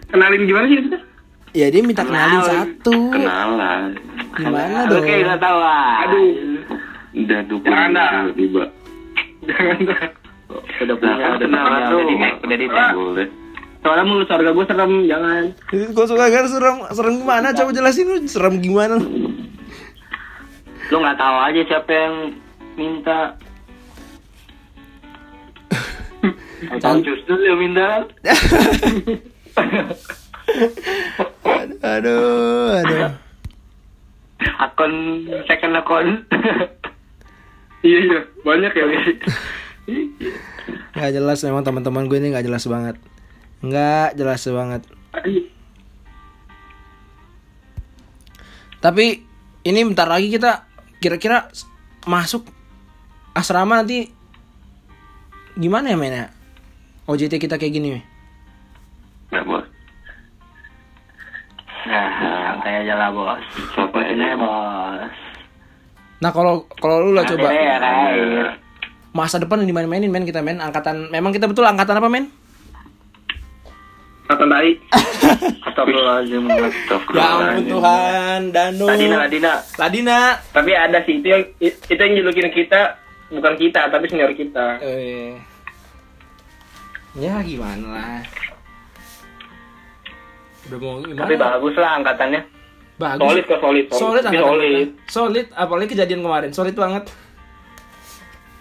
Kenalin 0.10 0.42
gimana 0.44 0.66
sih? 0.68 0.78
Ya 1.52 1.68
dia 1.68 1.84
minta 1.84 2.08
kenalin 2.08 2.40
Kenalan. 2.40 2.48
satu. 2.80 2.96
Kenalan. 3.12 3.84
Gimana 4.32 4.88
dong? 4.88 5.04
kayak 5.04 5.20
nggak 5.28 5.42
tahu 5.44 5.60
ah. 5.60 6.04
Aduh. 6.08 6.28
Udah 7.12 7.40
dukung 7.44 7.76
dah. 7.92 8.10
tiba-tiba. 8.32 8.64
Jangan 9.42 9.78
dah 9.84 10.02
Udah 10.82 10.96
punya, 10.96 11.12
Nah, 11.12 11.30
udah 11.36 11.40
kenalan 11.42 11.72
punya, 11.72 11.88
tuh. 11.88 12.00
udah 12.00 12.08
di 12.08 12.16
tag, 12.16 12.34
udah 12.40 12.58
di 12.58 12.68
tag. 12.72 12.94
Boleh. 12.96 13.28
Soalnya 13.82 14.04
mulut 14.06 14.28
keluarga 14.30 14.52
gue 14.54 14.66
serem 14.70 14.94
Jangan 15.10 15.44
Gue 15.74 16.06
suka 16.06 16.24
gak 16.30 16.48
serem, 16.48 16.78
serem 16.94 17.14
gimana? 17.20 17.48
Coba 17.52 17.70
jelasin 17.74 18.06
lu 18.08 18.16
serem 18.30 18.56
gimana? 18.62 18.96
Lu 20.88 20.98
nggak 21.00 21.18
tahu 21.18 21.36
aja 21.40 21.62
siapa 21.68 21.92
yang 21.92 22.16
minta. 22.80 23.20
Tahu 26.84 26.98
justru 27.02 27.34
yang 27.42 27.60
minta. 27.60 28.06
Aduh, 31.98 32.80
aduh. 32.80 33.12
akun 34.66 34.94
second 35.50 35.76
akun. 35.78 36.08
Iya 37.82 37.98
iya 37.98 38.20
Banyak 38.46 38.78
ya 38.78 38.86
Gak 40.94 41.12
jelas 41.18 41.42
memang 41.42 41.66
teman-teman 41.66 42.06
gue 42.06 42.22
ini 42.22 42.30
gak 42.30 42.46
jelas 42.46 42.70
banget. 42.70 43.02
Nggak 43.66 44.22
jelas 44.22 44.42
banget. 44.46 44.82
Tapi 48.82 49.06
ini 49.66 49.80
bentar 49.82 50.06
lagi 50.06 50.30
kita 50.30 50.66
kira-kira 51.02 51.50
masuk 52.06 52.46
asrama 53.34 53.82
nanti 53.82 54.10
gimana 55.58 55.94
ya 55.94 55.98
mainnya? 55.98 56.30
OJT 57.10 57.42
kita 57.42 57.58
kayak 57.58 57.74
gini. 57.74 57.90
Nggak, 59.34 59.44
bos. 59.46 59.71
Nah, 61.92 62.10
santai 62.24 62.88
aja 62.88 62.94
lah 62.96 63.10
bos. 63.12 63.44
Aja? 63.92 64.28
bos. 64.40 65.12
Nah 66.22 66.32
kalau 66.32 66.64
kalau 66.80 67.04
lu 67.04 67.12
lah 67.18 67.26
Nanti 67.28 67.36
coba 67.36 67.50
deh, 67.52 67.66
Rai. 67.82 68.16
masa 69.12 69.42
depan 69.42 69.66
dimain-mainin 69.68 70.08
men 70.08 70.24
kita 70.24 70.40
men 70.40 70.64
angkatan 70.64 71.12
memang 71.12 71.36
kita 71.36 71.50
betul 71.52 71.68
angkatan 71.68 72.00
apa 72.00 72.08
men? 72.08 72.32
Kata 74.32 74.46
tai 74.54 74.72
Astagfirullahaladzim. 75.68 76.48
Ya 77.12 77.26
ampun 77.36 77.64
Tuhan, 77.68 78.40
Danu. 78.56 78.86
Ladina, 78.88 79.18
Ladina. 79.28 79.54
Ladina. 79.76 80.20
Tapi 80.56 80.72
ada 80.72 81.04
sih 81.04 81.20
Itu 81.20 81.28
yang 81.28 81.44
Itu 81.60 82.00
yang 82.00 82.14
julukin 82.24 82.48
kita 82.56 82.96
Bukan 83.28 83.54
kita 83.60 83.92
Tapi 83.92 84.08
senior 84.08 84.32
kita 84.32 84.80
Eh. 84.80 85.36
Ya 87.12 87.44
gimana 87.44 87.86
lah. 87.92 88.20
Udah 90.70 90.78
mau 90.78 91.02
gimana? 91.02 91.22
Tapi 91.26 91.34
bagus 91.40 91.76
lah 91.80 91.92
angkatannya. 91.98 92.42
Bagus. 93.02 93.22
Solid 93.26 93.44
kok 93.50 93.60
solid 93.66 93.86
Solid 93.90 94.24
solid 94.30 94.30
kita. 94.30 95.10
Solid, 95.10 95.48
apalagi 95.58 95.90
kejadian 95.98 96.22
kemarin. 96.22 96.52
Solid 96.54 96.76
banget. 96.78 97.10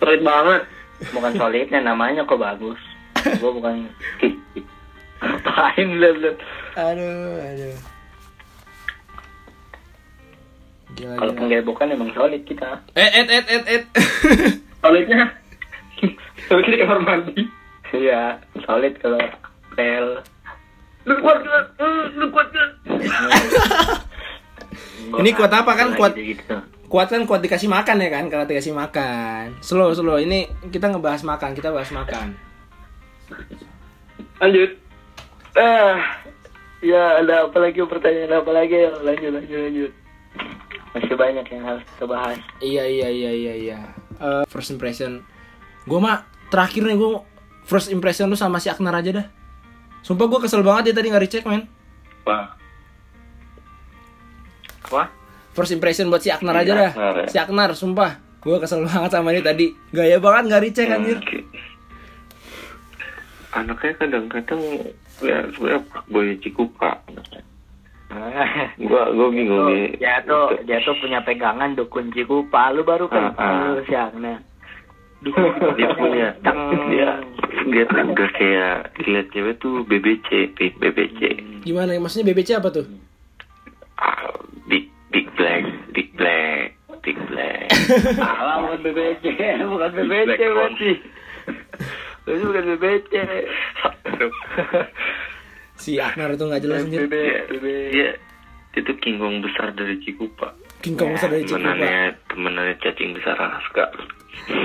Solid 0.00 0.22
banget 0.24 0.62
Bukan 1.00 1.32
solidnya 1.32 1.80
namanya 1.80 2.28
kok 2.28 2.36
bagus. 2.36 2.76
Gua 3.40 3.52
bukan 3.56 3.88
ngapain 5.20 5.88
belum 5.96 6.14
belum. 6.20 6.36
Aduh, 6.76 7.36
aduh. 7.40 7.76
Gila, 10.96 11.14
Kalau 11.16 11.32
gila. 11.32 11.40
penggerebekan 11.40 11.88
emang 11.96 12.10
solid 12.12 12.42
kita. 12.44 12.84
Eh, 12.92 13.00
eh, 13.00 13.24
eh, 13.28 13.44
eh, 13.48 13.62
eh. 13.64 13.82
Solidnya 14.84 15.28
Solidnya 16.48 16.72
di 16.72 16.80
kamar 16.80 17.00
mandi 17.04 17.40
Iya, 17.90 18.38
solid 18.64 18.94
kalau 19.02 19.20
pel. 19.76 20.24
Lu 21.08 21.14
kuat 21.18 21.38
gak? 21.40 21.64
Lu 22.16 22.26
kuat 22.28 22.48
gak? 22.50 22.68
Ini 25.20 25.30
kuat 25.34 25.52
apa 25.52 25.72
kan? 25.74 25.96
Kuat- 25.96 26.14
gitu. 26.16 26.56
kuat 26.90 27.06
kan 27.06 27.22
kuat 27.22 27.40
dikasih 27.40 27.70
makan 27.70 28.02
ya 28.02 28.10
kan? 28.10 28.24
Kalau 28.26 28.44
dikasih 28.44 28.74
makan. 28.74 29.58
Slow, 29.62 29.94
slow. 29.94 30.18
Ini 30.18 30.50
kita 30.70 30.90
ngebahas 30.90 31.22
makan, 31.22 31.54
kita 31.54 31.70
bahas 31.70 31.90
makan. 31.90 32.34
Lanjut 34.40 34.70
Ah, 35.50 35.98
ya 36.78 37.18
ada 37.18 37.50
apa 37.50 37.58
lagi 37.58 37.82
pertanyaan 37.82 38.38
apa 38.38 38.50
lagi? 38.54 38.86
Lanjut, 39.02 39.30
lanjut, 39.34 39.58
lanjut. 39.58 39.92
Masih 40.94 41.14
banyak 41.18 41.46
yang 41.46 41.62
harus 41.66 41.82
kita 41.86 42.06
bahas. 42.06 42.38
Iya 42.62 42.86
iya 42.86 43.08
iya 43.10 43.30
iya 43.30 43.54
iya. 43.54 43.78
Eh, 44.18 44.42
first 44.46 44.70
impression. 44.70 45.26
Gue 45.86 45.98
mah 45.98 46.22
terakhir 46.54 46.86
nih 46.86 46.94
gue 46.94 47.10
first 47.66 47.90
impression 47.90 48.30
lu 48.30 48.38
sama 48.38 48.62
si 48.62 48.70
Aknar 48.70 48.94
aja 48.94 49.10
dah. 49.10 49.26
Sumpah 50.00 50.24
gue 50.26 50.40
kesel 50.40 50.62
banget 50.62 50.90
dia 50.90 50.94
tadi 50.96 51.06
nggak 51.08 51.22
recheck 51.22 51.44
men. 51.44 51.68
Pak. 52.24 52.46
Apa? 54.86 55.02
First 55.52 55.72
impression 55.72 56.08
buat 56.08 56.20
si 56.20 56.30
Aknar 56.30 56.56
Si 56.56 56.60
aja 56.64 56.72
dah. 56.72 56.90
Aknar 56.94 57.14
ya? 57.16 57.26
Si 57.28 57.36
Aknar, 57.38 57.70
sumpah. 57.74 58.18
Gue 58.40 58.56
kesel 58.58 58.82
banget 58.82 59.10
sama 59.12 59.30
dia 59.30 59.44
tadi. 59.44 59.76
Gaya 59.90 60.16
banget 60.16 60.42
nggak 60.48 60.62
recheck 60.64 60.88
anjir. 60.88 61.18
Oke. 61.20 61.38
Anaknya 63.50 63.92
kadang-kadang 63.98 64.62
ya 65.20 65.38
sebenarnya 65.50 65.80
boy 66.06 66.38
cikupa. 66.38 67.02
Gua 68.80 69.06
gua 69.14 69.28
bingung 69.30 69.70
nih. 69.70 69.94
dia 69.98 70.18
tuh 70.26 70.58
dia 70.66 70.82
tuh 70.82 70.98
punya 70.98 71.22
pegangan 71.22 71.78
dukun 71.78 72.10
Cikupa 72.10 72.74
lu 72.74 72.82
baru 72.82 73.06
kan 73.06 73.30
Ah, 73.38 73.38
ah. 73.38 73.70
lu 73.70 73.82
siakna 73.86 74.42
dia 75.20 75.88
punya. 75.96 76.28
Dia 76.90 77.10
dia 77.70 77.84
tuh 77.92 78.00
gak 78.16 78.30
kayak 78.40 78.76
lihat 79.04 79.26
cewek 79.36 79.54
tuh 79.60 79.84
BBC 79.84 80.56
BBC 80.56 81.20
Gimana? 81.60 81.92
Maksudnya 82.00 82.32
BBC 82.32 82.56
apa 82.56 82.72
tuh? 82.72 82.86
ah, 84.00 84.32
big 84.64 84.88
big 85.12 85.28
black 85.36 85.68
big 85.92 86.08
black 86.16 86.72
big 87.04 87.20
black. 87.28 87.68
Salah 88.16 88.64
bukan 88.64 88.80
BBC 88.80 89.24
bukan 89.60 89.90
BBC 89.92 90.40
berarti. 90.40 90.90
Itu 92.24 92.44
bukan 92.48 92.64
BBC 92.80 93.12
Si 95.80 95.96
Aknar 96.00 96.32
itu 96.36 96.44
nggak 96.48 96.62
jelas 96.64 96.84
anjir. 96.84 97.08
dia, 97.08 97.44
dia 97.92 98.08
itu 98.76 98.92
king 99.02 99.20
kong 99.20 99.44
besar 99.44 99.74
dari 99.74 100.00
Cikupa 100.00 100.54
King 100.80 100.94
Kong 100.94 101.12
besar 101.12 101.28
dari 101.28 101.42
Cikupa. 101.42 101.60
temenannya 101.60 101.96
temenannya 102.26 102.74
cacing 102.78 103.10
besar 103.12 103.36
Alaska 103.36 103.84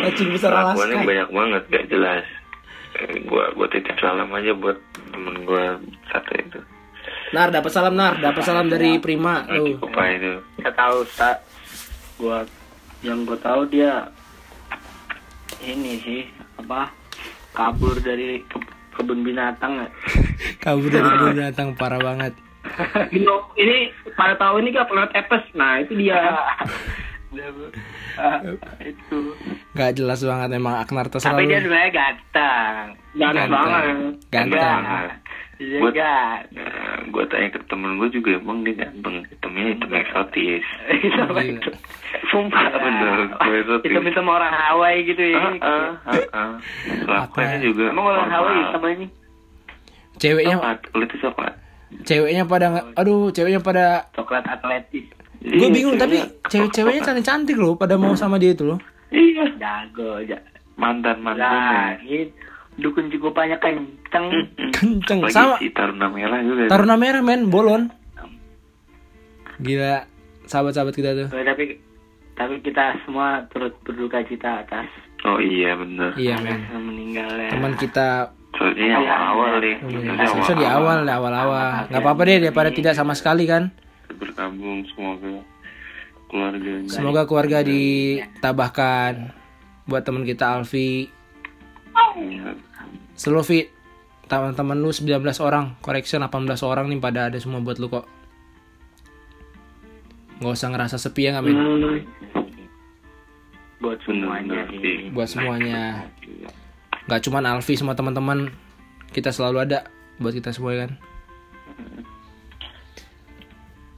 Cacing 0.01 0.29
besar 0.31 0.49
Kelakuannya 0.49 0.95
Alaska. 0.95 1.07
banyak 1.07 1.29
banget 1.29 1.63
gak 1.69 1.85
jelas 1.87 2.25
Eh, 2.95 3.19
gua 3.21 3.51
gua 3.51 3.67
titip 3.67 3.91
salam 3.97 4.31
aja 4.31 4.51
buat 4.53 4.79
temen 5.05 5.43
gua 5.43 5.75
satu 6.07 6.31
itu 6.33 6.59
Nar, 7.27 7.51
dapat 7.51 7.67
salam 7.69 7.91
Nar, 7.91 8.17
dapat 8.17 8.39
salam 8.41 8.65
dari 8.65 8.95
Prima 8.97 9.43
tuh. 9.43 9.67
Cikupa 9.69 10.03
itu 10.09 10.31
Gak 10.57 10.73
tahu 10.73 10.97
tak 11.13 11.43
gua 12.15 12.47
yang 13.01 13.21
gua 13.21 13.35
tahu 13.37 13.67
dia 13.67 14.07
ini 15.61 15.99
sih 15.99 16.21
apa 16.55 16.87
kabur 17.51 17.95
dari 17.97 18.39
ke- 18.43 18.63
kebun 18.93 19.21
binatang? 19.21 19.87
Kabur 20.63 20.87
dari 20.87 21.03
kebun 21.05 21.31
binatang 21.33 21.67
parah 21.73 21.99
banget. 21.99 22.31
Bino, 23.11 23.35
ini 23.55 23.89
pada 24.13 24.35
tahun 24.35 24.65
ini 24.65 24.71
kan 24.73 24.85
pernah 24.85 25.07
tepes. 25.09 25.43
Nah 25.53 25.79
itu 25.79 25.93
dia. 25.95 26.19
Ah, 28.15 28.39
itu. 28.79 29.35
Gak 29.75 29.99
jelas 29.99 30.23
banget 30.23 30.55
emang 30.55 30.79
Aknar 30.79 31.11
terserah 31.11 31.35
tapi 31.35 31.51
dia 31.51 31.59
sebenarnya 31.59 31.91
ganteng. 31.91 32.83
Ganteng 33.11 33.51
banget. 33.51 33.95
Ganteng. 34.31 34.79
Iya. 35.59 35.79
Buat- 35.83 35.95
kan? 35.95 36.39
Nah, 36.55 36.95
gue 37.11 37.23
tanya 37.27 37.47
ke 37.51 37.59
temen 37.67 37.99
gue 37.99 38.07
juga 38.11 38.39
emang 38.39 38.63
dia 38.63 38.75
ganteng? 38.79 39.23
Hitamnya 39.27 39.63
hitam 39.75 39.91
eksotis. 39.91 40.63
Itu. 41.43 41.71
sumpah. 42.31 42.71
Bener 42.71 43.19
gue 43.27 43.55
eksotis. 43.67 43.87
Kita 43.91 43.99
minta 43.99 44.19
sama 44.19 44.31
orang 44.39 44.51
Hawaii 44.55 45.03
gitu 45.03 45.23
ya. 45.35 45.39
ah 45.59 45.91
ah 46.31 46.51
Kelakuannya 46.87 47.57
Apa? 47.59 47.67
juga 47.67 47.85
Emang 47.91 48.05
orang. 48.15 48.31
Hawaii 48.31 48.63
sama 48.71 48.87
ini? 48.95 49.07
Ceweknya 50.15 50.55
coklat 50.55 50.79
kulitnya 50.95 51.19
coklat 51.19 51.53
ceweknya 52.03 52.43
pada 52.43 52.91
aduh, 52.97 53.31
ceweknya 53.31 53.61
pada 53.63 54.09
Coklat 54.11 54.43
atletis. 54.43 55.05
gue 55.45 55.55
Iya, 55.61 55.69
bingung 55.69 55.95
tapi 56.01 56.17
ceweknya 56.49 56.49
cewek-ceweknya 56.49 57.01
cantik-cantik 57.05 57.57
loh 57.61 57.77
pada 57.77 57.95
mau 57.95 58.17
sama 58.17 58.41
dia 58.41 58.57
itu 58.57 58.65
loh. 58.65 58.79
iya 59.13 59.45
Jago, 59.55 60.19
ja. 60.25 60.41
mantan 60.75 61.21
gitu. 62.03 62.33
Dukun 62.75 63.07
cukup 63.07 63.31
banyak 63.39 63.55
kenceng. 63.63 64.27
Kenceng 64.75 65.23
Apalagi 65.23 65.31
sama 65.31 65.55
si 65.63 65.71
Taruna 65.71 66.11
Merah 66.11 66.43
juga 66.43 66.67
Taruna 66.67 66.99
Merah 66.99 67.23
men, 67.23 67.47
bolon. 67.47 67.87
Gila, 69.63 70.03
sahabat-sahabat 70.43 70.91
kita 70.91 71.15
tuh. 71.15 71.27
Oh, 71.31 71.43
tapi 71.45 71.79
tapi 72.35 72.59
kita 72.59 72.99
semua 73.07 73.47
turut 73.47 73.71
berduka 73.87 74.19
cita 74.27 74.59
atas 74.67 74.91
oh 75.23 75.39
iya 75.39 75.71
bener 75.79 76.11
Iya 76.19 76.35
men. 76.43 76.59
meninggalnya. 76.75 77.49
Teman 77.55 77.73
kita 77.79 78.35
awal-awal 78.61 79.51
deh 79.59 79.75
Iya, 79.83 79.99
Maksudnya 80.15 80.27
susah 80.31 80.55
di 80.55 80.65
awal, 80.65 80.97
di 81.03 81.11
awal-awal. 81.11 81.91
Nggak 81.91 82.01
apa-apa 82.01 82.21
deh 82.23 82.37
daripada 82.47 82.69
tidak 82.71 82.93
sama 82.95 83.13
sekali 83.17 83.45
kan. 83.47 83.71
berkabung 84.15 84.87
semoga 84.95 85.43
keluarganya 86.31 86.87
Semoga 86.87 87.21
keluarga 87.27 87.59
ditabahkan 87.65 89.33
buat 89.85 90.01
teman 90.07 90.23
kita 90.23 90.55
Alfi. 90.55 91.11
Iya. 92.15 92.55
Selufi 93.15 93.67
teman-teman 94.25 94.79
lu 94.81 94.89
19 94.89 95.21
orang, 95.43 95.77
correction 95.83 96.23
18 96.25 96.63
orang 96.65 96.85
nih 96.89 96.99
pada 96.99 97.29
ada 97.29 97.37
semua 97.37 97.61
buat 97.61 97.77
lu 97.77 97.91
kok. 97.91 98.07
Nggak 100.39 100.55
usah 100.55 100.69
ngerasa 100.71 100.95
sepi 100.99 101.31
ya 101.31 101.39
men? 101.39 101.55
Hmm. 101.55 101.99
buat 103.79 103.99
semuanya. 104.03 104.65
Buat 105.13 105.29
semuanya. 105.29 106.09
Nggak 107.05 107.21
cuman 107.29 107.45
Alfi 107.45 107.77
semua 107.77 107.93
teman-teman 107.93 108.49
kita 109.13 109.29
selalu 109.29 109.69
ada 109.69 109.89
buat 110.17 110.33
kita 110.33 110.49
semua 110.51 110.73
ya 110.73 110.79
kan. 110.89 110.91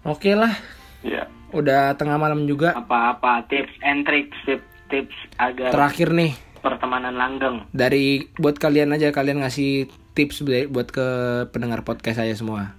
Oke 0.07 0.31
lah, 0.39 0.55
ya 1.03 1.27
udah 1.51 1.95
tengah 1.99 2.15
malam 2.15 2.47
juga. 2.47 2.71
Apa-apa 2.75 3.43
tips 3.51 3.75
and 3.83 4.07
tricks 4.07 4.35
tips, 4.47 4.63
tips 4.87 5.15
agar 5.35 5.71
Terakhir 5.75 6.15
nih 6.15 6.31
pertemanan 6.63 7.15
langgeng. 7.15 7.67
dari 7.75 8.27
buat 8.39 8.55
kalian 8.55 8.95
aja 8.95 9.11
kalian 9.11 9.43
ngasih 9.43 9.87
tips 10.15 10.47
bu- 10.47 10.67
buat 10.71 10.91
ke 10.91 11.07
pendengar 11.51 11.83
podcast 11.83 12.23
saya 12.23 12.31
semua. 12.35 12.75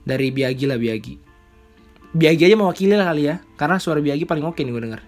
Dari 0.00 0.32
Biagi 0.32 0.64
lah 0.64 0.80
Biagi. 0.80 1.20
Biagi 2.16 2.48
aja 2.48 2.56
mewakili 2.56 2.96
lah 2.96 3.12
kali 3.12 3.28
ya, 3.28 3.44
karena 3.60 3.76
suara 3.76 4.00
Biagi 4.00 4.24
paling 4.24 4.42
oke 4.42 4.64
nih 4.64 4.72
gue 4.72 4.82
denger. 4.82 5.00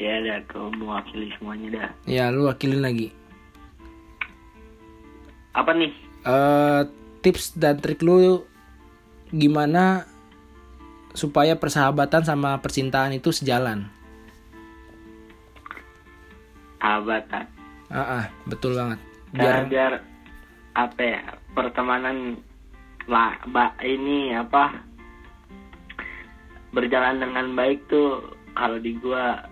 Ya 0.00 0.16
udah 0.24 0.40
kau 0.48 0.72
mewakili 0.72 1.28
semuanya 1.36 1.68
dah. 1.76 1.90
Ya 2.08 2.32
lu 2.32 2.48
wakilin 2.48 2.80
lagi. 2.80 3.12
Apa 5.52 5.76
nih? 5.76 5.92
eh 6.20 6.82
tips 7.24 7.56
dan 7.56 7.80
trik 7.80 8.04
lu 8.04 8.44
gimana 9.32 10.04
supaya 11.12 11.52
persahabatan 11.56 12.24
sama 12.24 12.56
percintaan 12.64 13.12
itu 13.12 13.28
sejalan. 13.28 13.92
Sahabatan. 16.80 17.44
Ah, 17.92 18.24
ah, 18.24 18.24
betul 18.48 18.78
banget. 18.78 19.00
Biar 19.36 19.44
Biar 19.44 19.60
biar 19.68 19.92
apa 20.80 21.00
ya? 21.02 21.22
Pertemanan 21.52 22.40
lah, 23.04 23.36
ba, 23.50 23.74
ini 23.84 24.32
apa? 24.32 24.80
Berjalan 26.70 27.20
dengan 27.20 27.52
baik 27.58 27.84
tuh 27.90 28.32
kalau 28.54 28.78
di 28.78 28.94
gua 28.96 29.49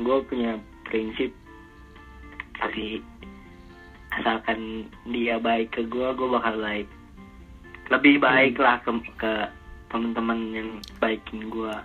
gua 0.00 0.22
punya 0.24 0.56
prinsip 0.88 1.32
tapi 2.58 3.02
asalkan 4.18 4.88
dia 5.08 5.36
baik 5.38 5.72
ke 5.74 5.82
gua 5.86 6.12
gua 6.16 6.40
bakal 6.40 6.58
baik 6.60 6.88
lebih 7.88 8.20
baik 8.20 8.54
lah 8.60 8.76
ke, 8.84 8.90
ke 9.16 9.32
teman-teman 9.88 10.38
yang 10.52 10.68
baikin 11.00 11.48
iya 11.48 11.76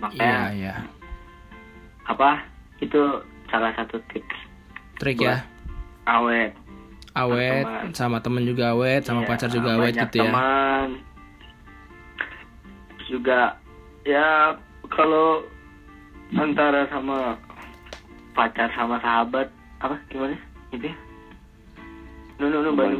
makanya 0.00 0.38
iya. 0.56 0.74
apa 2.08 2.40
itu 2.80 3.00
salah 3.52 3.72
satu 3.76 4.00
tips 4.10 4.38
Trik 4.96 5.20
ya. 5.20 5.44
awet 6.08 6.56
Awet 7.12 7.68
Teman. 7.68 7.92
sama 7.92 8.24
temen 8.24 8.40
juga 8.48 8.72
awet, 8.72 9.04
sama 9.04 9.20
Iya, 9.20 9.28
pacar 9.28 9.52
juga 9.52 9.76
awet 9.76 9.92
gitu 9.92 10.24
ya. 10.24 10.32
teman 10.32 10.88
juga 13.04 13.40
ya 14.08 14.56
kalau 14.88 15.44
antara 16.32 16.88
sama 16.88 17.36
pacar 18.32 18.68
sama 18.72 18.96
sahabat 18.98 19.48
apa 19.78 19.96
gimana? 20.08 20.36
Gitu 20.70 20.88
ya? 20.88 20.96
Nu 22.40 22.48
nu 22.48 22.58
nu 22.62 22.70
balik 22.72 22.96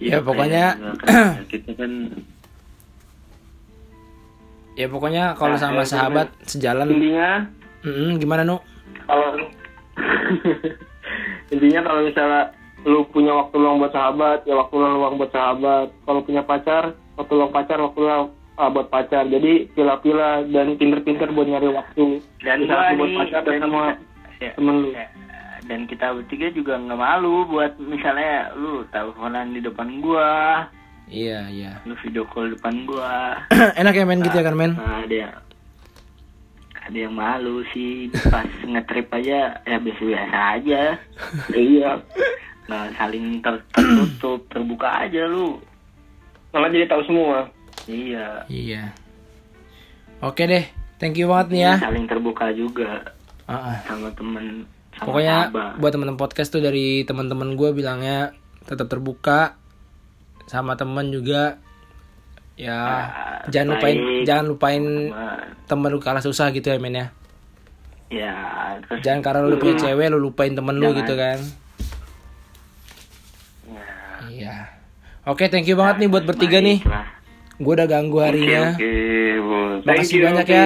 Ya 0.00 0.18
pokoknya 0.24 0.76
kan 1.04 1.44
kita 1.52 1.70
kan 1.76 1.92
ya 4.76 4.86
pokoknya 4.88 5.32
kalau 5.34 5.56
Nah, 5.56 5.62
sama 5.62 5.82
ya, 5.84 5.88
sahabat 5.88 6.28
sejalan. 6.44 6.88
intinya? 6.92 7.30
Mm-mm, 7.84 8.18
gimana 8.18 8.42
nu? 8.42 8.58
kalau 9.06 9.38
intinya 11.54 11.80
kalau 11.86 12.00
misalnya 12.02 12.42
lu 12.86 13.02
punya 13.10 13.32
waktu 13.34 13.56
luang 13.56 13.78
buat 13.78 13.94
sahabat 13.94 14.42
ya 14.44 14.54
waktu 14.54 14.74
luang 14.76 15.16
buat 15.16 15.30
sahabat. 15.30 15.88
Kalau 16.04 16.20
punya 16.22 16.42
pacar 16.42 16.84
waktu 17.16 17.32
luang 17.32 17.52
pacar 17.52 17.78
waktu 17.78 17.98
luang 18.00 18.24
ah, 18.56 18.68
buat 18.68 18.88
pacar. 18.88 19.24
Jadi 19.24 19.68
pilih-pilih 19.72 20.50
dan 20.50 20.66
pinter-pinter 20.74 21.28
buat 21.30 21.46
nyari 21.46 21.68
waktu. 21.70 22.06
Dan 22.40 22.64
Bisa 22.64 22.72
gua 22.72 22.96
buat 22.96 23.10
pacar 23.20 23.42
dan 23.42 23.60
sama 23.60 23.82
ya, 24.36 24.50
temen 24.52 24.76
lu. 24.80 24.88
ya, 24.92 25.06
dan 25.64 25.80
kita 25.84 26.06
bertiga 26.12 26.46
juga 26.50 26.74
nggak 26.76 26.96
malu 26.96 27.42
buat 27.46 27.72
misalnya 27.76 28.52
lu 28.54 28.84
teleponan 28.88 29.50
di 29.50 29.60
depan 29.60 29.88
gua. 30.00 30.64
Iya 31.06 31.46
iya. 31.48 31.72
lu 31.86 31.94
video 32.02 32.26
call 32.26 32.50
depan 32.52 32.82
gua. 32.84 33.38
Enak 33.80 33.94
ya 33.94 34.04
main 34.04 34.20
gitu 34.20 34.34
ya 34.34 34.44
kan 34.44 34.54
men? 34.54 34.74
Nah, 34.74 35.02
ada 35.02 35.14
yang 35.14 35.34
ada 36.86 36.98
yang 36.98 37.14
malu 37.14 37.62
sih. 37.70 38.10
Pas 38.26 38.46
ngetrip 38.66 39.06
aja 39.10 39.54
ya 39.62 39.76
biasa-biasa 39.78 40.38
aja. 40.58 40.82
iya. 41.54 41.90
Nah, 42.66 42.90
saling 42.98 43.38
ter- 43.38 43.62
tertutup, 43.70 44.42
terbuka 44.50 45.06
aja 45.06 45.22
lu. 45.24 45.62
malah 46.50 46.72
jadi 46.72 46.88
tahu 46.88 47.04
semua 47.04 47.46
Iya. 47.86 48.26
Iya. 48.46 48.82
Oke 50.18 50.42
deh, 50.42 50.64
thank 50.96 51.14
you 51.14 51.26
banget 51.26 51.46
nih 51.50 51.62
ya. 51.62 51.74
Saling 51.78 52.04
terbuka 52.04 52.50
juga 52.50 53.04
ah. 53.44 53.78
sama 53.84 54.10
temen 54.12 54.66
sama 54.92 55.06
Pokoknya 55.06 55.36
buat 55.76 55.92
teman-teman 55.92 56.16
podcast 56.16 56.50
tuh 56.50 56.58
dari 56.58 57.04
teman-teman 57.04 57.52
gue 57.52 57.70
bilangnya 57.70 58.32
tetap 58.64 58.88
terbuka 58.88 59.54
sama 60.44 60.74
teman 60.74 61.10
juga 61.10 61.60
ya 62.56 62.72
Ah, 62.72 63.04
jangan 63.46 63.76
lupain 63.76 63.94
baik. 63.94 64.24
jangan 64.24 64.44
lupain 64.48 64.82
Teman. 65.06 65.38
temen 65.68 65.90
lu 65.90 66.00
kalah 66.00 66.18
susah 66.18 66.48
gitu 66.50 66.66
ya 66.66 66.78
men 66.78 66.94
ya 66.94 67.06
Ya, 68.06 68.32
terus 68.86 69.02
jangan 69.02 69.20
karena 69.20 69.40
lu 69.44 69.58
punya 69.58 69.76
cewek 69.76 70.08
lu 70.08 70.22
lupain 70.22 70.50
temen 70.50 70.72
lu 70.72 70.88
Jangan. 70.88 70.98
gitu 70.98 71.14
kan 71.14 71.38
ya, 73.66 73.84
iya 74.26 74.56
oke 75.24 75.44
thank 75.46 75.66
you 75.66 75.74
banget 75.74 76.00
nih 76.00 76.08
buat 76.08 76.24
bertiga 76.24 76.58
nih 76.58 76.80
baiklah. 76.80 77.06
Gue 77.56 77.72
udah 77.72 77.86
ganggu 77.86 78.18
harinya 78.18 78.62
oke 78.70 78.92
bos 79.40 79.80
makasih 79.82 80.18
banyak 80.20 80.46
ya 80.46 80.64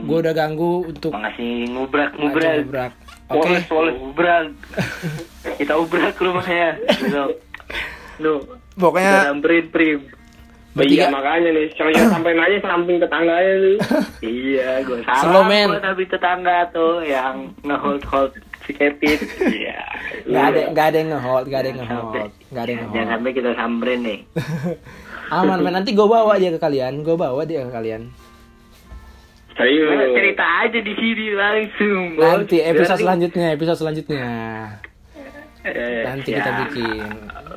gue 0.00 0.18
udah 0.18 0.34
ganggu 0.34 0.72
untuk 0.84 1.10
makasih 1.12 1.70
ngubrak 1.70 2.10
ngubrak. 2.12 2.54
ngobrak. 2.58 2.92
oke 3.28 3.46
Woles, 3.46 3.64
woles. 3.68 3.94
Ubrak. 4.00 4.44
Kita 5.60 5.72
ubrak 5.74 6.16
rumahnya. 6.16 6.74
Lu. 7.06 7.24
Lu. 8.18 8.34
pokoknya 8.74 9.28
Samperin 9.28 9.66
prim. 9.68 10.00
bertiga 10.70 11.02
iya 11.02 11.06
makanya 11.10 11.50
nih 11.50 11.66
sekalian 11.68 12.06
sampein 12.08 12.38
aja 12.38 12.56
samping 12.60 12.96
tetangga 12.96 13.34
aja 13.34 13.52
lu 13.56 13.72
Iya, 14.38 14.70
gue 14.82 14.98
Slow, 15.02 15.18
salah 15.20 15.42
man. 15.44 15.66
buat 15.68 15.82
habis 15.84 16.08
tetangga 16.08 16.56
tuh 16.70 17.02
yang 17.02 17.34
nge-hold 17.60 18.02
hold 18.04 18.32
si 18.60 18.72
Kevin. 18.72 19.18
Iya. 19.60 19.82
nggak 20.24 20.44
ada 20.44 20.60
nggak 20.70 20.86
ada 20.86 20.96
yang 20.96 21.10
ngehold 21.12 21.44
nggak 21.44 21.60
ada 21.60 21.68
yang 21.68 21.76
Jangan 21.76 21.90
ngehold 21.92 22.06
sampai- 22.08 22.30
nggak 22.48 22.62
ada 22.62 22.70
yang 22.70 22.78
Jangan 22.80 22.90
ngehold 22.90 23.10
sampai 23.12 23.30
kita 23.32 23.50
samperin 23.52 24.00
nih. 24.00 24.18
Aman 25.32 25.58
men 25.58 25.72
nanti 25.72 25.90
gue 25.90 26.02
bawa 26.02 26.34
dia 26.34 26.50
ke 26.50 26.58
kalian 26.58 27.00
gue 27.00 27.14
bawa 27.14 27.42
dia 27.42 27.62
ke 27.62 27.70
kalian 27.70 28.10
serius 29.52 29.92
cerita 30.10 30.44
aja 30.64 30.78
di 30.78 30.94
sini 30.94 31.26
langsung. 31.32 32.02
Bos. 32.14 32.24
nanti 32.24 32.56
episode 32.58 32.86
Berarti- 32.90 33.02
selanjutnya 33.02 33.46
episode 33.50 33.78
selanjutnya 33.78 34.24
Eh, 35.60 36.02
nanti 36.02 36.32
kita 36.32 36.40
siap. 36.46 36.60
bikin 36.64 37.04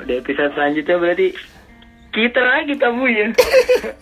Di 0.04 0.14
episode 0.18 0.52
selanjutnya 0.52 0.96
berarti 0.98 1.28
kita 2.12 2.42
lagi 2.42 2.74
tamunya. 2.76 3.32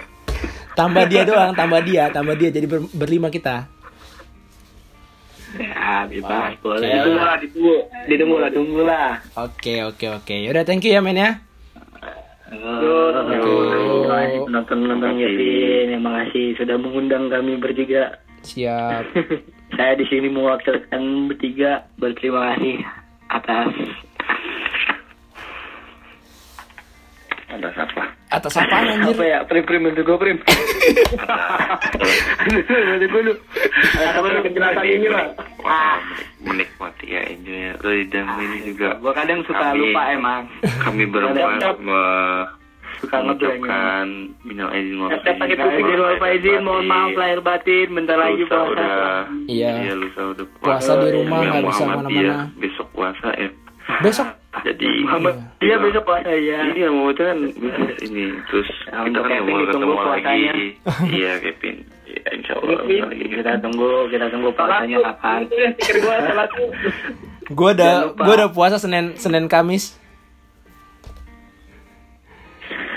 tambah 0.79 1.05
dia 1.05 1.21
doang 1.21 1.53
tambah 1.53 1.77
dia 1.79 2.09
tambah 2.09 2.33
dia 2.33 2.49
jadi 2.49 2.65
ber- 2.65 2.89
berlima 2.91 3.27
kita 3.27 3.69
Ya, 5.51 6.07
bebas 6.07 6.55
Oke. 6.55 6.63
boleh. 6.63 6.87
Ditunggu 6.89 7.19
lah, 7.19 7.35
ditunggu. 7.37 7.75
Ditunggu 8.07 8.35
lah, 8.39 8.49
tunggu 8.49 8.81
lah. 8.81 9.09
Oke 9.37 9.83
oke 9.83 10.05
oke. 10.13 10.31
Yaudah 10.33 10.63
thank 10.63 10.79
you 10.81 10.95
ya 10.95 11.03
men 11.03 11.13
ya. 11.13 11.43
Terima 12.51 14.11
kasih 14.11 14.39
penonton-penonton 14.43 15.11
Kevin. 15.15 15.85
Terima 15.95 16.11
kasih 16.19 16.45
sudah 16.59 16.75
mengundang 16.75 17.31
kami 17.31 17.55
bertiga. 17.55 18.19
Siap. 18.43 19.07
Saya 19.79 19.95
di 19.95 20.05
sini 20.11 20.27
mewakilkan 20.27 21.31
bertiga. 21.31 21.87
Berterima 21.95 22.51
kasih 22.51 22.83
atas 23.31 23.71
Atas 27.51 27.75
apa? 27.77 28.03
Atas 28.29 28.53
apa 28.55 28.75
anjir? 28.79 29.11
apa 29.11 29.23
ya? 29.23 29.39
Prim 29.43 29.63
prim 29.63 29.83
untuk 29.85 30.03
gue 30.03 30.17
prim. 30.17 30.37
Untuk 32.41 33.09
gue 33.09 33.21
lu. 33.23 33.33
Apa 33.97 34.27
penjelasan 34.41 34.85
ini 34.85 35.07
lah? 35.07 35.25
Menikmati 36.39 37.05
ya 37.07 37.21
enjoy 37.23 37.61
Lidam 37.83 38.25
ini 38.35 38.57
juga 38.65 38.97
Gue 38.97 39.13
kadang 39.13 39.43
suka 39.43 39.61
Kami- 39.67 39.79
lupa 39.85 40.01
emang. 40.09 40.41
kami 40.79 41.03
berbuat 41.05 41.77
me- 41.77 42.47
Suka 42.97 43.17
ngebleng. 43.17 43.57
mengucapkan 43.57 44.05
minal 44.43 44.69
aidin 44.69 44.93
wal 44.95 45.09
faizin. 45.17 45.57
Izin 45.57 45.97
wal 45.97 46.17
faizin, 46.17 46.59
mohon 46.61 46.85
maaf 46.85 47.13
lahir 47.15 47.39
batin, 47.41 47.87
bentar 47.91 48.13
lagi 48.13 48.45
puasa. 48.45 49.25
Iya. 49.47 49.69
iya 49.81 49.93
lusa 49.95 50.21
udah 50.29 50.45
Puasa 50.61 50.91
di 50.99 51.09
rumah, 51.11 51.41
Yang 51.41 51.49
nggak 51.51 51.63
bisa 51.63 51.81
Muhammadiyah 51.81 52.21
ke 52.21 52.29
mana-mana. 52.29 52.59
besok 52.61 52.87
puasa 52.91 53.27
ya 53.35 53.49
Besok 53.99 54.27
jadi 54.51 55.07
Muhammad, 55.07 55.35
iya 55.63 55.79
besok 55.79 56.03
puasa 56.03 56.27
ya. 56.35 56.59
Iya 56.75 56.91
mau 56.91 57.07
itu 57.07 57.23
kan 57.23 57.39
bisnis 57.55 57.97
ini 58.03 58.35
terus 58.51 58.67
Ya, 58.91 58.99
kita 59.07 59.19
kan 59.23 59.47
mau 59.47 59.63
ketemu 59.63 59.93
lagi 59.95 60.43
iya 61.23 61.31
Kevin 61.39 61.75
ya, 62.03 62.29
insya 62.35 62.53
Allah 62.59 62.83
lagi. 62.83 63.31
Kita 63.31 63.51
tunggu, 63.63 64.11
kita 64.11 64.27
tunggu 64.27 64.51
puasanya 64.51 64.97
kapan. 65.07 65.47
Gue 65.79 66.15
salah 66.19 66.47
tuh. 66.51 66.67
Gue 67.55 67.69
udah 67.71 68.11
udah 68.19 68.47
puasa 68.51 68.75
Senin 68.75 69.15
Senin 69.15 69.47
Kamis. 69.47 69.95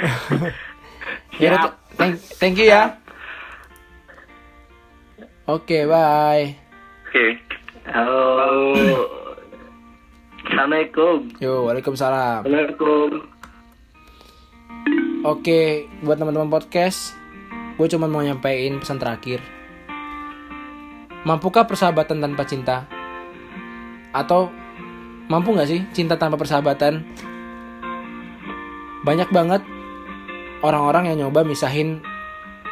ya, 1.42 1.54
udah, 1.54 1.70
thank, 1.94 2.18
thank 2.42 2.58
you 2.58 2.66
ya. 2.66 2.98
Oke, 5.46 5.86
bye. 5.86 6.56
oke 7.04 7.26
Halo. 7.84 9.22
Assalamualaikum. 10.54 11.34
Yo, 11.42 11.66
waalaikumsalam. 11.66 12.46
Assalamualaikum. 12.46 13.26
Oke, 15.26 15.90
buat 15.98 16.14
teman-teman 16.14 16.46
podcast, 16.46 17.18
gue 17.74 17.90
cuma 17.90 18.06
mau 18.06 18.22
nyampein 18.22 18.78
pesan 18.78 19.02
terakhir. 19.02 19.42
Mampukah 21.26 21.66
persahabatan 21.66 22.22
tanpa 22.22 22.46
cinta? 22.46 22.86
Atau 24.14 24.54
mampu 25.26 25.58
nggak 25.58 25.66
sih 25.66 25.82
cinta 25.90 26.14
tanpa 26.14 26.38
persahabatan? 26.38 27.02
Banyak 29.02 29.34
banget 29.34 29.66
orang-orang 30.62 31.10
yang 31.10 31.26
nyoba 31.26 31.42
misahin 31.42 31.98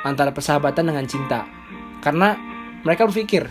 antara 0.06 0.30
persahabatan 0.30 0.86
dengan 0.86 1.10
cinta. 1.10 1.50
Karena 1.98 2.38
mereka 2.86 3.10
berpikir, 3.10 3.50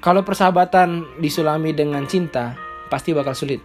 kalau 0.00 0.24
persahabatan 0.24 1.20
disulami 1.20 1.76
dengan 1.76 2.08
cinta, 2.08 2.56
pasti 2.88 3.12
bakal 3.12 3.36
sulit. 3.36 3.60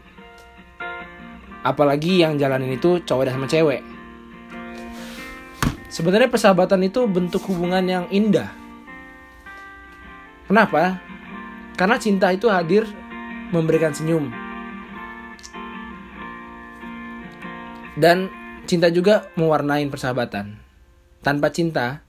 Apalagi 1.64 2.20
yang 2.20 2.36
jalanin 2.36 2.76
itu 2.76 3.00
cowok 3.08 3.24
dan 3.24 3.40
sama 3.40 3.48
cewek. 3.48 3.80
Sebenarnya 5.88 6.28
persahabatan 6.28 6.84
itu 6.84 7.08
bentuk 7.08 7.40
hubungan 7.48 7.88
yang 7.88 8.06
indah. 8.12 8.52
Kenapa? 10.52 11.00
Karena 11.80 11.96
cinta 11.96 12.36
itu 12.36 12.52
hadir 12.52 12.84
memberikan 13.56 13.96
senyum. 13.96 14.28
Dan 17.96 18.28
cinta 18.68 18.92
juga 18.92 19.32
mewarnai 19.40 19.88
persahabatan. 19.88 20.60
Tanpa 21.24 21.48
cinta, 21.56 22.04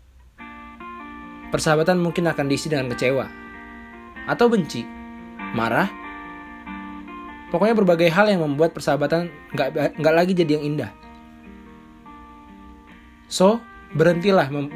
persahabatan 1.54 2.02
mungkin 2.02 2.26
akan 2.26 2.50
diisi 2.50 2.66
dengan 2.66 2.90
kecewa 2.90 3.45
atau 4.26 4.50
benci, 4.50 4.82
marah, 5.54 5.88
Pokoknya 7.46 7.78
berbagai 7.78 8.10
hal 8.10 8.26
yang 8.26 8.42
membuat 8.42 8.74
persahabatan 8.74 9.30
nggak 9.54 9.96
nggak 10.02 10.14
lagi 10.14 10.34
jadi 10.34 10.58
yang 10.58 10.76
indah. 10.76 10.90
So, 13.30 13.62
berhentilah 13.94 14.50
mem- 14.50 14.74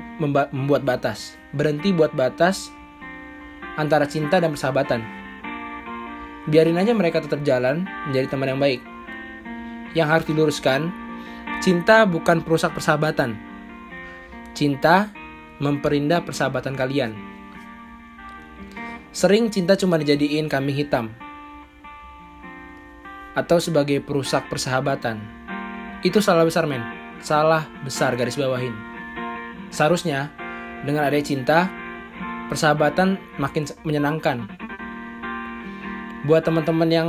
membuat 0.55 0.86
batas. 0.86 1.34
Berhenti 1.51 1.90
buat 1.90 2.14
batas 2.14 2.70
antara 3.74 4.07
cinta 4.07 4.38
dan 4.38 4.55
persahabatan. 4.55 5.03
Biarin 6.46 6.78
aja 6.78 6.94
mereka 6.94 7.20
tetap 7.20 7.42
jalan 7.42 7.86
menjadi 8.11 8.32
teman 8.32 8.55
yang 8.55 8.62
baik. 8.62 8.80
Yang 9.92 10.09
harus 10.09 10.26
diluruskan, 10.30 10.80
cinta 11.59 12.07
bukan 12.07 12.40
perusak 12.46 12.70
persahabatan. 12.70 13.34
Cinta 14.55 15.11
memperindah 15.59 16.22
persahabatan 16.22 16.78
kalian. 16.78 17.30
Sering 19.11 19.50
cinta 19.50 19.74
cuma 19.74 19.98
dijadiin 19.98 20.46
kambing 20.46 20.78
hitam 20.78 21.11
atau 23.34 23.58
sebagai 23.58 23.98
perusak 24.02 24.46
persahabatan. 24.46 25.18
Itu 26.06 26.22
salah 26.22 26.46
besar 26.46 26.70
men. 26.70 26.82
Salah 27.20 27.66
besar 27.82 28.16
garis 28.16 28.38
bawahin. 28.38 28.72
Seharusnya 29.74 30.30
dengan 30.86 31.04
adanya 31.04 31.26
cinta, 31.26 31.58
persahabatan 32.48 33.20
makin 33.36 33.68
menyenangkan. 33.82 34.48
Buat 36.24 36.48
teman-teman 36.48 36.90
yang 36.90 37.08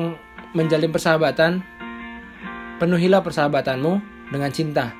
menjalin 0.58 0.92
persahabatan, 0.92 1.62
penuhilah 2.82 3.24
persahabatanmu 3.24 3.94
dengan 4.34 4.52
cinta. 4.52 4.92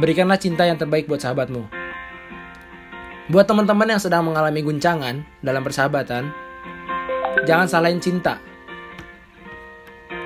Berikanlah 0.00 0.40
cinta 0.40 0.66
yang 0.66 0.80
terbaik 0.80 1.06
buat 1.06 1.22
sahabatmu. 1.22 1.83
Buat 3.24 3.48
teman-teman 3.48 3.88
yang 3.88 3.96
sedang 3.96 4.28
mengalami 4.28 4.60
guncangan 4.60 5.24
dalam 5.40 5.64
persahabatan, 5.64 6.28
jangan 7.48 7.64
salahin 7.64 7.96
cinta. 7.96 8.36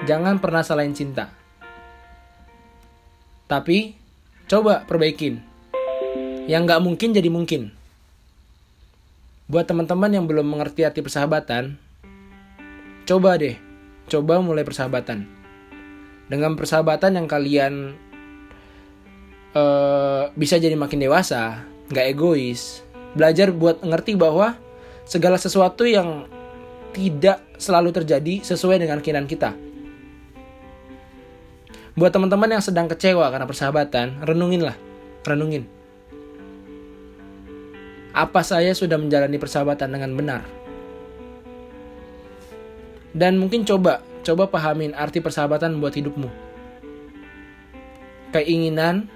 Jangan 0.02 0.42
pernah 0.42 0.66
salahin 0.66 0.98
cinta. 0.98 1.30
Tapi, 3.46 3.94
coba 4.50 4.82
perbaikin. 4.82 5.38
Yang 6.50 6.62
nggak 6.66 6.82
mungkin 6.82 7.14
jadi 7.14 7.30
mungkin. 7.30 7.70
Buat 9.46 9.70
teman-teman 9.70 10.18
yang 10.18 10.26
belum 10.26 10.50
mengerti 10.50 10.82
arti 10.82 10.98
persahabatan, 10.98 11.78
coba 13.06 13.38
deh, 13.38 13.54
coba 14.10 14.42
mulai 14.42 14.66
persahabatan. 14.66 15.22
Dengan 16.26 16.58
persahabatan 16.58 17.14
yang 17.14 17.30
kalian 17.30 17.94
eh, 19.54 20.22
bisa 20.34 20.58
jadi 20.58 20.74
makin 20.74 20.98
dewasa, 20.98 21.62
nggak 21.88 22.06
egois, 22.12 22.84
belajar 23.16 23.52
buat 23.54 23.80
ngerti 23.80 24.18
bahwa 24.18 24.58
segala 25.08 25.40
sesuatu 25.40 25.88
yang 25.88 26.28
tidak 26.92 27.40
selalu 27.56 27.92
terjadi 27.92 28.44
sesuai 28.44 28.80
dengan 28.80 29.00
keinginan 29.00 29.28
kita. 29.28 29.54
Buat 31.98 32.14
teman-teman 32.14 32.54
yang 32.54 32.62
sedang 32.62 32.86
kecewa 32.86 33.26
karena 33.26 33.46
persahabatan, 33.48 34.22
renunginlah, 34.22 34.76
renungin. 35.26 35.66
Apa 38.14 38.46
saya 38.46 38.70
sudah 38.70 38.98
menjalani 38.98 39.34
persahabatan 39.34 39.90
dengan 39.90 40.14
benar? 40.14 40.42
Dan 43.10 43.40
mungkin 43.42 43.66
coba, 43.66 44.04
coba 44.22 44.46
pahamin 44.46 44.94
arti 44.94 45.18
persahabatan 45.18 45.82
buat 45.82 45.96
hidupmu. 45.98 46.30
Keinginan, 48.30 49.10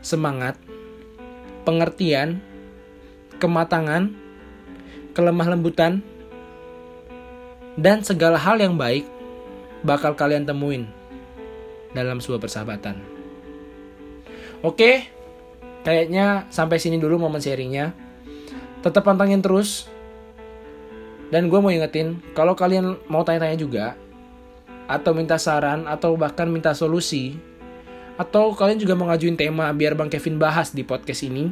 semangat, 0.00 0.56
pengertian, 1.68 2.40
kematangan, 3.44 4.08
kelemah 5.12 5.52
lembutan, 5.52 6.00
dan 7.76 8.00
segala 8.00 8.40
hal 8.40 8.56
yang 8.56 8.80
baik 8.80 9.04
bakal 9.84 10.16
kalian 10.16 10.48
temuin 10.48 10.88
dalam 11.92 12.24
sebuah 12.24 12.40
persahabatan. 12.40 12.96
Oke, 14.64 15.12
kayaknya 15.84 16.48
sampai 16.48 16.80
sini 16.80 16.96
dulu 16.96 17.20
momen 17.20 17.44
sharingnya. 17.44 17.92
Tetap 18.80 19.04
pantangin 19.04 19.44
terus. 19.44 19.92
Dan 21.28 21.52
gue 21.52 21.60
mau 21.60 21.68
ingetin, 21.72 22.20
kalau 22.32 22.56
kalian 22.56 22.96
mau 23.08 23.24
tanya-tanya 23.26 23.58
juga, 23.60 23.86
atau 24.88 25.12
minta 25.16 25.36
saran, 25.40 25.88
atau 25.88 26.14
bahkan 26.14 26.48
minta 26.48 26.72
solusi, 26.76 27.36
atau 28.14 28.54
kalian 28.54 28.78
juga 28.78 28.94
mau 28.94 29.10
ngajuin 29.10 29.34
tema 29.34 29.72
biar 29.72 29.98
Bang 29.98 30.12
Kevin 30.12 30.38
bahas 30.38 30.70
di 30.70 30.86
podcast 30.86 31.26
ini, 31.26 31.50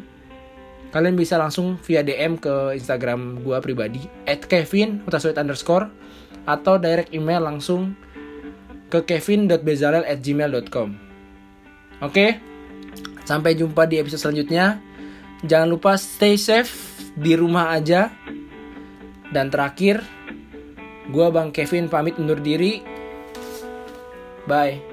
kalian 0.93 1.16
bisa 1.16 1.40
langsung 1.40 1.80
via 1.82 2.05
DM 2.05 2.36
ke 2.36 2.76
Instagram 2.76 3.40
gue 3.40 3.57
pribadi, 3.64 4.05
at 4.28 4.45
Kevin, 4.45 5.01
underscore, 5.09 5.88
atau 6.45 6.76
direct 6.76 7.11
email 7.16 7.40
langsung 7.40 7.97
ke 8.93 9.01
kevin.bezalel@gmail.com. 9.09 10.88
Oke, 12.05 12.26
sampai 13.24 13.57
jumpa 13.57 13.88
di 13.88 13.97
episode 13.97 14.28
selanjutnya. 14.28 14.76
Jangan 15.49 15.68
lupa 15.72 15.97
stay 15.97 16.36
safe 16.36 16.70
di 17.16 17.32
rumah 17.32 17.72
aja. 17.72 18.12
Dan 19.32 19.49
terakhir, 19.49 20.05
gua 21.09 21.32
Bang 21.32 21.57
Kevin 21.57 21.88
pamit 21.88 22.20
undur 22.20 22.36
diri. 22.36 22.84
Bye. 24.45 24.91